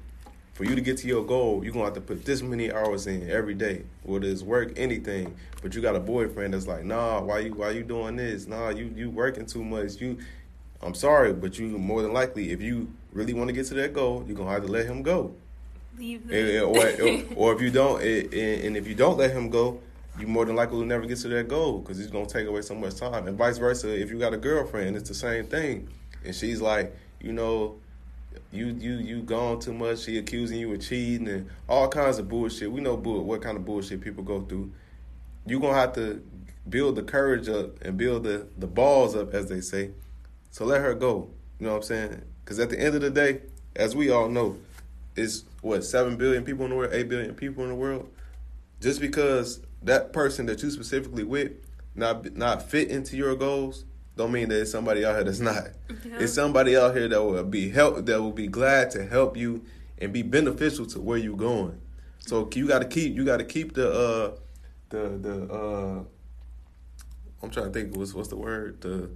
for 0.56 0.64
you 0.64 0.74
to 0.74 0.80
get 0.80 0.96
to 0.96 1.06
your 1.06 1.22
goal, 1.22 1.62
you're 1.62 1.72
gonna 1.72 1.84
have 1.84 1.94
to 1.94 2.00
put 2.00 2.24
this 2.24 2.40
many 2.40 2.72
hours 2.72 3.06
in 3.06 3.28
every 3.30 3.52
day, 3.52 3.84
whether 4.04 4.26
it's 4.26 4.42
work, 4.42 4.72
anything. 4.78 5.36
But 5.60 5.74
you 5.74 5.82
got 5.82 5.94
a 5.94 6.00
boyfriend 6.00 6.54
that's 6.54 6.66
like, 6.66 6.82
nah, 6.82 7.20
why 7.20 7.40
you 7.40 7.52
why 7.52 7.70
you 7.70 7.82
doing 7.82 8.16
this? 8.16 8.46
Nah, 8.46 8.70
you 8.70 8.90
you 8.96 9.10
working 9.10 9.44
too 9.44 9.62
much. 9.62 10.00
You, 10.00 10.16
I'm 10.80 10.94
sorry, 10.94 11.34
but 11.34 11.58
you 11.58 11.66
more 11.78 12.00
than 12.00 12.14
likely, 12.14 12.52
if 12.52 12.62
you 12.62 12.90
really 13.12 13.34
want 13.34 13.48
to 13.48 13.52
get 13.52 13.66
to 13.66 13.74
that 13.74 13.92
goal, 13.92 14.24
you're 14.26 14.36
gonna 14.36 14.50
have 14.50 14.64
to 14.64 14.72
let 14.72 14.86
him 14.86 15.02
go. 15.02 15.34
Leave 15.98 16.22
and, 16.30 16.62
or, 16.62 16.78
or, 17.36 17.50
or, 17.50 17.54
if 17.54 17.60
you 17.60 17.70
don't, 17.70 18.00
and 18.02 18.76
if 18.78 18.88
you 18.88 18.94
don't 18.94 19.18
let 19.18 19.32
him 19.32 19.50
go, 19.50 19.80
you 20.18 20.26
more 20.26 20.44
than 20.44 20.56
likely 20.56 20.78
will 20.78 20.86
never 20.86 21.06
get 21.06 21.18
to 21.18 21.28
that 21.28 21.48
goal 21.48 21.80
because 21.80 21.98
he's 21.98 22.06
gonna 22.06 22.26
take 22.26 22.46
away 22.46 22.62
so 22.62 22.74
much 22.74 22.96
time. 22.96 23.28
And 23.28 23.36
vice 23.36 23.58
versa, 23.58 23.94
if 23.94 24.10
you 24.10 24.18
got 24.18 24.32
a 24.32 24.38
girlfriend, 24.38 24.96
it's 24.96 25.08
the 25.08 25.14
same 25.14 25.46
thing. 25.46 25.88
And 26.24 26.34
she's 26.34 26.60
like, 26.60 26.96
you 27.20 27.32
know, 27.32 27.76
you 28.52 28.66
you 28.66 28.94
you 28.94 29.22
gone 29.22 29.60
too 29.60 29.72
much. 29.72 30.00
She 30.00 30.18
accusing 30.18 30.58
you 30.58 30.72
of 30.72 30.80
cheating 30.80 31.28
and 31.28 31.48
all 31.68 31.88
kinds 31.88 32.18
of 32.18 32.28
bullshit. 32.28 32.70
We 32.70 32.80
know 32.80 32.96
bull, 32.96 33.24
what 33.24 33.42
kind 33.42 33.56
of 33.56 33.64
bullshit 33.64 34.00
people 34.00 34.24
go 34.24 34.42
through. 34.42 34.72
You 35.46 35.60
gonna 35.60 35.74
have 35.74 35.92
to 35.94 36.24
build 36.68 36.96
the 36.96 37.02
courage 37.02 37.48
up 37.48 37.82
and 37.82 37.96
build 37.96 38.24
the 38.24 38.46
the 38.56 38.66
balls 38.66 39.14
up, 39.14 39.34
as 39.34 39.48
they 39.48 39.60
say. 39.60 39.90
So 40.50 40.64
let 40.64 40.80
her 40.80 40.94
go. 40.94 41.28
You 41.58 41.66
know 41.66 41.72
what 41.72 41.78
I'm 41.78 41.82
saying? 41.82 42.22
Because 42.44 42.58
at 42.58 42.70
the 42.70 42.80
end 42.80 42.94
of 42.94 43.00
the 43.00 43.10
day, 43.10 43.42
as 43.74 43.94
we 43.94 44.10
all 44.10 44.28
know, 44.28 44.56
it's 45.14 45.44
what 45.62 45.84
seven 45.84 46.16
billion 46.16 46.44
people 46.44 46.64
in 46.64 46.70
the 46.70 46.76
world, 46.76 46.92
eight 46.92 47.08
billion 47.08 47.34
people 47.34 47.62
in 47.64 47.70
the 47.70 47.74
world. 47.74 48.08
Just 48.80 49.00
because 49.00 49.60
that 49.86 50.12
person 50.12 50.46
that 50.46 50.62
you 50.62 50.70
specifically 50.70 51.24
with 51.24 51.52
not 51.94 52.36
not 52.36 52.62
fit 52.62 52.88
into 52.88 53.16
your 53.16 53.34
goals 53.34 53.84
don't 54.16 54.32
mean 54.32 54.48
that 54.48 54.62
it's 54.62 54.70
somebody 54.70 55.04
out 55.04 55.14
here 55.14 55.24
that's 55.24 55.40
not. 55.40 55.64
Yeah. 55.88 56.18
It's 56.20 56.32
somebody 56.32 56.76
out 56.76 56.96
here 56.96 57.06
that 57.08 57.22
will 57.22 57.44
be 57.44 57.68
help 57.68 58.06
that 58.06 58.20
will 58.20 58.32
be 58.32 58.46
glad 58.46 58.90
to 58.92 59.06
help 59.06 59.36
you 59.36 59.64
and 59.98 60.12
be 60.12 60.22
beneficial 60.22 60.86
to 60.86 61.00
where 61.00 61.18
you're 61.18 61.36
going. 61.36 61.80
So 62.18 62.48
you 62.54 62.66
got 62.66 62.80
to 62.80 62.88
keep 62.88 63.14
you 63.14 63.24
got 63.24 63.38
to 63.38 63.44
keep 63.44 63.74
the 63.74 63.90
uh 63.90 64.36
the 64.88 65.18
the 65.18 65.52
uh 65.52 66.04
I'm 67.42 67.50
trying 67.50 67.66
to 67.66 67.72
think 67.72 67.96
what's 67.96 68.14
what's 68.14 68.28
the 68.28 68.36
word 68.36 68.80
the 68.80 69.10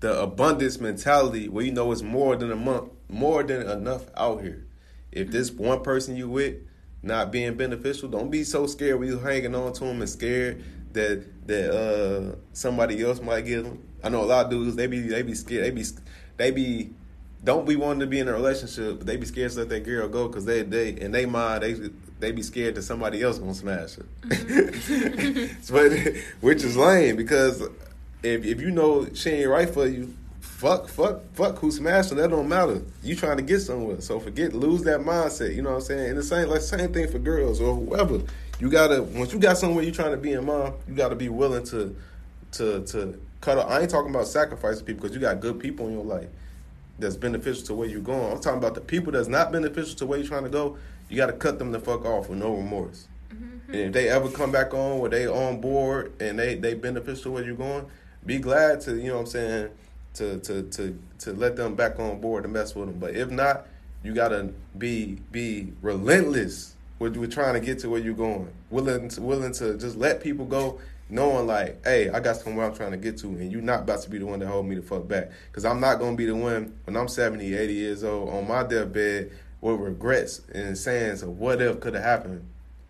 the 0.00 0.20
abundance 0.20 0.78
mentality 0.78 1.48
where 1.48 1.64
you 1.64 1.72
know 1.72 1.90
it's 1.90 2.02
more 2.02 2.36
than 2.36 2.52
a 2.52 2.56
month 2.56 2.92
more 3.08 3.42
than 3.42 3.68
enough 3.68 4.06
out 4.16 4.42
here. 4.42 4.66
If 5.10 5.30
this 5.30 5.50
one 5.50 5.82
person 5.82 6.16
you 6.16 6.28
with 6.28 6.54
not 7.02 7.30
being 7.30 7.54
beneficial, 7.54 8.08
don't 8.08 8.30
be 8.30 8.44
so 8.44 8.66
scared 8.66 8.98
when 8.98 9.08
you 9.08 9.18
hanging 9.18 9.54
on 9.54 9.72
to 9.74 9.84
them 9.84 10.00
and 10.00 10.10
scared 10.10 10.64
that 10.92 11.24
that 11.46 11.70
uh 11.70 12.36
somebody 12.52 13.02
else 13.02 13.20
might 13.20 13.42
get 13.42 13.64
them. 13.64 13.82
I 14.02 14.08
know 14.08 14.22
a 14.22 14.26
lot 14.26 14.46
of 14.46 14.50
dudes 14.50 14.76
they 14.76 14.86
be 14.86 15.00
they 15.00 15.22
be 15.22 15.34
scared 15.34 15.64
they 15.64 15.70
be 15.70 15.84
they 16.36 16.50
be 16.50 16.90
don't 17.44 17.66
be 17.66 17.76
wanting 17.76 18.00
to 18.00 18.06
be 18.06 18.18
in 18.18 18.28
a 18.28 18.32
relationship, 18.32 18.98
but 18.98 19.06
they 19.06 19.16
be 19.16 19.26
scared 19.26 19.52
to 19.52 19.58
let 19.58 19.68
that 19.68 19.84
girl 19.84 20.08
go 20.08 20.28
because 20.28 20.44
they 20.44 20.62
they 20.62 20.90
in 20.90 21.12
they 21.12 21.26
mind 21.26 21.62
they 21.62 21.90
they 22.18 22.32
be 22.32 22.42
scared 22.42 22.74
that 22.74 22.82
somebody 22.82 23.22
else 23.22 23.38
gonna 23.38 23.54
smash 23.54 23.94
her. 23.94 24.06
Mm-hmm. 24.22 25.72
but 25.72 26.22
which 26.40 26.64
is 26.64 26.76
lame 26.76 27.16
because 27.16 27.62
if 28.22 28.44
if 28.44 28.60
you 28.60 28.70
know 28.70 29.08
she 29.14 29.30
ain't 29.30 29.48
right 29.48 29.70
for 29.70 29.86
you, 29.86 30.14
fuck 30.48 30.88
fuck 30.88 31.20
fuck 31.34 31.58
who 31.58 31.70
smashed 31.70 32.10
her. 32.10 32.16
That 32.16 32.30
don't 32.30 32.48
matter. 32.48 32.82
You 33.02 33.14
trying 33.14 33.36
to 33.36 33.42
get 33.42 33.60
somewhere, 33.60 34.00
so 34.00 34.18
forget 34.18 34.52
lose 34.52 34.82
that 34.82 35.00
mindset. 35.00 35.54
You 35.54 35.62
know 35.62 35.70
what 35.70 35.76
I'm 35.76 35.82
saying? 35.82 36.10
And 36.10 36.18
the 36.18 36.22
same 36.22 36.48
like 36.48 36.62
same 36.62 36.92
thing 36.92 37.08
for 37.08 37.18
girls 37.18 37.60
or 37.60 37.74
whoever. 37.74 38.20
You 38.58 38.68
gotta 38.68 39.02
once 39.02 39.32
you 39.32 39.38
got 39.38 39.56
somewhere 39.56 39.84
you 39.84 39.92
trying 39.92 40.10
to 40.10 40.16
be 40.16 40.32
in 40.32 40.44
mom, 40.44 40.74
you 40.88 40.94
gotta 40.94 41.14
be 41.14 41.28
willing 41.28 41.64
to 41.66 41.94
to 42.52 42.84
to 42.86 43.20
cut. 43.40 43.58
Off. 43.58 43.70
I 43.70 43.80
ain't 43.80 43.90
talking 43.90 44.10
about 44.10 44.26
sacrificing 44.26 44.84
people 44.84 45.02
because 45.02 45.14
you 45.14 45.20
got 45.20 45.40
good 45.40 45.60
people 45.60 45.86
in 45.86 45.92
your 45.92 46.04
life 46.04 46.28
that's 46.98 47.16
beneficial 47.16 47.64
to 47.66 47.74
where 47.74 47.88
you're 47.88 48.00
going. 48.00 48.32
I'm 48.32 48.40
talking 48.40 48.58
about 48.58 48.74
the 48.74 48.80
people 48.80 49.12
that's 49.12 49.28
not 49.28 49.52
beneficial 49.52 49.94
to 49.96 50.06
where 50.06 50.18
you're 50.18 50.26
trying 50.26 50.42
to 50.42 50.50
go. 50.50 50.76
You 51.08 51.16
got 51.16 51.26
to 51.26 51.34
cut 51.34 51.60
them 51.60 51.70
the 51.70 51.78
fuck 51.78 52.04
off 52.04 52.28
with 52.28 52.38
no 52.38 52.56
remorse. 52.56 53.06
Mm-hmm. 53.32 53.74
And 53.74 53.82
if 53.82 53.92
they 53.92 54.08
ever 54.08 54.28
come 54.28 54.50
back 54.50 54.74
on 54.74 54.98
where 54.98 55.08
they 55.08 55.28
on 55.28 55.60
board 55.60 56.12
and 56.20 56.36
they 56.36 56.56
they 56.56 56.74
beneficial 56.74 57.22
to 57.24 57.30
where 57.30 57.44
you're 57.44 57.54
going, 57.54 57.86
be 58.26 58.38
glad 58.38 58.80
to 58.82 58.96
you 58.96 59.06
know 59.06 59.14
what 59.14 59.20
I'm 59.20 59.26
saying 59.26 59.70
to 60.14 60.38
to 60.40 60.62
to 60.62 60.98
to 61.18 61.32
let 61.32 61.56
them 61.56 61.74
back 61.74 61.98
on 61.98 62.20
board 62.20 62.44
to 62.44 62.48
mess 62.48 62.74
with 62.74 62.88
them. 62.88 62.98
But 62.98 63.14
if 63.14 63.30
not, 63.30 63.66
you 64.02 64.14
gotta 64.14 64.52
be 64.76 65.18
be 65.30 65.72
relentless 65.82 66.76
with, 66.98 67.16
with 67.16 67.32
trying 67.32 67.54
to 67.54 67.60
get 67.60 67.78
to 67.80 67.90
where 67.90 68.00
you're 68.00 68.14
going. 68.14 68.50
Willing 68.70 69.08
to, 69.08 69.22
willing 69.22 69.52
to 69.54 69.78
just 69.78 69.96
let 69.96 70.22
people 70.22 70.44
go 70.44 70.80
knowing 71.10 71.46
like, 71.46 71.82
hey, 71.84 72.10
I 72.10 72.20
got 72.20 72.36
somewhere 72.36 72.66
I'm 72.66 72.74
trying 72.74 72.90
to 72.90 72.96
get 72.96 73.18
to, 73.18 73.28
and 73.28 73.50
you're 73.50 73.62
not 73.62 73.80
about 73.80 74.02
to 74.02 74.10
be 74.10 74.18
the 74.18 74.26
one 74.26 74.40
that 74.40 74.46
hold 74.46 74.66
me 74.66 74.74
the 74.74 74.82
fuck 74.82 75.08
back. 75.08 75.30
Because 75.50 75.64
I'm 75.64 75.80
not 75.80 75.98
gonna 75.98 76.16
be 76.16 76.26
the 76.26 76.34
one 76.34 76.76
when 76.84 76.96
I'm 76.96 77.08
70, 77.08 77.54
80 77.54 77.72
years 77.72 78.04
old 78.04 78.28
on 78.28 78.46
my 78.46 78.62
deathbed 78.62 79.30
with 79.60 79.80
regrets 79.80 80.42
and 80.54 80.76
saying 80.76 81.22
of 81.22 81.38
what 81.38 81.60
if 81.60 81.80
could 81.80 81.94
have 81.94 82.04
happened. 82.04 82.46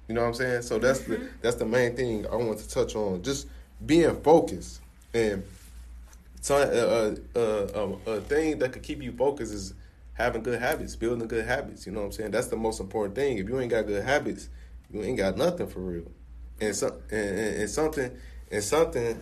You 0.09 0.14
know 0.14 0.23
what 0.23 0.29
I'm 0.29 0.35
saying? 0.35 0.62
So 0.62 0.79
that's 0.79 1.01
mm-hmm. 1.01 1.12
the 1.12 1.29
that's 1.43 1.57
the 1.57 1.66
main 1.66 1.95
thing 1.95 2.27
I 2.27 2.37
want 2.37 2.59
to 2.61 2.69
touch 2.69 2.97
on. 2.97 3.23
Just 3.23 3.47
being 3.85 4.21
focused 4.23 4.81
and 5.14 5.43
so 6.41 6.57
a, 6.57 7.39
a, 7.39 7.43
a, 7.43 8.16
a 8.16 8.20
thing 8.20 8.59
that 8.59 8.72
could 8.72 8.82
keep 8.82 9.03
you 9.03 9.12
focused 9.12 9.53
is 9.53 9.74
having 10.14 10.43
good 10.43 10.61
habits, 10.61 10.97
building 10.97 11.28
good 11.28 11.45
habits. 11.45 11.86
You 11.86 11.93
know 11.93 12.01
what 12.01 12.07
I'm 12.07 12.12
saying? 12.12 12.30
That's 12.30 12.49
the 12.49 12.57
most 12.57 12.80
important 12.80 13.14
thing. 13.14 13.39
If 13.39 13.49
you 13.49 13.59
ain't 13.61 13.70
got 13.70 13.86
good 13.86 14.05
habits, 14.05 14.49
you 14.91 15.03
ain't 15.03 15.18
got 15.18 15.36
nothing 15.36 15.66
for 15.66 15.80
real 15.80 16.11
and, 16.61 16.74
so, 16.74 17.01
and, 17.11 17.39
and 17.39 17.70
something 17.70 18.16
and 18.51 18.62
something 18.64 19.20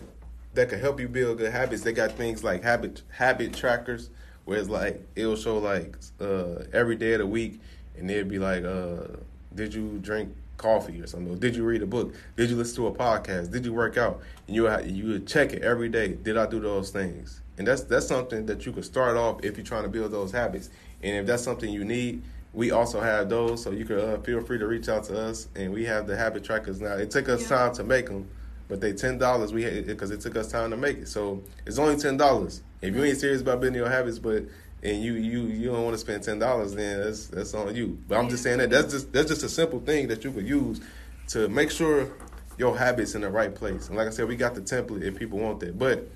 that 0.53 0.69
could 0.69 0.79
help 0.79 0.99
you 0.99 1.07
build 1.07 1.37
good 1.37 1.51
habits. 1.51 1.83
They 1.83 1.93
got 1.93 2.13
things 2.13 2.43
like 2.43 2.63
habit 2.63 3.03
habit 3.09 3.53
trackers, 3.53 4.09
where 4.45 4.59
it's 4.59 4.69
like 4.69 5.05
it'll 5.15 5.35
show 5.35 5.57
like 5.57 5.97
uh, 6.19 6.63
every 6.73 6.95
day 6.95 7.13
of 7.13 7.19
the 7.19 7.27
week, 7.27 7.59
and 7.97 8.09
it'd 8.09 8.29
be 8.29 8.39
like, 8.39 8.63
uh, 8.63 9.07
did 9.53 9.73
you 9.73 9.99
drink 9.99 10.35
coffee 10.57 11.01
or 11.01 11.07
something? 11.07 11.33
Or 11.33 11.37
did 11.37 11.55
you 11.55 11.63
read 11.63 11.81
a 11.81 11.87
book? 11.87 12.13
Did 12.35 12.49
you 12.49 12.55
listen 12.55 12.75
to 12.77 12.87
a 12.87 12.91
podcast? 12.91 13.51
Did 13.51 13.65
you 13.65 13.73
work 13.73 13.97
out? 13.97 14.21
And 14.47 14.55
you 14.55 14.63
would, 14.63 14.89
you 14.89 15.07
would 15.07 15.27
check 15.27 15.53
it 15.53 15.61
every 15.61 15.89
day. 15.89 16.15
Did 16.15 16.37
I 16.37 16.45
do 16.45 16.59
those 16.59 16.89
things? 16.89 17.41
And 17.57 17.67
that's 17.67 17.83
that's 17.83 18.07
something 18.07 18.45
that 18.45 18.65
you 18.65 18.71
could 18.71 18.85
start 18.85 19.17
off 19.17 19.43
if 19.43 19.57
you're 19.57 19.65
trying 19.65 19.83
to 19.83 19.89
build 19.89 20.11
those 20.11 20.31
habits. 20.31 20.69
And 21.01 21.15
if 21.17 21.25
that's 21.25 21.43
something 21.43 21.71
you 21.71 21.85
need, 21.85 22.21
we 22.53 22.71
also 22.71 22.99
have 22.99 23.29
those, 23.29 23.61
so 23.61 23.71
you 23.71 23.85
can 23.85 23.99
uh, 23.99 24.17
feel 24.19 24.41
free 24.41 24.57
to 24.57 24.67
reach 24.67 24.89
out 24.89 25.03
to 25.05 25.19
us, 25.19 25.47
and 25.55 25.71
we 25.71 25.85
have 25.85 26.07
the 26.07 26.15
habit 26.15 26.43
trackers 26.43 26.81
now. 26.81 26.93
It 26.93 27.11
took 27.11 27.29
us 27.29 27.43
yeah. 27.43 27.57
time 27.57 27.75
to 27.75 27.83
make 27.83 28.07
them, 28.07 28.27
but 28.67 28.81
they 28.81 28.93
ten 28.93 29.17
dollars. 29.17 29.53
We 29.53 29.81
because 29.81 30.11
it 30.11 30.21
took 30.21 30.35
us 30.35 30.51
time 30.51 30.71
to 30.71 30.77
make 30.77 30.97
it, 30.97 31.07
so 31.07 31.43
it's 31.65 31.77
only 31.77 31.97
ten 31.97 32.17
dollars. 32.17 32.63
If 32.81 32.95
you 32.95 33.03
ain't 33.03 33.17
serious 33.17 33.41
about 33.41 33.61
building 33.61 33.79
your 33.79 33.89
habits, 33.89 34.19
but 34.19 34.43
and 34.87 35.03
you 35.03 35.13
you 35.13 35.43
you 35.43 35.67
don't 35.67 35.83
want 35.83 35.93
to 35.93 35.99
spend 35.99 36.23
ten 36.23 36.39
dollars, 36.39 36.73
then 36.73 37.01
that's 37.01 37.27
that's 37.27 37.53
on 37.53 37.75
you. 37.75 37.97
But 38.07 38.17
I'm 38.17 38.29
just 38.29 38.43
saying 38.43 38.59
that 38.59 38.69
that's 38.69 38.91
just 38.91 39.11
that's 39.11 39.27
just 39.29 39.43
a 39.43 39.49
simple 39.49 39.79
thing 39.79 40.07
that 40.07 40.23
you 40.23 40.31
could 40.31 40.47
use 40.47 40.81
to 41.29 41.47
make 41.49 41.71
sure 41.71 42.11
your 42.57 42.77
habits 42.77 43.13
in 43.15 43.21
the 43.21 43.29
right 43.29 43.53
place. 43.53 43.87
And 43.87 43.97
like 43.97 44.07
I 44.07 44.11
said, 44.11 44.27
we 44.27 44.35
got 44.35 44.55
the 44.55 44.61
template 44.61 45.03
if 45.03 45.17
people 45.17 45.39
want 45.39 45.59
that. 45.59 45.77
But 45.77 46.07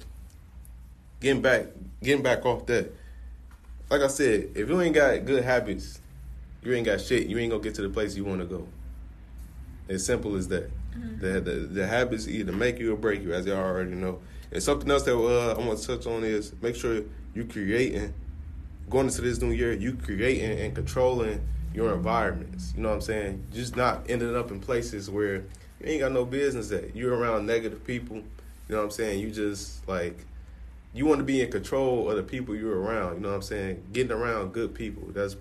getting 1.20 1.42
back 1.42 1.68
getting 2.02 2.24
back 2.24 2.46
off 2.46 2.66
that, 2.68 2.92
like 3.90 4.02
I 4.02 4.08
said, 4.08 4.50
if 4.56 4.70
you 4.70 4.82
ain't 4.82 4.96
got 4.96 5.26
good 5.26 5.44
habits 5.44 6.02
you 6.64 6.74
ain't 6.74 6.86
got 6.86 7.02
shit. 7.02 7.28
You 7.28 7.38
ain't 7.40 7.52
gonna 7.52 7.64
get 7.64 7.76
to 7.76 7.82
the 7.82 7.90
place 7.90 8.16
you 8.16 8.26
want 8.26 8.40
to 8.40 8.46
go. 8.46 8.68
As 9.90 10.06
simple 10.06 10.36
as 10.36 10.48
that. 10.50 10.70
Mm-hmm. 10.92 11.20
The, 11.20 11.42
the, 11.42 11.52
the 11.52 11.88
habits 11.88 12.28
either 12.28 12.52
make 12.52 12.80
you 12.80 12.94
or 12.94 12.98
break 12.98 13.24
you, 13.24 13.34
as 13.34 13.46
y'all 13.46 13.58
already 13.58 13.92
know. 13.92 14.20
And 14.52 14.62
something 14.62 14.90
else 14.92 15.04
that 15.04 15.16
uh, 15.16 15.54
I 15.54 15.66
want 15.66 15.80
to 15.80 15.88
touch 15.88 16.06
on 16.06 16.24
is 16.24 16.54
make 16.62 16.76
sure 16.76 17.02
you 17.34 17.46
creating 17.46 18.14
going 18.92 19.08
into 19.08 19.22
this 19.22 19.42
new 19.42 19.52
year. 19.52 19.74
You 19.74 19.94
creating 19.94 20.60
and 20.60 20.76
controlling 20.76 21.42
your 21.74 21.94
environments. 21.94 22.74
You 22.76 22.84
know 22.84 22.90
what 22.90 22.96
I'm 22.96 23.02
saying? 23.02 23.48
Just 23.52 23.76
not 23.76 24.06
ending 24.10 24.36
up 24.36 24.52
in 24.52 24.60
places 24.60 25.10
where 25.10 25.36
you 25.36 25.86
ain't 25.86 26.02
got 26.02 26.12
no 26.12 26.26
business 26.26 26.72
at. 26.72 26.96
You're 26.96 27.16
around 27.16 27.48
negative 27.48 27.84
people. 27.86 28.18
You 28.18 28.24
know 28.76 28.78
what 28.78 28.84
I'm 28.84 28.92
saying? 28.92 29.20
You 29.22 29.32
just 29.32 29.88
like 29.88 30.26
you 30.94 31.06
want 31.06 31.20
to 31.20 31.24
be 31.24 31.42
in 31.42 31.50
control 31.50 32.10
of 32.10 32.18
the 32.18 32.24
people 32.24 32.56
you're 32.56 32.80
around. 32.80 33.16
You 33.16 33.20
know 33.22 33.30
what 33.30 33.36
I'm 33.36 33.42
saying? 33.42 33.84
Getting 33.94 34.12
around 34.12 34.54
good 34.54 34.74
people. 34.76 35.04
That's 35.12 35.36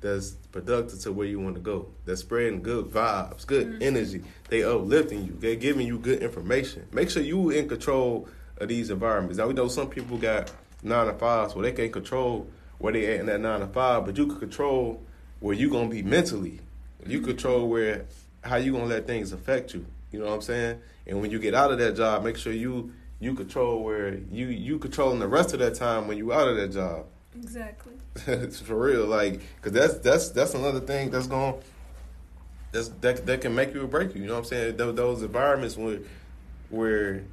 that's 0.00 0.30
productive 0.52 1.00
to 1.00 1.12
where 1.12 1.26
you 1.26 1.40
want 1.40 1.54
to 1.54 1.60
go. 1.60 1.88
That's 2.04 2.20
spreading 2.20 2.62
good 2.62 2.86
vibes, 2.86 3.46
good 3.46 3.66
mm-hmm. 3.66 3.82
energy. 3.82 4.22
They 4.48 4.62
uplifting 4.62 5.24
you. 5.24 5.36
They're 5.38 5.56
giving 5.56 5.86
you 5.86 5.98
good 5.98 6.22
information. 6.22 6.86
Make 6.92 7.10
sure 7.10 7.22
you 7.22 7.50
in 7.50 7.68
control 7.68 8.28
of 8.58 8.68
these 8.68 8.90
environments. 8.90 9.38
Now 9.38 9.46
we 9.46 9.54
know 9.54 9.68
some 9.68 9.88
people 9.88 10.16
got 10.16 10.52
nine 10.82 11.06
to 11.06 11.14
fives 11.14 11.54
where 11.54 11.64
they 11.64 11.72
can't 11.72 11.92
control 11.92 12.48
where 12.78 12.92
they 12.92 13.12
at 13.14 13.20
in 13.20 13.26
that 13.26 13.40
nine 13.40 13.60
to 13.60 13.66
five, 13.66 14.04
but 14.04 14.16
you 14.16 14.26
can 14.26 14.38
control 14.38 15.02
where 15.40 15.54
you 15.54 15.70
gonna 15.70 15.88
be 15.88 16.02
mentally. 16.02 16.60
You 17.06 17.20
control 17.20 17.68
where 17.68 18.06
how 18.42 18.56
you 18.56 18.72
gonna 18.72 18.86
let 18.86 19.06
things 19.06 19.32
affect 19.32 19.74
you. 19.74 19.86
You 20.12 20.20
know 20.20 20.26
what 20.26 20.34
I'm 20.34 20.42
saying? 20.42 20.80
And 21.06 21.20
when 21.20 21.30
you 21.30 21.38
get 21.38 21.54
out 21.54 21.70
of 21.72 21.78
that 21.78 21.96
job, 21.96 22.24
make 22.24 22.36
sure 22.36 22.52
you 22.52 22.92
you 23.20 23.34
control 23.34 23.82
where 23.82 24.14
you 24.14 24.46
you 24.46 24.78
controlling 24.78 25.18
the 25.18 25.28
rest 25.28 25.52
of 25.52 25.60
that 25.60 25.74
time 25.74 26.08
when 26.08 26.18
you 26.18 26.32
out 26.32 26.48
of 26.48 26.56
that 26.56 26.72
job. 26.72 27.06
Exactly. 27.36 27.92
for 28.50 28.76
real, 28.76 29.06
like, 29.06 29.40
cause 29.62 29.72
that's 29.72 29.94
that's 29.98 30.28
that's 30.30 30.54
another 30.54 30.80
thing 30.80 31.10
that's 31.10 31.26
going 31.26 31.54
that's 32.72 32.88
that 33.00 33.26
that 33.26 33.40
can 33.40 33.54
make 33.54 33.74
you 33.74 33.82
or 33.82 33.86
break 33.86 34.14
you. 34.14 34.22
You 34.22 34.28
know 34.28 34.34
what 34.34 34.40
I'm 34.40 34.44
saying? 34.46 34.76
Those, 34.76 34.94
those 34.94 35.22
environments 35.22 35.76
where 35.76 36.00
where 36.70 37.24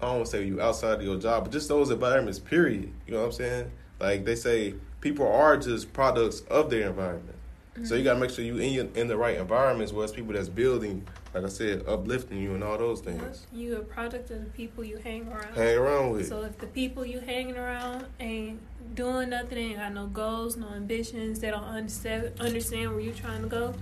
I 0.00 0.06
don't 0.06 0.16
want 0.16 0.26
to 0.26 0.32
say 0.32 0.44
you 0.44 0.60
outside 0.60 0.94
of 0.94 1.02
your 1.02 1.18
job, 1.18 1.44
but 1.44 1.52
just 1.52 1.68
those 1.68 1.90
environments. 1.90 2.38
Period. 2.38 2.92
You 3.06 3.14
know 3.14 3.20
what 3.20 3.26
I'm 3.26 3.32
saying? 3.32 3.70
Like 4.02 4.24
they 4.24 4.34
say, 4.34 4.74
people 5.00 5.30
are 5.30 5.56
just 5.56 5.92
products 5.92 6.40
of 6.50 6.70
their 6.70 6.88
environment. 6.88 7.36
Mm-hmm. 7.74 7.84
So 7.84 7.94
you 7.94 8.02
gotta 8.02 8.18
make 8.18 8.30
sure 8.30 8.44
you 8.44 8.58
in 8.58 8.72
your, 8.72 8.86
in 8.96 9.06
the 9.06 9.16
right 9.16 9.38
environments 9.38 9.92
where 9.92 10.04
it's 10.04 10.12
people 10.12 10.32
that's 10.32 10.48
building, 10.48 11.06
like 11.32 11.44
I 11.44 11.48
said, 11.48 11.84
uplifting 11.86 12.42
you 12.42 12.54
and 12.54 12.64
all 12.64 12.76
those 12.76 13.00
things. 13.00 13.46
You 13.52 13.76
a 13.76 13.80
product 13.80 14.32
of 14.32 14.40
the 14.44 14.50
people 14.50 14.82
you 14.82 14.96
hang 14.98 15.28
around. 15.28 15.54
Hang 15.54 15.78
around 15.78 16.10
with. 16.10 16.28
So 16.28 16.42
if 16.42 16.58
the 16.58 16.66
people 16.66 17.06
you 17.06 17.20
hanging 17.20 17.56
around 17.56 18.06
ain't 18.18 18.60
doing 18.96 19.30
nothing, 19.30 19.56
ain't 19.56 19.76
got 19.78 19.94
no 19.94 20.08
goals, 20.08 20.56
no 20.56 20.68
ambitions, 20.70 21.38
they 21.38 21.52
don't 21.52 21.62
understand 21.62 22.32
understand 22.40 22.90
where 22.90 23.00
you're 23.00 23.14
trying 23.14 23.42
to 23.42 23.48
go, 23.48 23.72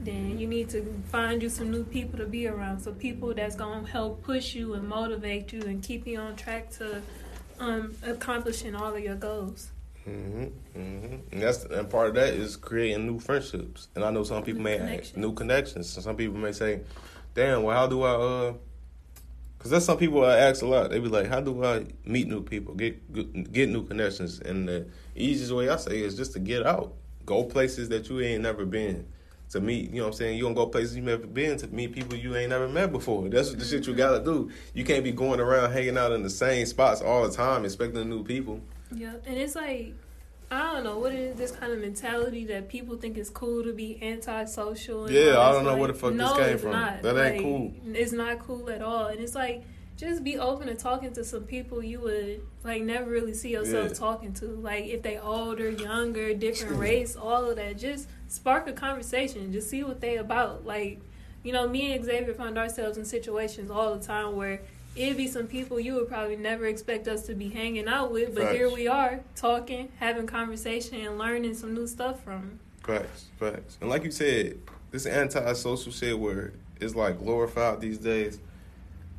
then 0.00 0.38
you 0.38 0.46
need 0.46 0.68
to 0.68 1.02
find 1.06 1.42
you 1.42 1.48
some 1.48 1.70
new 1.70 1.82
people 1.82 2.18
to 2.18 2.26
be 2.26 2.46
around. 2.46 2.80
So 2.80 2.92
people 2.92 3.32
that's 3.32 3.56
gonna 3.56 3.88
help 3.88 4.22
push 4.22 4.54
you 4.54 4.74
and 4.74 4.86
motivate 4.86 5.50
you 5.54 5.62
and 5.62 5.82
keep 5.82 6.06
you 6.06 6.18
on 6.18 6.36
track 6.36 6.70
to 6.72 7.00
um, 7.58 7.94
accomplishing 8.02 8.74
all 8.74 8.94
of 8.94 9.02
your 9.02 9.16
goals. 9.16 9.70
Mm-hmm, 10.08 10.78
mm-hmm. 10.78 11.14
And 11.32 11.42
that's 11.42 11.64
and 11.64 11.90
part 11.90 12.08
of 12.08 12.14
that 12.14 12.34
is 12.34 12.56
creating 12.56 13.06
new 13.06 13.18
friendships. 13.18 13.88
And 13.94 14.04
I 14.04 14.10
know 14.10 14.22
some 14.22 14.42
people 14.44 14.62
new 14.62 14.64
may 14.70 14.76
connection. 14.78 15.14
have 15.14 15.20
new 15.20 15.34
connections. 15.34 15.88
So 15.88 16.00
some 16.00 16.16
people 16.16 16.36
may 16.36 16.52
say, 16.52 16.82
"Damn, 17.34 17.64
well, 17.64 17.76
how 17.76 17.86
do 17.88 18.02
I?" 18.02 18.10
uh 18.10 18.54
Because 19.58 19.72
that's 19.72 19.84
some 19.84 19.98
people 19.98 20.24
I 20.24 20.36
ask 20.36 20.62
a 20.62 20.66
lot. 20.66 20.90
They 20.90 21.00
be 21.00 21.08
like, 21.08 21.26
"How 21.26 21.40
do 21.40 21.64
I 21.64 21.86
meet 22.04 22.28
new 22.28 22.42
people, 22.42 22.74
get 22.74 23.52
get 23.52 23.68
new 23.68 23.84
connections?" 23.84 24.38
And 24.38 24.68
the 24.68 24.86
easiest 25.16 25.52
way 25.52 25.68
I 25.68 25.76
say 25.76 26.00
is 26.00 26.16
just 26.16 26.34
to 26.34 26.38
get 26.38 26.64
out, 26.64 26.94
go 27.24 27.42
places 27.42 27.88
that 27.88 28.08
you 28.08 28.20
ain't 28.20 28.42
never 28.42 28.64
been. 28.64 29.08
To 29.50 29.60
meet, 29.60 29.90
you 29.90 29.98
know 29.98 30.02
what 30.02 30.08
I'm 30.08 30.12
saying? 30.14 30.38
You 30.38 30.44
don't 30.44 30.54
go 30.54 30.66
places 30.66 30.96
you've 30.96 31.04
never 31.04 31.24
been 31.24 31.56
to 31.58 31.68
meet 31.68 31.92
people 31.92 32.16
you 32.16 32.34
ain't 32.34 32.50
never 32.50 32.68
met 32.68 32.90
before. 32.90 33.28
That's 33.28 33.50
what 33.50 33.60
the 33.60 33.64
shit 33.64 33.86
you 33.86 33.92
mm-hmm. 33.92 33.98
gotta 33.98 34.24
do. 34.24 34.50
You 34.74 34.84
can't 34.84 35.04
be 35.04 35.12
going 35.12 35.38
around 35.38 35.72
hanging 35.72 35.96
out 35.96 36.10
in 36.10 36.24
the 36.24 36.30
same 36.30 36.66
spots 36.66 37.00
all 37.00 37.28
the 37.28 37.34
time 37.34 37.64
expecting 37.64 38.08
new 38.10 38.24
people. 38.24 38.60
Yeah, 38.90 39.14
and 39.24 39.36
it's 39.36 39.54
like 39.54 39.94
I 40.50 40.72
don't 40.72 40.84
know 40.84 40.98
what 40.98 41.12
is 41.12 41.36
this 41.36 41.50
kind 41.50 41.72
of 41.72 41.80
mentality 41.80 42.44
that 42.46 42.68
people 42.68 42.96
think 42.96 43.16
it's 43.16 43.30
cool 43.30 43.64
to 43.64 43.72
be 43.72 44.00
antisocial. 44.00 45.06
And 45.06 45.14
Yeah, 45.14 45.40
I 45.40 45.50
don't 45.50 45.64
know 45.64 45.70
like, 45.70 45.78
where 45.80 45.88
the 45.88 45.94
fuck 45.94 46.14
no, 46.14 46.36
this 46.36 46.46
came 46.46 46.58
from. 46.58 46.72
Not. 46.72 47.02
That 47.02 47.16
ain't 47.16 47.36
like, 47.36 47.42
cool. 47.42 47.72
It's 47.86 48.12
not 48.12 48.38
cool 48.38 48.70
at 48.70 48.80
all, 48.80 49.06
and 49.06 49.20
it's 49.20 49.34
like 49.34 49.64
just 49.96 50.22
be 50.22 50.38
open 50.38 50.68
to 50.68 50.74
talking 50.74 51.12
to 51.14 51.24
some 51.24 51.44
people 51.44 51.82
you 51.82 52.00
would 52.00 52.42
like 52.62 52.82
never 52.82 53.10
really 53.10 53.34
see 53.34 53.50
yourself 53.50 53.88
yeah. 53.88 53.94
talking 53.94 54.32
to. 54.34 54.46
Like 54.46 54.84
if 54.84 55.02
they 55.02 55.18
older, 55.18 55.70
younger, 55.70 56.32
different 56.34 56.78
race, 56.78 57.16
all 57.16 57.50
of 57.50 57.56
that. 57.56 57.76
Just 57.76 58.08
spark 58.28 58.66
a 58.68 58.72
conversation. 58.72 59.52
Just 59.52 59.70
see 59.70 59.84
what 59.84 60.00
they 60.00 60.16
about. 60.16 60.66
Like 60.66 61.00
you 61.46 61.52
know, 61.52 61.68
me 61.68 61.92
and 61.94 62.04
Xavier 62.04 62.34
find 62.34 62.58
ourselves 62.58 62.98
in 62.98 63.04
situations 63.04 63.70
all 63.70 63.94
the 63.94 64.04
time 64.04 64.34
where 64.34 64.60
it'd 64.96 65.16
be 65.16 65.28
some 65.28 65.46
people 65.46 65.78
you 65.78 65.94
would 65.94 66.08
probably 66.08 66.34
never 66.34 66.66
expect 66.66 67.06
us 67.06 67.26
to 67.26 67.34
be 67.34 67.48
hanging 67.48 67.86
out 67.86 68.10
with, 68.10 68.34
but 68.34 68.44
Facts. 68.44 68.56
here 68.56 68.68
we 68.68 68.88
are 68.88 69.20
talking, 69.36 69.92
having 70.00 70.26
conversation, 70.26 71.00
and 71.06 71.18
learning 71.18 71.54
some 71.54 71.72
new 71.72 71.86
stuff 71.86 72.24
from. 72.24 72.58
Facts, 72.82 73.26
facts. 73.38 73.78
And 73.80 73.88
like 73.88 74.02
you 74.02 74.10
said, 74.10 74.58
this 74.90 75.06
anti-social 75.06 75.92
shit 75.92 76.18
where 76.18 76.52
it's 76.80 76.96
like 76.96 77.18
glorified 77.18 77.80
these 77.80 77.98
days. 77.98 78.40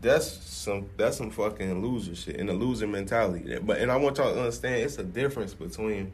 That's 0.01 0.28
some 0.28 0.89
that's 0.97 1.18
some 1.18 1.32
fucking 1.32 1.82
loser 1.82 2.14
shit 2.14 2.36
and 2.36 2.49
a 2.49 2.53
loser 2.53 2.88
mentality. 2.88 3.58
But 3.60 3.80
and 3.80 3.89
I 3.89 3.95
want 3.95 4.18
y'all 4.18 4.34
to 4.34 4.39
understand 4.39 4.82
it's 4.82 4.97
a 4.97 5.03
difference 5.03 5.53
between 5.53 6.12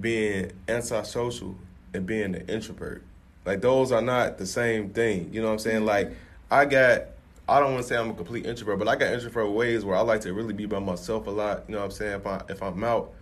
being 0.00 0.52
antisocial 0.66 1.56
and 1.94 2.06
being 2.06 2.34
an 2.34 2.46
introvert. 2.48 3.02
Like 3.44 3.60
those 3.60 3.92
are 3.92 4.02
not 4.02 4.38
the 4.38 4.46
same 4.46 4.90
thing. 4.90 5.30
You 5.32 5.40
know 5.40 5.48
what 5.48 5.54
I'm 5.54 5.58
saying? 5.58 5.84
Like 5.84 6.12
I 6.50 6.64
got 6.64 7.02
I 7.48 7.60
don't 7.60 7.72
want 7.72 7.82
to 7.84 7.88
say 7.88 7.96
I'm 7.96 8.10
a 8.10 8.14
complete 8.14 8.44
introvert, 8.44 8.78
but 8.78 8.88
I 8.88 8.96
got 8.96 9.12
introvert 9.12 9.50
ways 9.50 9.84
where 9.84 9.96
I 9.96 10.00
like 10.00 10.20
to 10.22 10.34
really 10.34 10.52
be 10.52 10.66
by 10.66 10.80
myself 10.80 11.26
a 11.26 11.30
lot. 11.30 11.64
You 11.66 11.74
know 11.74 11.78
what 11.78 11.86
I'm 11.86 11.90
saying? 11.92 12.20
If 12.20 12.26
I 12.26 12.42
if 12.48 12.62
I'm 12.62 12.84
out, 12.84 13.12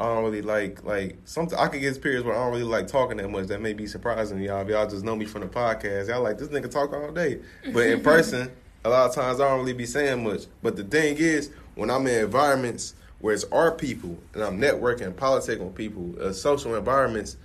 I 0.00 0.06
don't 0.06 0.24
really 0.24 0.42
like 0.42 0.82
like 0.82 1.18
something. 1.24 1.58
I 1.58 1.68
could 1.68 1.80
get 1.80 2.02
periods 2.02 2.24
where 2.24 2.34
I 2.34 2.42
don't 2.42 2.52
really 2.52 2.64
like 2.64 2.88
talking 2.88 3.18
that 3.18 3.30
much. 3.30 3.46
That 3.46 3.60
may 3.60 3.74
be 3.74 3.86
surprising 3.86 4.38
to 4.38 4.44
y'all. 4.44 4.62
If 4.62 4.68
y'all 4.68 4.88
just 4.88 5.04
know 5.04 5.14
me 5.14 5.24
from 5.24 5.42
the 5.42 5.46
podcast, 5.46 6.08
y'all 6.08 6.22
like 6.22 6.38
this 6.38 6.48
nigga 6.48 6.70
talk 6.70 6.92
all 6.92 7.12
day. 7.12 7.40
But 7.72 7.86
in 7.86 8.00
person, 8.02 8.50
a 8.84 8.88
lot 8.88 9.08
of 9.08 9.14
times 9.14 9.40
I 9.40 9.48
don't 9.48 9.60
really 9.60 9.72
be 9.72 9.86
saying 9.86 10.24
much. 10.24 10.46
But 10.62 10.76
the 10.76 10.84
thing 10.84 11.16
is, 11.18 11.50
when 11.74 11.90
I'm 11.90 12.06
in 12.06 12.24
environments 12.24 12.94
where 13.20 13.34
it's 13.34 13.44
our 13.52 13.72
people 13.72 14.18
and 14.34 14.42
I'm 14.42 14.58
networking, 14.58 15.12
politicking 15.12 15.60
with 15.60 15.74
people, 15.74 16.14
uh, 16.20 16.32
social 16.32 16.74
environments, 16.74 17.36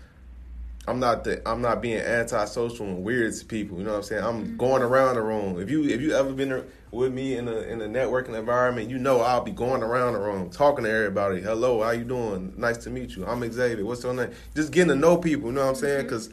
I'm 0.87 0.99
not 0.99 1.23
the 1.23 1.47
I'm 1.47 1.61
not 1.61 1.81
being 1.81 1.99
antisocial 1.99 2.85
and 2.85 3.03
weird 3.03 3.33
to 3.35 3.45
people. 3.45 3.77
You 3.79 3.85
know 3.85 3.91
what 3.91 3.97
I'm 3.97 4.03
saying? 4.03 4.23
I'm 4.23 4.45
mm-hmm. 4.45 4.57
going 4.57 4.83
around 4.83 5.15
the 5.15 5.21
room. 5.21 5.59
If 5.59 5.69
you 5.69 5.83
if 5.85 5.99
you 5.99 6.13
ever 6.13 6.31
been 6.31 6.63
with 6.91 7.11
me 7.11 7.37
in 7.37 7.47
a 7.47 7.57
in 7.61 7.81
a 7.81 7.87
networking 7.87 8.37
environment, 8.37 8.89
you 8.89 8.99
know 8.99 9.21
I'll 9.21 9.41
be 9.41 9.51
going 9.51 9.81
around 9.81 10.13
the 10.13 10.19
room 10.19 10.49
talking 10.49 10.85
to 10.85 10.91
everybody. 10.91 11.41
Hello, 11.41 11.81
how 11.81 11.91
you 11.91 12.03
doing? 12.03 12.53
Nice 12.55 12.77
to 12.79 12.89
meet 12.89 13.15
you. 13.15 13.25
I'm 13.25 13.51
Xavier. 13.51 13.83
What's 13.83 14.03
your 14.03 14.13
name? 14.13 14.31
Just 14.55 14.71
getting 14.71 14.89
to 14.89 14.95
know 14.95 15.17
people. 15.17 15.49
You 15.49 15.55
know 15.55 15.63
what 15.63 15.69
I'm 15.69 15.75
saying? 15.75 16.05
Mm-hmm. 16.05 16.07
Because 16.07 16.29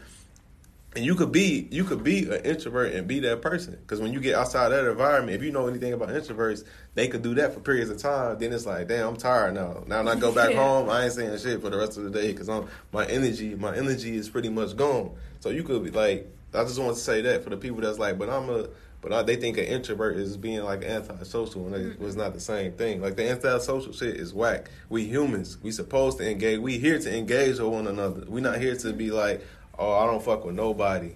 and 0.95 1.05
you 1.05 1.14
could 1.14 1.32
be 1.32 1.68
you 1.70 1.84
could 1.84 2.05
be 2.05 2.24
an 2.24 2.45
introvert 2.45 2.93
and 2.93 3.09
be 3.09 3.20
that 3.20 3.40
person 3.40 3.76
because 3.80 4.01
when 4.01 4.12
you 4.12 4.20
get 4.20 4.34
outside 4.34 4.68
that 4.70 4.86
environment, 4.86 5.34
if 5.34 5.43
you 5.43 5.51
know 5.51 5.66
anything 5.66 5.93
about 5.93 6.11
introverts, 6.11 6.64
they 6.95 7.09
could 7.09 7.22
do 7.22 7.34
that 7.36 7.55
for 7.55 7.61
periods 7.61 7.90
of 7.90 7.97
time. 7.99 8.38
Then 8.38 8.53
it's 8.53 8.66
like, 8.66 8.88
damn, 8.88 9.09
I'm 9.09 9.16
tired 9.16 9.55
now. 9.55 9.84
Now 9.86 9.99
when 10.05 10.09
I 10.09 10.20
go 10.20 10.32
back 10.34 10.51
Yeah. 10.53 10.59
home, 10.62 10.90
I 10.90 11.05
ain't 11.05 11.12
saying 11.14 11.38
shit 11.38 11.62
for 11.62 11.70
the 11.70 11.78
rest 11.78 11.97
of 11.97 12.05
the 12.05 12.11
day 12.11 12.32
because 12.32 12.49
I'm 12.49 12.66
my 12.93 13.07
energy 13.07 13.55
my 13.55 13.74
energy 13.76 14.16
is 14.16 14.28
pretty 14.28 14.51
much 14.51 14.76
gone. 14.76 15.12
So 15.40 15.49
you 15.51 15.62
could 15.62 15.82
be 15.82 15.90
like, 15.90 16.26
I 16.53 16.62
just 16.64 16.78
want 16.78 16.95
to 16.95 17.01
say 17.01 17.22
that 17.22 17.43
for 17.43 17.51
the 17.51 17.57
people 17.57 17.80
that's 17.80 17.99
like, 17.99 18.18
but 18.18 18.28
I'm 18.28 18.51
a 18.51 18.68
but 19.01 19.12
I, 19.12 19.22
they 19.22 19.34
think 19.34 19.59
an 19.59 19.64
introvert 19.64 20.16
is 20.16 20.36
being 20.36 20.62
like 20.62 20.84
antisocial, 20.84 21.66
and 21.66 21.74
it 21.74 21.99
was 21.99 22.14
not 22.14 22.34
the 22.34 22.40
same 22.40 22.70
thing. 22.74 23.03
Like 23.03 23.16
the 23.16 23.28
antisocial 23.28 23.93
shit 23.93 24.14
is 24.16 24.32
whack. 24.32 24.70
We 24.88 25.05
humans, 25.07 25.59
we 25.61 25.72
supposed 25.72 26.18
to 26.18 26.30
engage. 26.30 26.61
We 26.61 26.78
here 26.78 27.01
to 27.01 27.16
engage 27.16 27.59
with 27.59 27.68
one 27.72 27.88
another. 27.88 28.24
We 28.28 28.40
not 28.40 28.59
here 28.61 28.76
to 28.76 28.93
be 28.93 29.11
like, 29.11 29.45
oh, 29.79 29.93
I 29.95 30.07
don't 30.07 30.23
fuck 30.23 30.45
with 30.45 30.55
nobody. 30.55 31.14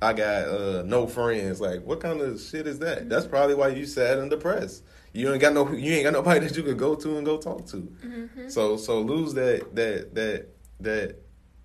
I 0.00 0.12
got 0.12 0.48
uh, 0.48 0.82
no 0.84 1.06
friends. 1.06 1.60
Like, 1.60 1.84
what 1.84 2.00
kind 2.00 2.20
of 2.20 2.40
shit 2.40 2.66
is 2.66 2.78
that? 2.80 3.08
That's 3.08 3.26
probably 3.26 3.54
why 3.54 3.68
you 3.68 3.86
sad 3.86 4.18
and 4.18 4.28
depressed. 4.30 4.82
You 5.12 5.30
ain't 5.30 5.40
got 5.40 5.52
no, 5.52 5.70
you 5.70 5.92
ain't 5.94 6.04
got 6.04 6.12
nobody 6.12 6.40
that 6.46 6.56
you 6.56 6.62
could 6.62 6.78
go 6.78 6.94
to 6.96 7.16
and 7.16 7.24
go 7.24 7.38
talk 7.38 7.66
to. 7.66 7.76
Mm-hmm. 7.76 8.48
So, 8.48 8.76
so 8.76 9.00
lose 9.00 9.34
that, 9.34 9.74
that, 9.74 10.14
that, 10.14 10.48
that. 10.80 11.16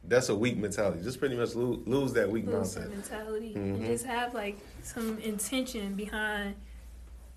That's 0.03 0.29
a 0.29 0.35
weak 0.35 0.55
mentality. 0.57 1.03
Just 1.03 1.19
pretty 1.19 1.35
much 1.35 1.53
lose, 1.53 1.85
lose 1.85 2.13
that 2.13 2.29
weak 2.31 2.45
lose 2.45 2.77
mindset. 2.77 2.89
mentality 2.91 3.53
Mhm. 3.55 3.75
and 3.75 3.85
just 3.87 4.05
have 4.05 4.33
like 4.33 4.57
some 4.81 5.17
intention 5.19 5.95
behind 5.95 6.55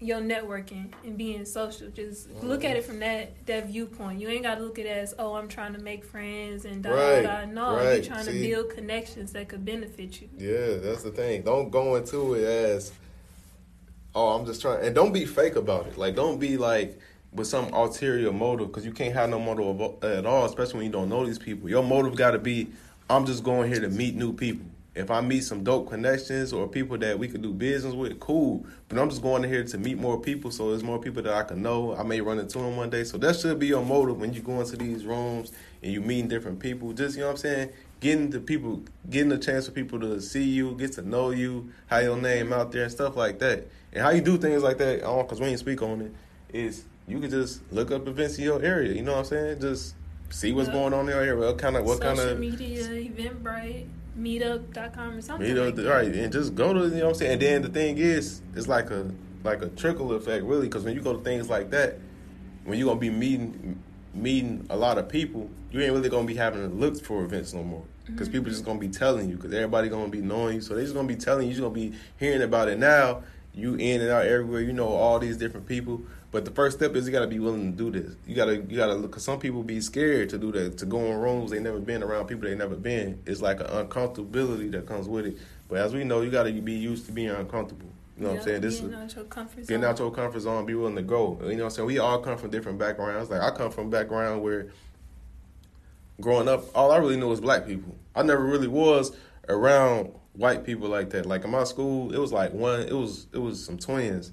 your 0.00 0.20
networking 0.20 0.90
and 1.04 1.16
being 1.18 1.44
social. 1.44 1.88
Just 1.90 2.30
mm. 2.30 2.42
look 2.42 2.64
at 2.64 2.76
it 2.76 2.84
from 2.84 3.00
that 3.00 3.46
that 3.46 3.66
viewpoint. 3.66 4.20
You 4.20 4.28
ain't 4.28 4.44
got 4.44 4.56
to 4.56 4.64
look 4.64 4.78
at 4.78 4.86
it 4.86 4.96
as 4.96 5.14
oh 5.18 5.34
I'm 5.34 5.48
trying 5.48 5.74
to 5.74 5.78
make 5.78 6.04
friends 6.04 6.64
and 6.64 6.82
da 6.82 6.90
Right, 6.90 7.22
da. 7.22 7.44
No, 7.44 7.76
right. 7.76 7.96
you're 7.96 8.04
trying 8.04 8.26
to 8.26 8.32
build 8.32 8.70
connections 8.70 9.32
that 9.32 9.48
could 9.48 9.64
benefit 9.64 10.20
you. 10.20 10.28
Yeah, 10.38 10.78
that's 10.78 11.02
the 11.02 11.10
thing. 11.10 11.42
Don't 11.42 11.70
go 11.70 11.96
into 11.96 12.34
it 12.34 12.44
as, 12.44 12.92
oh, 14.14 14.30
I'm 14.30 14.46
just 14.46 14.62
trying, 14.62 14.84
and 14.86 14.94
don't 14.94 15.12
be 15.12 15.26
fake 15.26 15.56
about 15.56 15.86
it. 15.86 15.98
Like, 15.98 16.16
don't 16.16 16.38
be 16.38 16.56
like 16.56 16.98
with 17.32 17.46
some 17.46 17.72
ulterior 17.72 18.32
motive 18.32 18.68
because 18.68 18.84
you 18.84 18.92
can't 18.92 19.14
have 19.14 19.28
no 19.28 19.38
motive 19.38 20.02
at 20.02 20.26
all, 20.26 20.46
especially 20.46 20.78
when 20.78 20.86
you 20.86 20.92
don't 20.92 21.08
know 21.08 21.26
these 21.26 21.38
people. 21.38 21.68
Your 21.68 21.82
motive 21.82 22.16
got 22.16 22.32
to 22.32 22.38
be, 22.38 22.68
I'm 23.08 23.26
just 23.26 23.44
going 23.44 23.70
here 23.70 23.80
to 23.80 23.88
meet 23.88 24.16
new 24.16 24.32
people. 24.32 24.66
If 24.94 25.08
I 25.10 25.20
meet 25.20 25.44
some 25.44 25.62
dope 25.62 25.88
connections 25.88 26.52
or 26.52 26.66
people 26.66 26.98
that 26.98 27.16
we 27.16 27.28
could 27.28 27.42
do 27.42 27.52
business 27.52 27.94
with, 27.94 28.18
cool. 28.18 28.66
But 28.88 28.98
I'm 28.98 29.08
just 29.08 29.22
going 29.22 29.44
here 29.44 29.62
to 29.62 29.78
meet 29.78 29.98
more 29.98 30.20
people, 30.20 30.50
so 30.50 30.70
there's 30.70 30.82
more 30.82 30.98
people 30.98 31.22
that 31.22 31.32
I 31.32 31.44
can 31.44 31.62
know. 31.62 31.94
I 31.94 32.02
may 32.02 32.20
run 32.20 32.40
into 32.40 32.58
them 32.58 32.76
one 32.76 32.90
day. 32.90 33.04
So 33.04 33.16
that 33.18 33.36
should 33.36 33.58
be 33.60 33.68
your 33.68 33.84
motive 33.84 34.18
when 34.20 34.32
you 34.32 34.40
go 34.40 34.60
into 34.60 34.76
these 34.76 35.04
rooms 35.04 35.52
and 35.82 35.92
you 35.92 36.00
meeting 36.00 36.26
different 36.28 36.58
people. 36.58 36.92
Just 36.92 37.14
you 37.14 37.20
know 37.20 37.28
what 37.28 37.32
I'm 37.34 37.36
saying, 37.38 37.68
getting 38.00 38.30
the 38.30 38.40
people, 38.40 38.82
getting 39.08 39.30
a 39.30 39.38
chance 39.38 39.66
for 39.66 39.72
people 39.72 40.00
to 40.00 40.20
see 40.20 40.42
you, 40.42 40.74
get 40.74 40.92
to 40.94 41.02
know 41.02 41.30
you, 41.30 41.70
how 41.86 41.98
your 41.98 42.16
name 42.16 42.52
out 42.52 42.72
there 42.72 42.82
and 42.82 42.92
stuff 42.92 43.14
like 43.16 43.38
that. 43.38 43.68
And 43.92 44.02
how 44.02 44.10
you 44.10 44.20
do 44.20 44.38
things 44.38 44.62
like 44.62 44.78
that, 44.78 45.00
because 45.00 45.40
we 45.40 45.46
ain't 45.46 45.60
speak 45.60 45.82
on 45.82 46.00
it, 46.00 46.12
is 46.52 46.84
you 47.06 47.20
can 47.20 47.30
just 47.30 47.60
look 47.72 47.92
up 47.92 48.08
events 48.08 48.38
in 48.38 48.44
your 48.44 48.60
area. 48.60 48.92
You 48.92 49.02
know 49.02 49.12
what 49.12 49.18
I'm 49.20 49.24
saying? 49.26 49.60
Just 49.60 49.94
see 50.30 50.52
what's 50.52 50.68
Yeah. 50.68 50.74
going 50.74 50.94
on 50.94 51.00
in 51.06 51.12
your 51.12 51.22
area. 51.22 51.36
What 51.46 51.58
kind 51.58 51.76
of 51.76 51.84
what 51.84 51.98
Social 51.98 52.16
kind 52.16 52.30
of 52.30 52.40
media, 52.40 52.84
Eventbrite, 52.88 53.86
Meetup.com 54.18 55.16
or 55.16 55.20
something. 55.20 55.54
know, 55.54 55.66
like 55.66 55.76
that. 55.76 55.88
right, 55.88 56.14
and 56.14 56.32
just 56.32 56.54
go 56.54 56.72
to 56.72 56.80
you 56.80 56.88
know 56.96 57.04
what 57.04 57.08
I'm 57.10 57.14
saying. 57.14 57.32
And 57.32 57.42
then 57.42 57.62
the 57.62 57.68
thing 57.68 57.98
is, 57.98 58.42
it's 58.54 58.68
like 58.68 58.90
a 58.90 59.10
like 59.44 59.62
a 59.62 59.68
trickle 59.68 60.12
effect, 60.12 60.44
really, 60.44 60.66
because 60.66 60.84
when 60.84 60.94
you 60.94 61.00
go 61.00 61.16
to 61.16 61.22
things 61.22 61.48
like 61.48 61.70
that, 61.70 61.98
when 62.64 62.78
you're 62.78 62.88
gonna 62.88 63.00
be 63.00 63.10
meeting 63.10 63.82
meeting 64.12 64.66
a 64.70 64.76
lot 64.76 64.98
of 64.98 65.08
people, 65.08 65.48
you 65.70 65.80
ain't 65.80 65.92
really 65.92 66.08
gonna 66.08 66.26
be 66.26 66.34
having 66.34 66.60
to 66.60 66.74
look 66.74 67.00
for 67.02 67.24
events 67.24 67.54
no 67.54 67.62
more, 67.62 67.84
because 68.06 68.28
mm-hmm. 68.28 68.38
people 68.38 68.50
just 68.50 68.64
gonna 68.64 68.78
be 68.78 68.88
telling 68.88 69.28
you, 69.28 69.36
because 69.36 69.52
everybody 69.52 69.88
gonna 69.88 70.08
be 70.08 70.20
knowing 70.20 70.56
you, 70.56 70.60
so 70.60 70.74
they 70.74 70.82
just 70.82 70.94
gonna 70.94 71.08
be 71.08 71.16
telling 71.16 71.42
you, 71.42 71.48
you 71.48 71.54
just 71.54 71.62
gonna 71.62 71.74
be 71.74 71.92
hearing 72.18 72.42
about 72.42 72.68
it 72.68 72.78
now. 72.78 73.22
You 73.52 73.74
in 73.74 74.00
and 74.00 74.10
out 74.10 74.26
everywhere, 74.26 74.60
you 74.60 74.72
know 74.72 74.88
all 74.88 75.18
these 75.18 75.36
different 75.36 75.66
people. 75.66 76.02
But 76.32 76.44
the 76.44 76.52
first 76.52 76.76
step 76.76 76.94
is 76.94 77.06
you 77.06 77.12
gotta 77.12 77.26
be 77.26 77.40
willing 77.40 77.72
to 77.72 77.76
do 77.76 77.90
this. 77.90 78.14
You 78.26 78.36
gotta 78.36 78.56
you 78.56 78.76
gotta 78.76 78.94
look. 78.94 79.12
Cause 79.12 79.24
some 79.24 79.40
people 79.40 79.62
be 79.62 79.80
scared 79.80 80.28
to 80.30 80.38
do 80.38 80.52
that, 80.52 80.78
to 80.78 80.86
go 80.86 80.98
in 81.00 81.18
rooms 81.18 81.50
they 81.50 81.58
never 81.58 81.80
been 81.80 82.02
around 82.02 82.26
people 82.26 82.48
they 82.48 82.54
never 82.54 82.76
been. 82.76 83.20
It's 83.26 83.42
like 83.42 83.60
an 83.60 83.66
uncomfortability 83.66 84.70
that 84.72 84.86
comes 84.86 85.08
with 85.08 85.26
it. 85.26 85.38
But 85.68 85.78
as 85.78 85.92
we 85.92 86.04
know, 86.04 86.20
you 86.20 86.30
gotta 86.30 86.52
be 86.52 86.74
used 86.74 87.06
to 87.06 87.12
being 87.12 87.30
uncomfortable. 87.30 87.88
You 88.16 88.24
know 88.24 88.32
what 88.32 88.38
I'm 88.40 88.44
saying? 88.44 88.60
This 88.60 88.80
getting 88.80 88.92
is 88.92 89.02
out 89.02 89.16
your 89.16 89.24
comfort 89.24 89.60
getting 89.66 89.82
zone. 89.82 89.84
out 89.90 89.98
your 89.98 90.10
comfort 90.12 90.40
zone, 90.40 90.66
be 90.66 90.74
willing 90.74 90.96
to 90.96 91.02
go. 91.02 91.38
You 91.42 91.56
know 91.56 91.64
what 91.64 91.64
I'm 91.64 91.70
saying? 91.70 91.86
We 91.86 91.98
all 91.98 92.18
come 92.20 92.38
from 92.38 92.50
different 92.50 92.78
backgrounds. 92.78 93.30
Like 93.30 93.40
I 93.40 93.50
come 93.50 93.72
from 93.72 93.88
a 93.88 93.90
background 93.90 94.42
where 94.42 94.68
growing 96.20 96.46
up, 96.46 96.64
all 96.76 96.92
I 96.92 96.98
really 96.98 97.16
knew 97.16 97.28
was 97.28 97.40
black 97.40 97.66
people. 97.66 97.96
I 98.14 98.22
never 98.22 98.44
really 98.44 98.68
was 98.68 99.16
around 99.48 100.12
white 100.34 100.64
people 100.64 100.88
like 100.88 101.10
that. 101.10 101.26
Like 101.26 101.44
in 101.44 101.50
my 101.50 101.64
school, 101.64 102.14
it 102.14 102.18
was 102.18 102.32
like 102.32 102.52
one. 102.52 102.80
It 102.82 102.92
was 102.92 103.26
it 103.32 103.38
was 103.38 103.64
some 103.64 103.78
twins. 103.78 104.32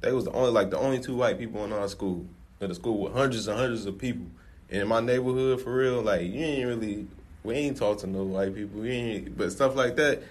They 0.00 0.12
was 0.12 0.24
the 0.24 0.32
only 0.32 0.50
like 0.50 0.70
the 0.70 0.78
only 0.78 1.00
two 1.00 1.16
white 1.16 1.38
people 1.38 1.64
in 1.64 1.72
our 1.72 1.88
school. 1.88 2.26
In 2.60 2.68
the 2.68 2.74
school 2.74 2.98
with 2.98 3.12
hundreds 3.12 3.46
and 3.46 3.58
hundreds 3.58 3.86
of 3.86 3.98
people. 3.98 4.26
And 4.70 4.82
in 4.82 4.88
my 4.88 5.00
neighborhood, 5.00 5.60
for 5.60 5.74
real, 5.74 6.02
like 6.02 6.22
you 6.22 6.44
ain't 6.44 6.66
really 6.66 7.06
we 7.44 7.54
ain't 7.54 7.76
talk 7.76 7.98
to 7.98 8.06
no 8.06 8.24
white 8.24 8.54
people. 8.54 8.80
We 8.80 8.90
ain't, 8.90 9.38
but 9.38 9.52
stuff 9.52 9.74
like 9.74 9.96
that. 9.96 10.22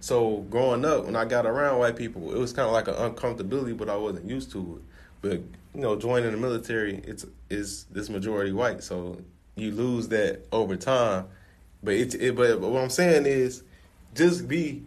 So 0.00 0.46
growing 0.50 0.84
up, 0.84 1.06
when 1.06 1.16
I 1.16 1.24
got 1.24 1.46
around 1.46 1.78
white 1.78 1.96
people, 1.96 2.34
it 2.34 2.38
was 2.38 2.52
kind 2.52 2.66
of 2.66 2.72
like 2.72 2.88
an 2.88 2.94
uncomfortability, 2.94 3.76
but 3.76 3.88
I 3.88 3.96
wasn't 3.96 4.28
used 4.28 4.52
to 4.52 4.76
it. 4.76 4.82
But 5.22 5.40
you 5.74 5.80
know, 5.82 5.96
joining 5.96 6.30
the 6.30 6.36
military, 6.36 7.02
it's 7.04 7.26
is 7.50 7.84
this 7.90 8.08
majority 8.08 8.52
white, 8.52 8.82
so 8.82 9.18
you 9.56 9.72
lose 9.72 10.08
that 10.08 10.46
over 10.52 10.76
time. 10.76 11.26
But 11.82 11.94
it's 11.94 12.14
it, 12.14 12.36
but, 12.36 12.60
but 12.60 12.70
what 12.70 12.82
I'm 12.82 12.90
saying 12.90 13.26
is, 13.26 13.62
just 14.14 14.46
be, 14.46 14.82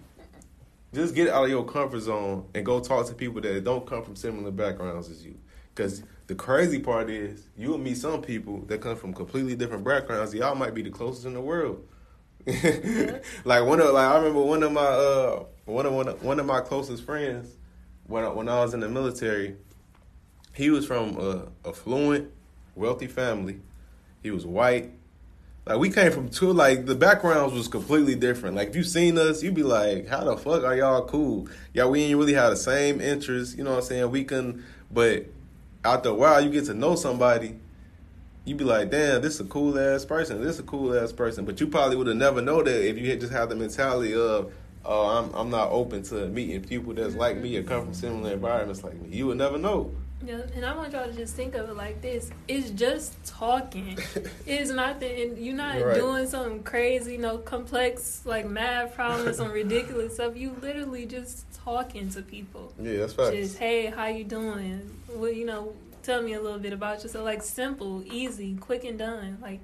just 0.93 1.15
get 1.15 1.29
out 1.29 1.45
of 1.45 1.49
your 1.49 1.65
comfort 1.65 1.99
zone 2.01 2.47
and 2.53 2.65
go 2.65 2.79
talk 2.79 3.07
to 3.07 3.13
people 3.13 3.41
that 3.41 3.63
don't 3.63 3.85
come 3.85 4.03
from 4.03 4.15
similar 4.15 4.51
backgrounds 4.51 5.09
as 5.09 5.25
you. 5.25 5.37
Because 5.73 6.03
the 6.27 6.35
crazy 6.35 6.79
part 6.79 7.09
is, 7.09 7.47
you 7.57 7.69
will 7.69 7.77
meet 7.77 7.97
some 7.97 8.21
people 8.21 8.59
that 8.67 8.81
come 8.81 8.95
from 8.95 9.13
completely 9.13 9.55
different 9.55 9.83
backgrounds. 9.83 10.33
Y'all 10.33 10.55
might 10.55 10.73
be 10.73 10.81
the 10.81 10.89
closest 10.89 11.25
in 11.25 11.33
the 11.33 11.41
world. 11.41 11.85
like 13.45 13.65
one 13.65 13.79
of 13.79 13.93
like 13.93 14.07
I 14.09 14.17
remember 14.17 14.41
one 14.41 14.63
of 14.63 14.71
my 14.71 14.81
uh 14.81 15.43
one 15.65 15.85
of 15.85 15.93
one 15.93 16.07
of, 16.07 16.23
one 16.23 16.39
of 16.39 16.45
my 16.45 16.61
closest 16.61 17.03
friends 17.03 17.55
when 18.09 18.23
I, 18.23 18.29
when 18.29 18.49
I 18.49 18.61
was 18.61 18.73
in 18.73 18.79
the 18.79 18.89
military, 18.89 19.55
he 20.55 20.71
was 20.71 20.85
from 20.85 21.17
a 21.17 21.47
affluent, 21.67 22.31
wealthy 22.75 23.07
family. 23.07 23.59
He 24.23 24.31
was 24.31 24.45
white. 24.45 24.91
Like 25.69 25.77
we 25.77 25.91
came 25.91 26.11
from 26.11 26.29
two 26.29 26.51
like 26.51 26.87
the 26.87 26.95
backgrounds 26.95 27.53
was 27.53 27.67
completely 27.67 28.15
different. 28.15 28.55
Like 28.55 28.69
if 28.69 28.75
you 28.75 28.83
seen 28.83 29.19
us, 29.19 29.43
you'd 29.43 29.53
be 29.53 29.61
like, 29.61 30.07
How 30.07 30.23
the 30.23 30.35
fuck 30.35 30.63
are 30.63 30.75
y'all 30.75 31.05
cool? 31.05 31.47
Yeah, 31.75 31.85
we 31.85 32.01
ain't 32.01 32.17
really 32.17 32.33
have 32.33 32.49
the 32.49 32.57
same 32.57 32.99
interests, 32.99 33.55
you 33.55 33.63
know 33.63 33.71
what 33.71 33.83
I'm 33.83 33.85
saying? 33.85 34.09
We 34.09 34.23
can 34.23 34.65
but 34.91 35.27
after 35.85 36.09
a 36.09 36.13
while 36.15 36.41
you 36.41 36.49
get 36.49 36.65
to 36.65 36.73
know 36.73 36.95
somebody, 36.95 37.59
you 38.45 38.55
be 38.55 38.63
like, 38.63 38.89
damn, 38.89 39.21
this 39.21 39.35
is 39.35 39.41
a 39.41 39.43
cool 39.43 39.77
ass 39.77 40.05
person. 40.05 40.41
This 40.41 40.55
is 40.55 40.61
a 40.61 40.63
cool 40.63 40.97
ass 40.97 41.11
person. 41.11 41.45
But 41.45 41.59
you 41.59 41.67
probably 41.67 41.97
would 41.97 42.07
have 42.07 42.17
never 42.17 42.41
know 42.41 42.63
that 42.63 42.89
if 42.89 42.97
you 42.97 43.07
had 43.07 43.19
just 43.19 43.31
had 43.31 43.49
the 43.49 43.55
mentality 43.55 44.15
of 44.15 44.51
oh, 44.85 45.05
I'm 45.05 45.31
I'm 45.35 45.51
not 45.51 45.69
open 45.69 46.01
to 46.05 46.29
meeting 46.29 46.63
people 46.63 46.95
that's 46.95 47.13
like 47.13 47.37
me 47.37 47.55
or 47.57 47.63
come 47.63 47.85
from 47.85 47.93
similar 47.93 48.33
environments 48.33 48.83
like 48.83 48.99
me. 48.99 49.15
You 49.15 49.27
would 49.27 49.37
never 49.37 49.59
know. 49.59 49.91
Yeah, 50.25 50.41
and 50.53 50.65
I 50.65 50.75
want 50.75 50.91
y'all 50.91 51.07
to 51.07 51.13
just 51.13 51.35
think 51.35 51.55
of 51.55 51.69
it 51.69 51.75
like 51.75 52.01
this: 52.01 52.29
it's 52.47 52.71
just 52.71 53.13
talking. 53.25 53.97
it's 54.45 54.69
not 54.69 54.99
that 54.99 55.21
and 55.21 55.37
you're 55.37 55.55
not 55.55 55.81
Right. 55.81 55.95
doing 55.95 56.27
something 56.27 56.63
crazy, 56.63 57.17
no 57.17 57.37
complex 57.37 58.21
like 58.25 58.45
math 58.45 58.95
problems, 58.95 59.37
some 59.37 59.51
ridiculous 59.51 60.15
stuff. 60.15 60.35
You 60.35 60.55
literally 60.61 61.05
just 61.05 61.45
talking 61.53 62.09
to 62.09 62.21
people. 62.21 62.73
Yeah, 62.81 62.97
that's 62.97 63.13
facts. 63.13 63.31
Just 63.31 63.57
hey, 63.59 63.85
how 63.87 64.07
you 64.07 64.25
doing? 64.25 64.89
Well, 65.07 65.31
you 65.31 65.45
know, 65.45 65.73
tell 66.03 66.21
me 66.21 66.33
a 66.33 66.41
little 66.41 66.59
bit 66.59 66.73
about 66.73 67.01
yourself. 67.03 67.23
Like 67.23 67.41
simple, 67.41 68.03
easy, 68.05 68.55
quick 68.55 68.83
and 68.83 68.99
done. 68.99 69.37
Like, 69.41 69.61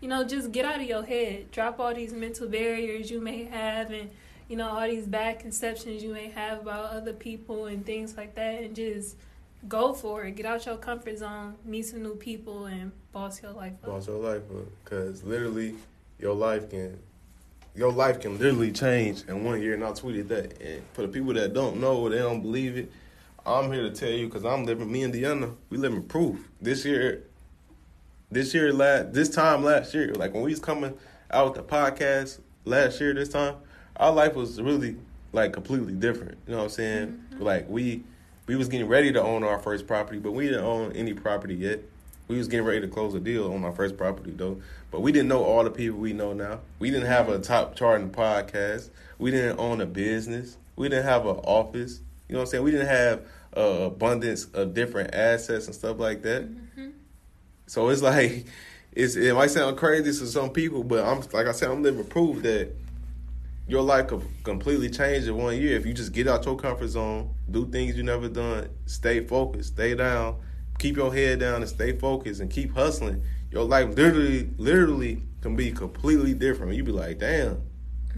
you 0.00 0.08
know, 0.08 0.24
just 0.24 0.52
get 0.52 0.64
out 0.64 0.76
of 0.80 0.86
your 0.86 1.02
head. 1.04 1.50
Drop 1.50 1.78
all 1.80 1.92
these 1.94 2.14
mental 2.14 2.48
barriers 2.48 3.10
you 3.10 3.20
may 3.20 3.44
have, 3.44 3.90
and 3.90 4.08
you 4.48 4.56
know 4.56 4.68
all 4.70 4.86
these 4.88 5.06
bad 5.06 5.38
conceptions 5.38 6.02
you 6.02 6.14
may 6.14 6.28
have 6.30 6.60
about 6.62 6.92
other 6.92 7.12
people 7.12 7.66
and 7.66 7.84
things 7.84 8.16
like 8.16 8.34
that, 8.36 8.62
and 8.62 8.74
just 8.74 9.16
go 9.66 9.92
for 9.92 10.24
it. 10.24 10.36
Get 10.36 10.46
out 10.46 10.64
your 10.66 10.76
comfort 10.76 11.18
zone, 11.18 11.56
meet 11.64 11.86
some 11.86 12.02
new 12.02 12.14
people, 12.14 12.66
and 12.66 12.92
boss 13.12 13.42
your 13.42 13.52
life 13.52 13.72
up. 13.82 13.90
Boss 13.90 14.06
your 14.06 14.18
life 14.18 14.42
up, 14.50 14.66
cause 14.84 15.24
literally, 15.24 15.74
your 16.18 16.34
life 16.34 16.70
can, 16.70 16.98
your 17.74 17.92
life 17.92 18.20
can 18.20 18.38
literally 18.38 18.72
change 18.72 19.24
in 19.28 19.44
one 19.44 19.60
year. 19.60 19.74
And 19.74 19.84
I 19.84 19.90
tweeted 19.90 20.28
that. 20.28 20.60
And 20.60 20.82
for 20.92 21.02
the 21.02 21.08
people 21.08 21.32
that 21.34 21.54
don't 21.54 21.80
know 21.80 21.96
or 21.98 22.10
they 22.10 22.18
don't 22.18 22.42
believe 22.42 22.76
it, 22.76 22.92
I'm 23.46 23.72
here 23.72 23.82
to 23.82 23.90
tell 23.90 24.10
you, 24.10 24.28
cause 24.28 24.44
I'm 24.44 24.64
living. 24.64 24.90
Me 24.90 25.02
and 25.02 25.14
Deanna, 25.14 25.54
we 25.70 25.78
living 25.78 26.02
proof. 26.02 26.48
This 26.60 26.84
year, 26.84 27.24
this 28.30 28.52
year, 28.52 28.72
last 28.72 29.12
this 29.12 29.30
time 29.30 29.64
last 29.64 29.94
year, 29.94 30.12
like 30.14 30.34
when 30.34 30.42
we 30.42 30.50
was 30.50 30.60
coming 30.60 30.94
out 31.30 31.46
with 31.46 31.66
the 31.66 31.74
podcast 31.74 32.40
last 32.64 33.00
year, 33.00 33.14
this 33.14 33.30
time, 33.30 33.54
our 33.96 34.12
life 34.12 34.34
was 34.34 34.60
really 34.60 34.96
like 35.32 35.52
completely 35.52 35.94
different. 35.94 36.36
You 36.46 36.52
know 36.52 36.58
what 36.58 36.64
I'm 36.64 36.70
saying? 36.70 37.24
Mm-hmm. 37.32 37.42
Like 37.42 37.68
we 37.68 38.02
we 38.48 38.56
was 38.56 38.68
getting 38.68 38.88
ready 38.88 39.12
to 39.12 39.22
own 39.22 39.44
our 39.44 39.58
first 39.58 39.86
property, 39.86 40.18
but 40.18 40.32
we 40.32 40.46
didn't 40.46 40.64
own 40.64 40.92
any 40.92 41.12
property 41.12 41.54
yet. 41.54 41.80
We 42.28 42.38
was 42.38 42.48
getting 42.48 42.66
ready 42.66 42.80
to 42.80 42.88
close 42.88 43.14
a 43.14 43.20
deal 43.20 43.52
on 43.52 43.62
our 43.64 43.72
first 43.72 43.96
property 43.96 44.32
though, 44.32 44.60
but 44.90 45.00
we 45.00 45.12
didn't 45.12 45.28
know 45.28 45.44
all 45.44 45.64
the 45.64 45.70
people 45.70 45.98
we 45.98 46.14
know 46.14 46.32
now. 46.32 46.60
We 46.78 46.90
didn't 46.90 47.06
have 47.06 47.28
a 47.28 47.38
top 47.38 47.76
charting 47.76 48.10
podcast. 48.10 48.88
We 49.18 49.30
didn't 49.30 49.58
own 49.60 49.80
a 49.80 49.86
business. 49.86 50.56
We 50.76 50.88
didn't 50.88 51.04
have 51.04 51.26
an 51.26 51.36
office. 51.36 52.00
You 52.28 52.34
know 52.34 52.40
what 52.40 52.44
I'm 52.44 52.50
saying? 52.50 52.64
We 52.64 52.70
didn't 52.70 52.88
have 52.88 53.22
uh, 53.56 53.60
abundance 53.60 54.46
of 54.46 54.74
different 54.74 55.14
assets 55.14 55.66
and 55.66 55.74
stuff 55.74 55.98
like 55.98 56.22
that. 56.22 56.48
So 57.66 57.88
it's 57.90 58.02
like 58.02 58.46
it's 58.92 59.14
it 59.16 59.34
might 59.34 59.50
sound 59.50 59.76
crazy 59.76 60.04
to 60.04 60.26
some 60.26 60.50
people, 60.50 60.84
but 60.84 61.04
I'm 61.04 61.20
like 61.32 61.46
I 61.46 61.52
said, 61.52 61.70
I'm 61.70 61.82
living 61.82 62.04
proof 62.04 62.42
that 62.42 62.72
your 63.68 63.82
life 63.82 64.08
could 64.08 64.22
completely 64.44 64.88
change 64.88 65.26
in 65.26 65.36
one 65.36 65.56
year 65.56 65.76
if 65.76 65.84
you 65.84 65.92
just 65.92 66.12
get 66.12 66.26
out 66.26 66.44
your 66.46 66.56
comfort 66.56 66.88
zone, 66.88 67.34
do 67.50 67.68
things 67.68 67.96
you 67.96 68.02
never 68.02 68.28
done, 68.28 68.70
stay 68.86 69.24
focused, 69.24 69.74
stay 69.74 69.94
down, 69.94 70.36
keep 70.78 70.96
your 70.96 71.12
head 71.12 71.40
down 71.40 71.56
and 71.56 71.68
stay 71.68 71.96
focused 71.96 72.40
and 72.40 72.50
keep 72.50 72.74
hustling. 72.74 73.22
Your 73.50 73.64
life 73.64 73.94
literally 73.94 74.50
literally 74.56 75.22
can 75.42 75.54
be 75.54 75.70
completely 75.70 76.34
different. 76.34 76.74
You 76.74 76.82
be 76.82 76.92
like, 76.92 77.18
damn, 77.18 77.62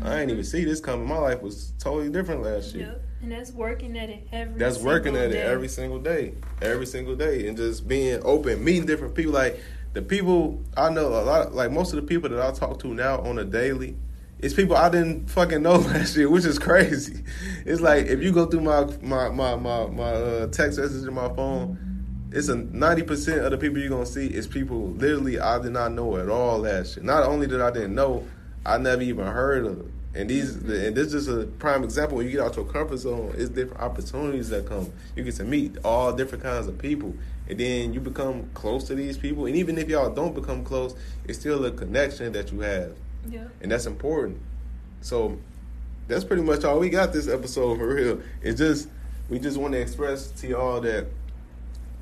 I 0.03 0.21
ain't 0.21 0.31
even 0.31 0.43
mm-hmm. 0.43 0.51
see 0.51 0.65
this 0.65 0.81
coming. 0.81 1.07
My 1.07 1.19
life 1.19 1.43
was 1.43 1.73
totally 1.79 2.11
different 2.11 2.43
last 2.43 2.75
year. 2.75 2.87
Yep. 2.87 3.05
And 3.23 3.33
that's 3.33 3.53
working 3.53 3.99
at 3.99 4.09
it 4.09 4.29
every. 4.33 4.59
That's 4.59 4.79
working 4.79 5.17
at 5.17 5.31
it 5.31 5.37
every 5.37 5.69
single 5.69 5.99
day, 5.99 6.35
every 6.63 6.87
single 6.87 7.17
day, 7.17 7.49
and 7.49 7.57
just 7.57 7.87
being 7.87 8.21
open, 8.25 8.65
meeting 8.65 8.87
different 8.87 9.15
people. 9.15 9.33
Like 9.33 9.61
the 9.93 10.01
people 10.01 10.63
I 10.77 10.91
know, 10.91 11.09
a 11.09 11.23
lot, 11.23 11.55
like 11.55 11.71
most 11.71 11.93
of 11.93 11.97
the 11.97 12.07
people 12.07 12.31
that 12.31 12.41
I 12.41 12.53
talk 12.53 12.79
to 12.81 12.95
now 12.95 13.21
on 13.21 13.39
a 13.39 13.45
daily, 13.45 13.97
it's 14.43 14.55
people 14.55 14.77
I 14.77 14.89
didn't 14.89 15.29
fucking 15.29 15.63
know 15.63 15.75
last 15.77 16.17
year, 16.17 16.29
which 16.29 16.45
is 16.45 16.59
crazy. 16.59 17.23
It's 17.67 17.81
like 17.81 18.07
if 18.07 18.23
you 18.23 18.33
go 18.33 18.47
through 18.47 18.63
my 18.63 18.85
my 19.03 19.29
my 19.29 19.57
my, 19.57 19.87
my 19.87 20.03
uh, 20.03 20.47
text 20.49 20.79
message 20.79 21.07
in 21.07 21.15
my 21.15 21.29
phone, 21.35 22.31
it's 22.33 22.49
a 22.49 22.57
ninety 22.57 23.03
percent 23.03 23.41
of 23.41 23.51
the 23.51 23.59
people 23.59 23.79
you're 23.79 23.91
gonna 23.91 24.07
see 24.07 24.27
is 24.27 24.47
people 24.47 24.89
literally 24.93 25.39
I 25.39 25.59
did 25.59 25.73
not 25.73 25.93
know 25.93 26.17
at 26.17 26.29
all 26.29 26.59
last 26.59 26.97
year. 26.97 27.05
Not 27.05 27.25
only 27.25 27.47
did 27.47 27.61
I 27.61 27.71
didn't 27.71 27.95
know, 27.95 28.27
I 28.65 28.79
never 28.79 29.03
even 29.03 29.27
heard 29.27 29.67
of. 29.67 29.79
Them. 29.79 29.93
And 30.13 30.29
these 30.29 30.57
and 30.57 30.97
this 30.97 31.15
is 31.15 31.29
a 31.29 31.45
prime 31.45 31.85
example. 31.85 32.17
When 32.17 32.27
you 32.27 32.33
get 32.33 32.41
out 32.41 32.57
your 32.57 32.65
comfort 32.65 32.97
zone, 32.97 33.33
it's 33.37 33.49
different 33.49 33.81
opportunities 33.81 34.49
that 34.49 34.67
come. 34.67 34.93
You 35.15 35.23
get 35.23 35.37
to 35.37 35.45
meet 35.45 35.77
all 35.85 36.13
different 36.13 36.43
kinds 36.43 36.67
of 36.67 36.79
people, 36.79 37.15
and 37.49 37.61
then 37.61 37.95
you 37.95 38.01
become 38.01 38.51
close 38.55 38.85
to 38.85 38.97
these 38.97 39.17
people. 39.17 39.47
And 39.47 39.55
even 39.55 39.79
if 39.79 39.89
y'all 39.89 40.11
don't 40.11 40.35
become 40.35 40.65
close, 40.65 40.97
it's 41.29 41.39
still 41.39 41.65
a 41.65 41.71
connection 41.71 42.33
that 42.33 42.51
you 42.51 42.61
have, 42.61 42.97
Yeah. 43.29 43.49
and 43.61 43.71
that's 43.71 43.87
important. 43.87 44.41
So 45.01 45.39
that's 46.09 46.25
pretty 46.25 46.43
much 46.43 46.65
all 46.65 46.79
we 46.79 46.91
got 46.91 47.13
this 47.13 47.29
episode 47.29 47.79
for 47.79 47.95
real. 47.95 48.21
It's 48.43 48.59
just 48.59 48.89
we 49.29 49.39
just 49.39 49.57
want 49.57 49.73
to 49.75 49.81
express 49.81 50.31
to 50.41 50.49
y'all 50.49 50.81
that 50.81 51.07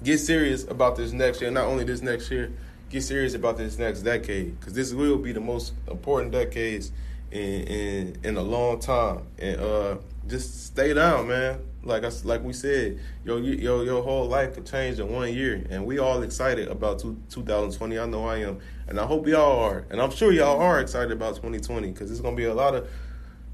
get 0.03 0.19
serious 0.19 0.65
about 0.65 0.97
this 0.97 1.13
next 1.13 1.41
year. 1.41 1.51
Not 1.51 1.67
only 1.67 1.85
this 1.85 2.03
next 2.03 2.31
year, 2.31 2.53
get 2.91 3.03
serious 3.03 3.35
about 3.35 3.59
this 3.59 3.79
next 3.79 4.03
decade 4.03 4.59
because 4.59 4.73
this 4.73 4.93
will 4.93 5.19
be 5.19 5.33
the 5.33 5.41
most 5.41 5.75
important 5.89 6.33
decades 6.33 6.93
in 7.31 7.63
in 7.65 8.19
in 8.25 8.37
a 8.37 8.43
long 8.43 8.81
time. 8.81 9.23
And 9.39 9.61
uh, 9.61 9.97
just 10.27 10.67
stay 10.67 10.95
down, 10.95 11.29
man. 11.29 11.61
Like 11.83 12.05
I 12.05 12.11
like 12.25 12.43
we 12.43 12.53
said, 12.53 12.99
your 13.25 13.39
your 13.41 13.85
your 13.85 14.03
whole 14.03 14.27
life 14.27 14.55
could 14.55 14.67
change 14.67 14.99
in 14.99 15.11
one 15.11 15.33
year, 15.33 15.65
and 15.71 15.87
we 15.87 15.99
all 15.99 16.23
excited 16.23 16.69
about 16.69 16.99
two, 16.99 17.17
2020. 17.31 17.99
I 17.99 18.07
know 18.07 18.27
I 18.27 18.39
am, 18.39 18.59
and 18.89 18.99
I 18.99 19.05
hope 19.05 19.27
y'all 19.27 19.61
are, 19.61 19.85
and 19.91 20.01
I'm 20.01 20.11
sure 20.11 20.33
y'all 20.33 20.61
are 20.61 20.81
excited 20.81 21.13
about 21.13 21.37
2020 21.37 21.91
because 21.91 22.09
there's 22.09 22.23
gonna 22.23 22.35
be 22.35 22.45
a 22.45 22.55
lot 22.55 22.75
of 22.75 22.89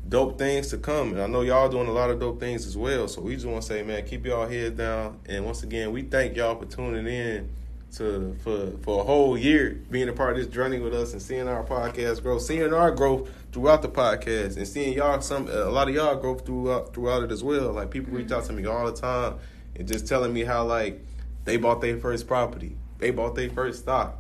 dope 0.08 0.38
things 0.38 0.68
to 0.68 0.78
come. 0.78 1.12
And 1.12 1.20
I 1.20 1.26
know 1.26 1.40
y'all 1.40 1.68
doing 1.68 1.88
a 1.88 1.92
lot 1.92 2.10
of 2.10 2.20
dope 2.20 2.38
things 2.38 2.66
as 2.66 2.76
well. 2.76 3.08
So 3.08 3.20
we 3.20 3.34
just 3.34 3.46
want 3.46 3.62
to 3.62 3.68
say, 3.68 3.82
man, 3.82 4.06
keep 4.06 4.26
y'all 4.26 4.46
heads 4.46 4.76
down. 4.76 5.18
And 5.26 5.44
once 5.44 5.62
again, 5.62 5.92
we 5.92 6.02
thank 6.02 6.36
y'all 6.36 6.58
for 6.58 6.66
tuning 6.66 7.06
in 7.06 7.50
to 7.96 8.36
for 8.42 8.72
for 8.82 9.00
a 9.00 9.04
whole 9.04 9.36
year, 9.36 9.80
being 9.90 10.08
a 10.08 10.12
part 10.12 10.32
of 10.32 10.38
this 10.38 10.46
journey 10.46 10.78
with 10.78 10.94
us 10.94 11.12
and 11.12 11.22
seeing 11.22 11.48
our 11.48 11.64
podcast 11.64 12.22
grow, 12.22 12.38
seeing 12.38 12.72
our 12.72 12.90
growth 12.90 13.28
throughout 13.52 13.82
the 13.82 13.88
podcast, 13.88 14.56
and 14.56 14.66
seeing 14.68 14.94
y'all 14.94 15.20
some 15.20 15.48
a 15.48 15.66
lot 15.66 15.88
of 15.88 15.94
y'all 15.94 16.16
growth 16.16 16.44
throughout 16.44 16.94
throughout 16.94 17.22
it 17.22 17.32
as 17.32 17.42
well. 17.42 17.72
Like 17.72 17.90
people 17.90 18.12
reach 18.12 18.30
out 18.30 18.44
to 18.46 18.52
me 18.52 18.66
all 18.66 18.86
the 18.86 19.00
time 19.00 19.38
and 19.76 19.88
just 19.88 20.06
telling 20.06 20.32
me 20.32 20.44
how 20.44 20.64
like 20.64 21.04
they 21.44 21.56
bought 21.56 21.80
their 21.80 21.98
first 21.98 22.26
property, 22.26 22.76
they 22.98 23.10
bought 23.10 23.34
their 23.34 23.50
first 23.50 23.80
stock 23.80 24.18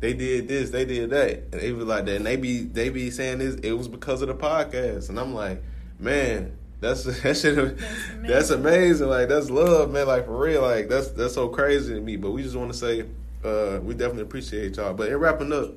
they 0.00 0.12
did 0.12 0.48
this, 0.48 0.70
they 0.70 0.84
did 0.84 1.10
that, 1.10 1.44
and 1.52 1.60
they 1.60 1.72
was 1.72 1.86
like 1.86 2.04
that, 2.06 2.16
and 2.16 2.26
they 2.26 2.36
be 2.36 2.62
they 2.62 2.90
be 2.90 3.10
saying 3.10 3.38
this. 3.38 3.54
It 3.56 3.72
was 3.72 3.88
because 3.88 4.22
of 4.22 4.28
the 4.28 4.34
podcast, 4.34 5.08
and 5.08 5.18
I'm 5.18 5.34
like, 5.34 5.62
man, 5.98 6.56
that's 6.80 7.04
that 7.22 7.36
shit. 7.36 7.58
amazing. 7.58 8.22
That's 8.22 8.50
amazing. 8.50 9.08
Like 9.08 9.28
that's 9.28 9.50
love, 9.50 9.90
man. 9.92 10.06
Like 10.06 10.26
for 10.26 10.38
real. 10.38 10.62
Like 10.62 10.88
that's 10.88 11.08
that's 11.08 11.34
so 11.34 11.48
crazy 11.48 11.94
to 11.94 12.00
me. 12.00 12.16
But 12.16 12.32
we 12.32 12.42
just 12.42 12.56
want 12.56 12.72
to 12.72 12.78
say, 12.78 13.04
uh, 13.44 13.80
we 13.82 13.94
definitely 13.94 14.22
appreciate 14.22 14.76
y'all. 14.76 14.92
But 14.94 15.08
in 15.08 15.16
wrapping 15.16 15.52
up, 15.52 15.70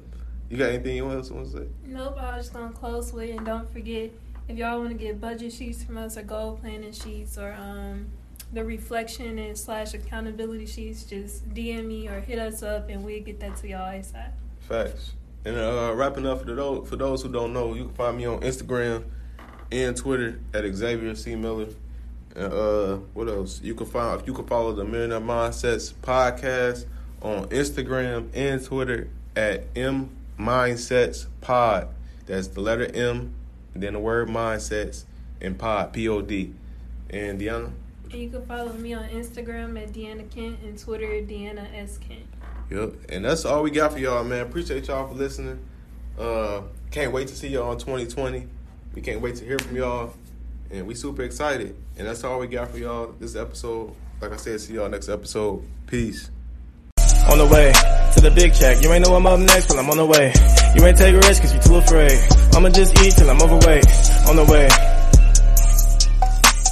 you 0.50 0.58
got 0.58 0.70
anything 0.70 0.98
you 0.98 1.10
else 1.10 1.30
want 1.30 1.52
to 1.52 1.58
say? 1.60 1.68
Nope, 1.86 2.18
I 2.20 2.38
was 2.38 2.46
just 2.46 2.54
gonna 2.54 2.74
close 2.74 3.14
with 3.14 3.30
and 3.36 3.46
don't 3.46 3.72
forget 3.72 4.12
if 4.48 4.58
y'all 4.58 4.80
want 4.80 4.90
to 4.90 4.96
get 4.96 5.22
budget 5.22 5.54
sheets 5.54 5.84
from 5.84 5.98
us 5.98 6.18
or 6.18 6.24
goal 6.24 6.58
planning 6.60 6.92
sheets 6.92 7.38
or 7.38 7.54
um 7.54 8.08
the 8.52 8.64
reflection 8.64 9.38
and 9.38 9.58
slash 9.58 9.94
accountability 9.94 10.66
sheets, 10.66 11.04
just 11.04 11.48
DM 11.54 11.86
me 11.86 12.08
or 12.08 12.20
hit 12.20 12.40
us 12.40 12.64
up 12.64 12.90
and 12.90 13.04
we'll 13.04 13.22
get 13.22 13.40
that 13.40 13.56
to 13.58 13.68
y'all 13.68 13.92
ASAP. 13.92 14.32
Facts. 14.60 15.14
And 15.46 15.58
uh, 15.58 15.94
wrapping 15.96 16.26
up 16.26 16.40
for 16.40 16.54
those 16.54 16.90
for 16.90 16.96
those 16.96 17.24
who 17.24 17.30
don't 17.30 17.54
know, 17.54 17.74
you 17.74 17.86
can 17.86 17.94
find 17.94 18.18
me 18.18 18.26
on 18.26 18.42
Instagram 18.42 19.06
and 19.72 19.96
Twitter 19.96 20.40
at 20.54 20.66
Xavier 20.74 21.16
C 21.16 21.36
Miller. 21.36 21.68
And 22.36 22.54
uh, 22.54 22.96
what 23.14 23.28
else? 23.30 23.62
You 23.62 23.74
can 23.76 23.88
find 23.88 24.26
you 24.28 24.34
can 24.34 24.46
follow 24.46 24.74
the 24.74 24.84
Millionaire 24.84 25.22
Mindsets 25.22 25.94
podcast 25.94 26.86
on 27.22 27.46
Instagram 27.48 28.30
and 28.34 28.64
Twitter 28.64 29.10
at 29.36 29.66
M 29.76 30.10
Mindsets 30.38 31.28
Pod. 31.42 31.88
That's 32.26 32.48
the 32.48 32.62
letter 32.62 32.90
M, 32.94 33.34
then 33.74 33.94
the 33.94 34.00
word 34.00 34.28
mindsets 34.28 35.06
and 35.42 35.58
pod 35.58 35.94
P 35.94 36.08
O 36.08 36.22
D. 36.22 36.54
And 37.10 37.42
Deanna, 37.42 37.72
And 38.12 38.22
you 38.22 38.30
can 38.30 38.46
follow 38.46 38.74
me 38.74 38.94
on 38.94 39.08
Instagram 39.10 39.82
at 39.82 39.94
Deanna 39.94 40.30
Kent 40.32 40.60
and 40.64 40.78
Twitter 40.78 41.06
Deanna 41.06 41.68
S 41.76 42.00
Kent. 42.00 42.26
Yep. 42.72 42.94
And 43.10 43.26
that's 43.26 43.46
all 43.46 43.62
we 43.62 43.72
got 43.72 43.94
for 43.94 44.00
y'all, 44.00 44.24
man. 44.24 44.42
Appreciate 44.42 44.88
y'all 44.88 45.08
for 45.08 45.14
listening. 45.14 45.60
Uh 46.18 46.62
can't 46.92 47.14
wait 47.14 47.28
to 47.28 47.36
see 47.36 47.50
y'all 47.50 47.72
in 47.72 47.78
2020. 47.78 48.48
We 48.96 49.02
can't 49.02 49.22
wait 49.22 49.36
to 49.36 49.46
hear 49.46 49.60
from 49.60 49.76
y'all. 49.76 50.14
And 50.72 50.88
we 50.88 50.96
super 50.96 51.22
excited. 51.22 51.76
And 51.98 52.08
that's 52.08 52.24
all 52.24 52.40
we 52.40 52.48
got 52.48 52.72
for 52.72 52.80
y'all 52.80 53.14
this 53.20 53.36
episode. 53.36 53.94
Like 54.22 54.34
I 54.34 54.38
said, 54.38 54.60
see 54.60 54.74
y'all 54.74 54.90
next 54.90 55.10
episode. 55.10 55.64
Peace. 55.86 56.32
On 57.30 57.38
the 57.38 57.46
way 57.46 57.72
to 58.16 58.22
the 58.22 58.32
big 58.32 58.54
check. 58.54 58.82
You 58.84 58.92
ain't 58.92 59.06
know 59.06 59.16
I'm 59.16 59.26
up 59.28 59.40
next, 59.40 59.68
but 59.68 59.78
I'm 59.78 59.90
on 59.90 59.98
the 59.98 60.06
way. 60.06 60.34
You 60.76 60.86
ain't 60.86 60.98
take 60.98 61.14
a 61.14 61.20
risk 61.20 61.44
cause 61.44 61.54
you 61.54 61.62
too 61.62 61.76
afraid. 61.76 62.20
I'ma 62.56 62.70
just 62.70 62.98
eat 63.04 63.14
till 63.14 63.30
I'm 63.30 63.42
overweight. 63.42 63.86
On 64.28 64.36
the 64.36 64.46
way. 64.46 64.68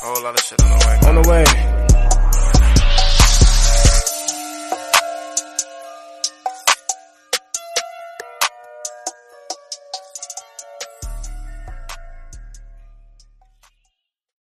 Whole 0.01 0.23
lot 0.23 0.33
of 0.33 0.41
shit 0.41 0.66
on 1.30 1.66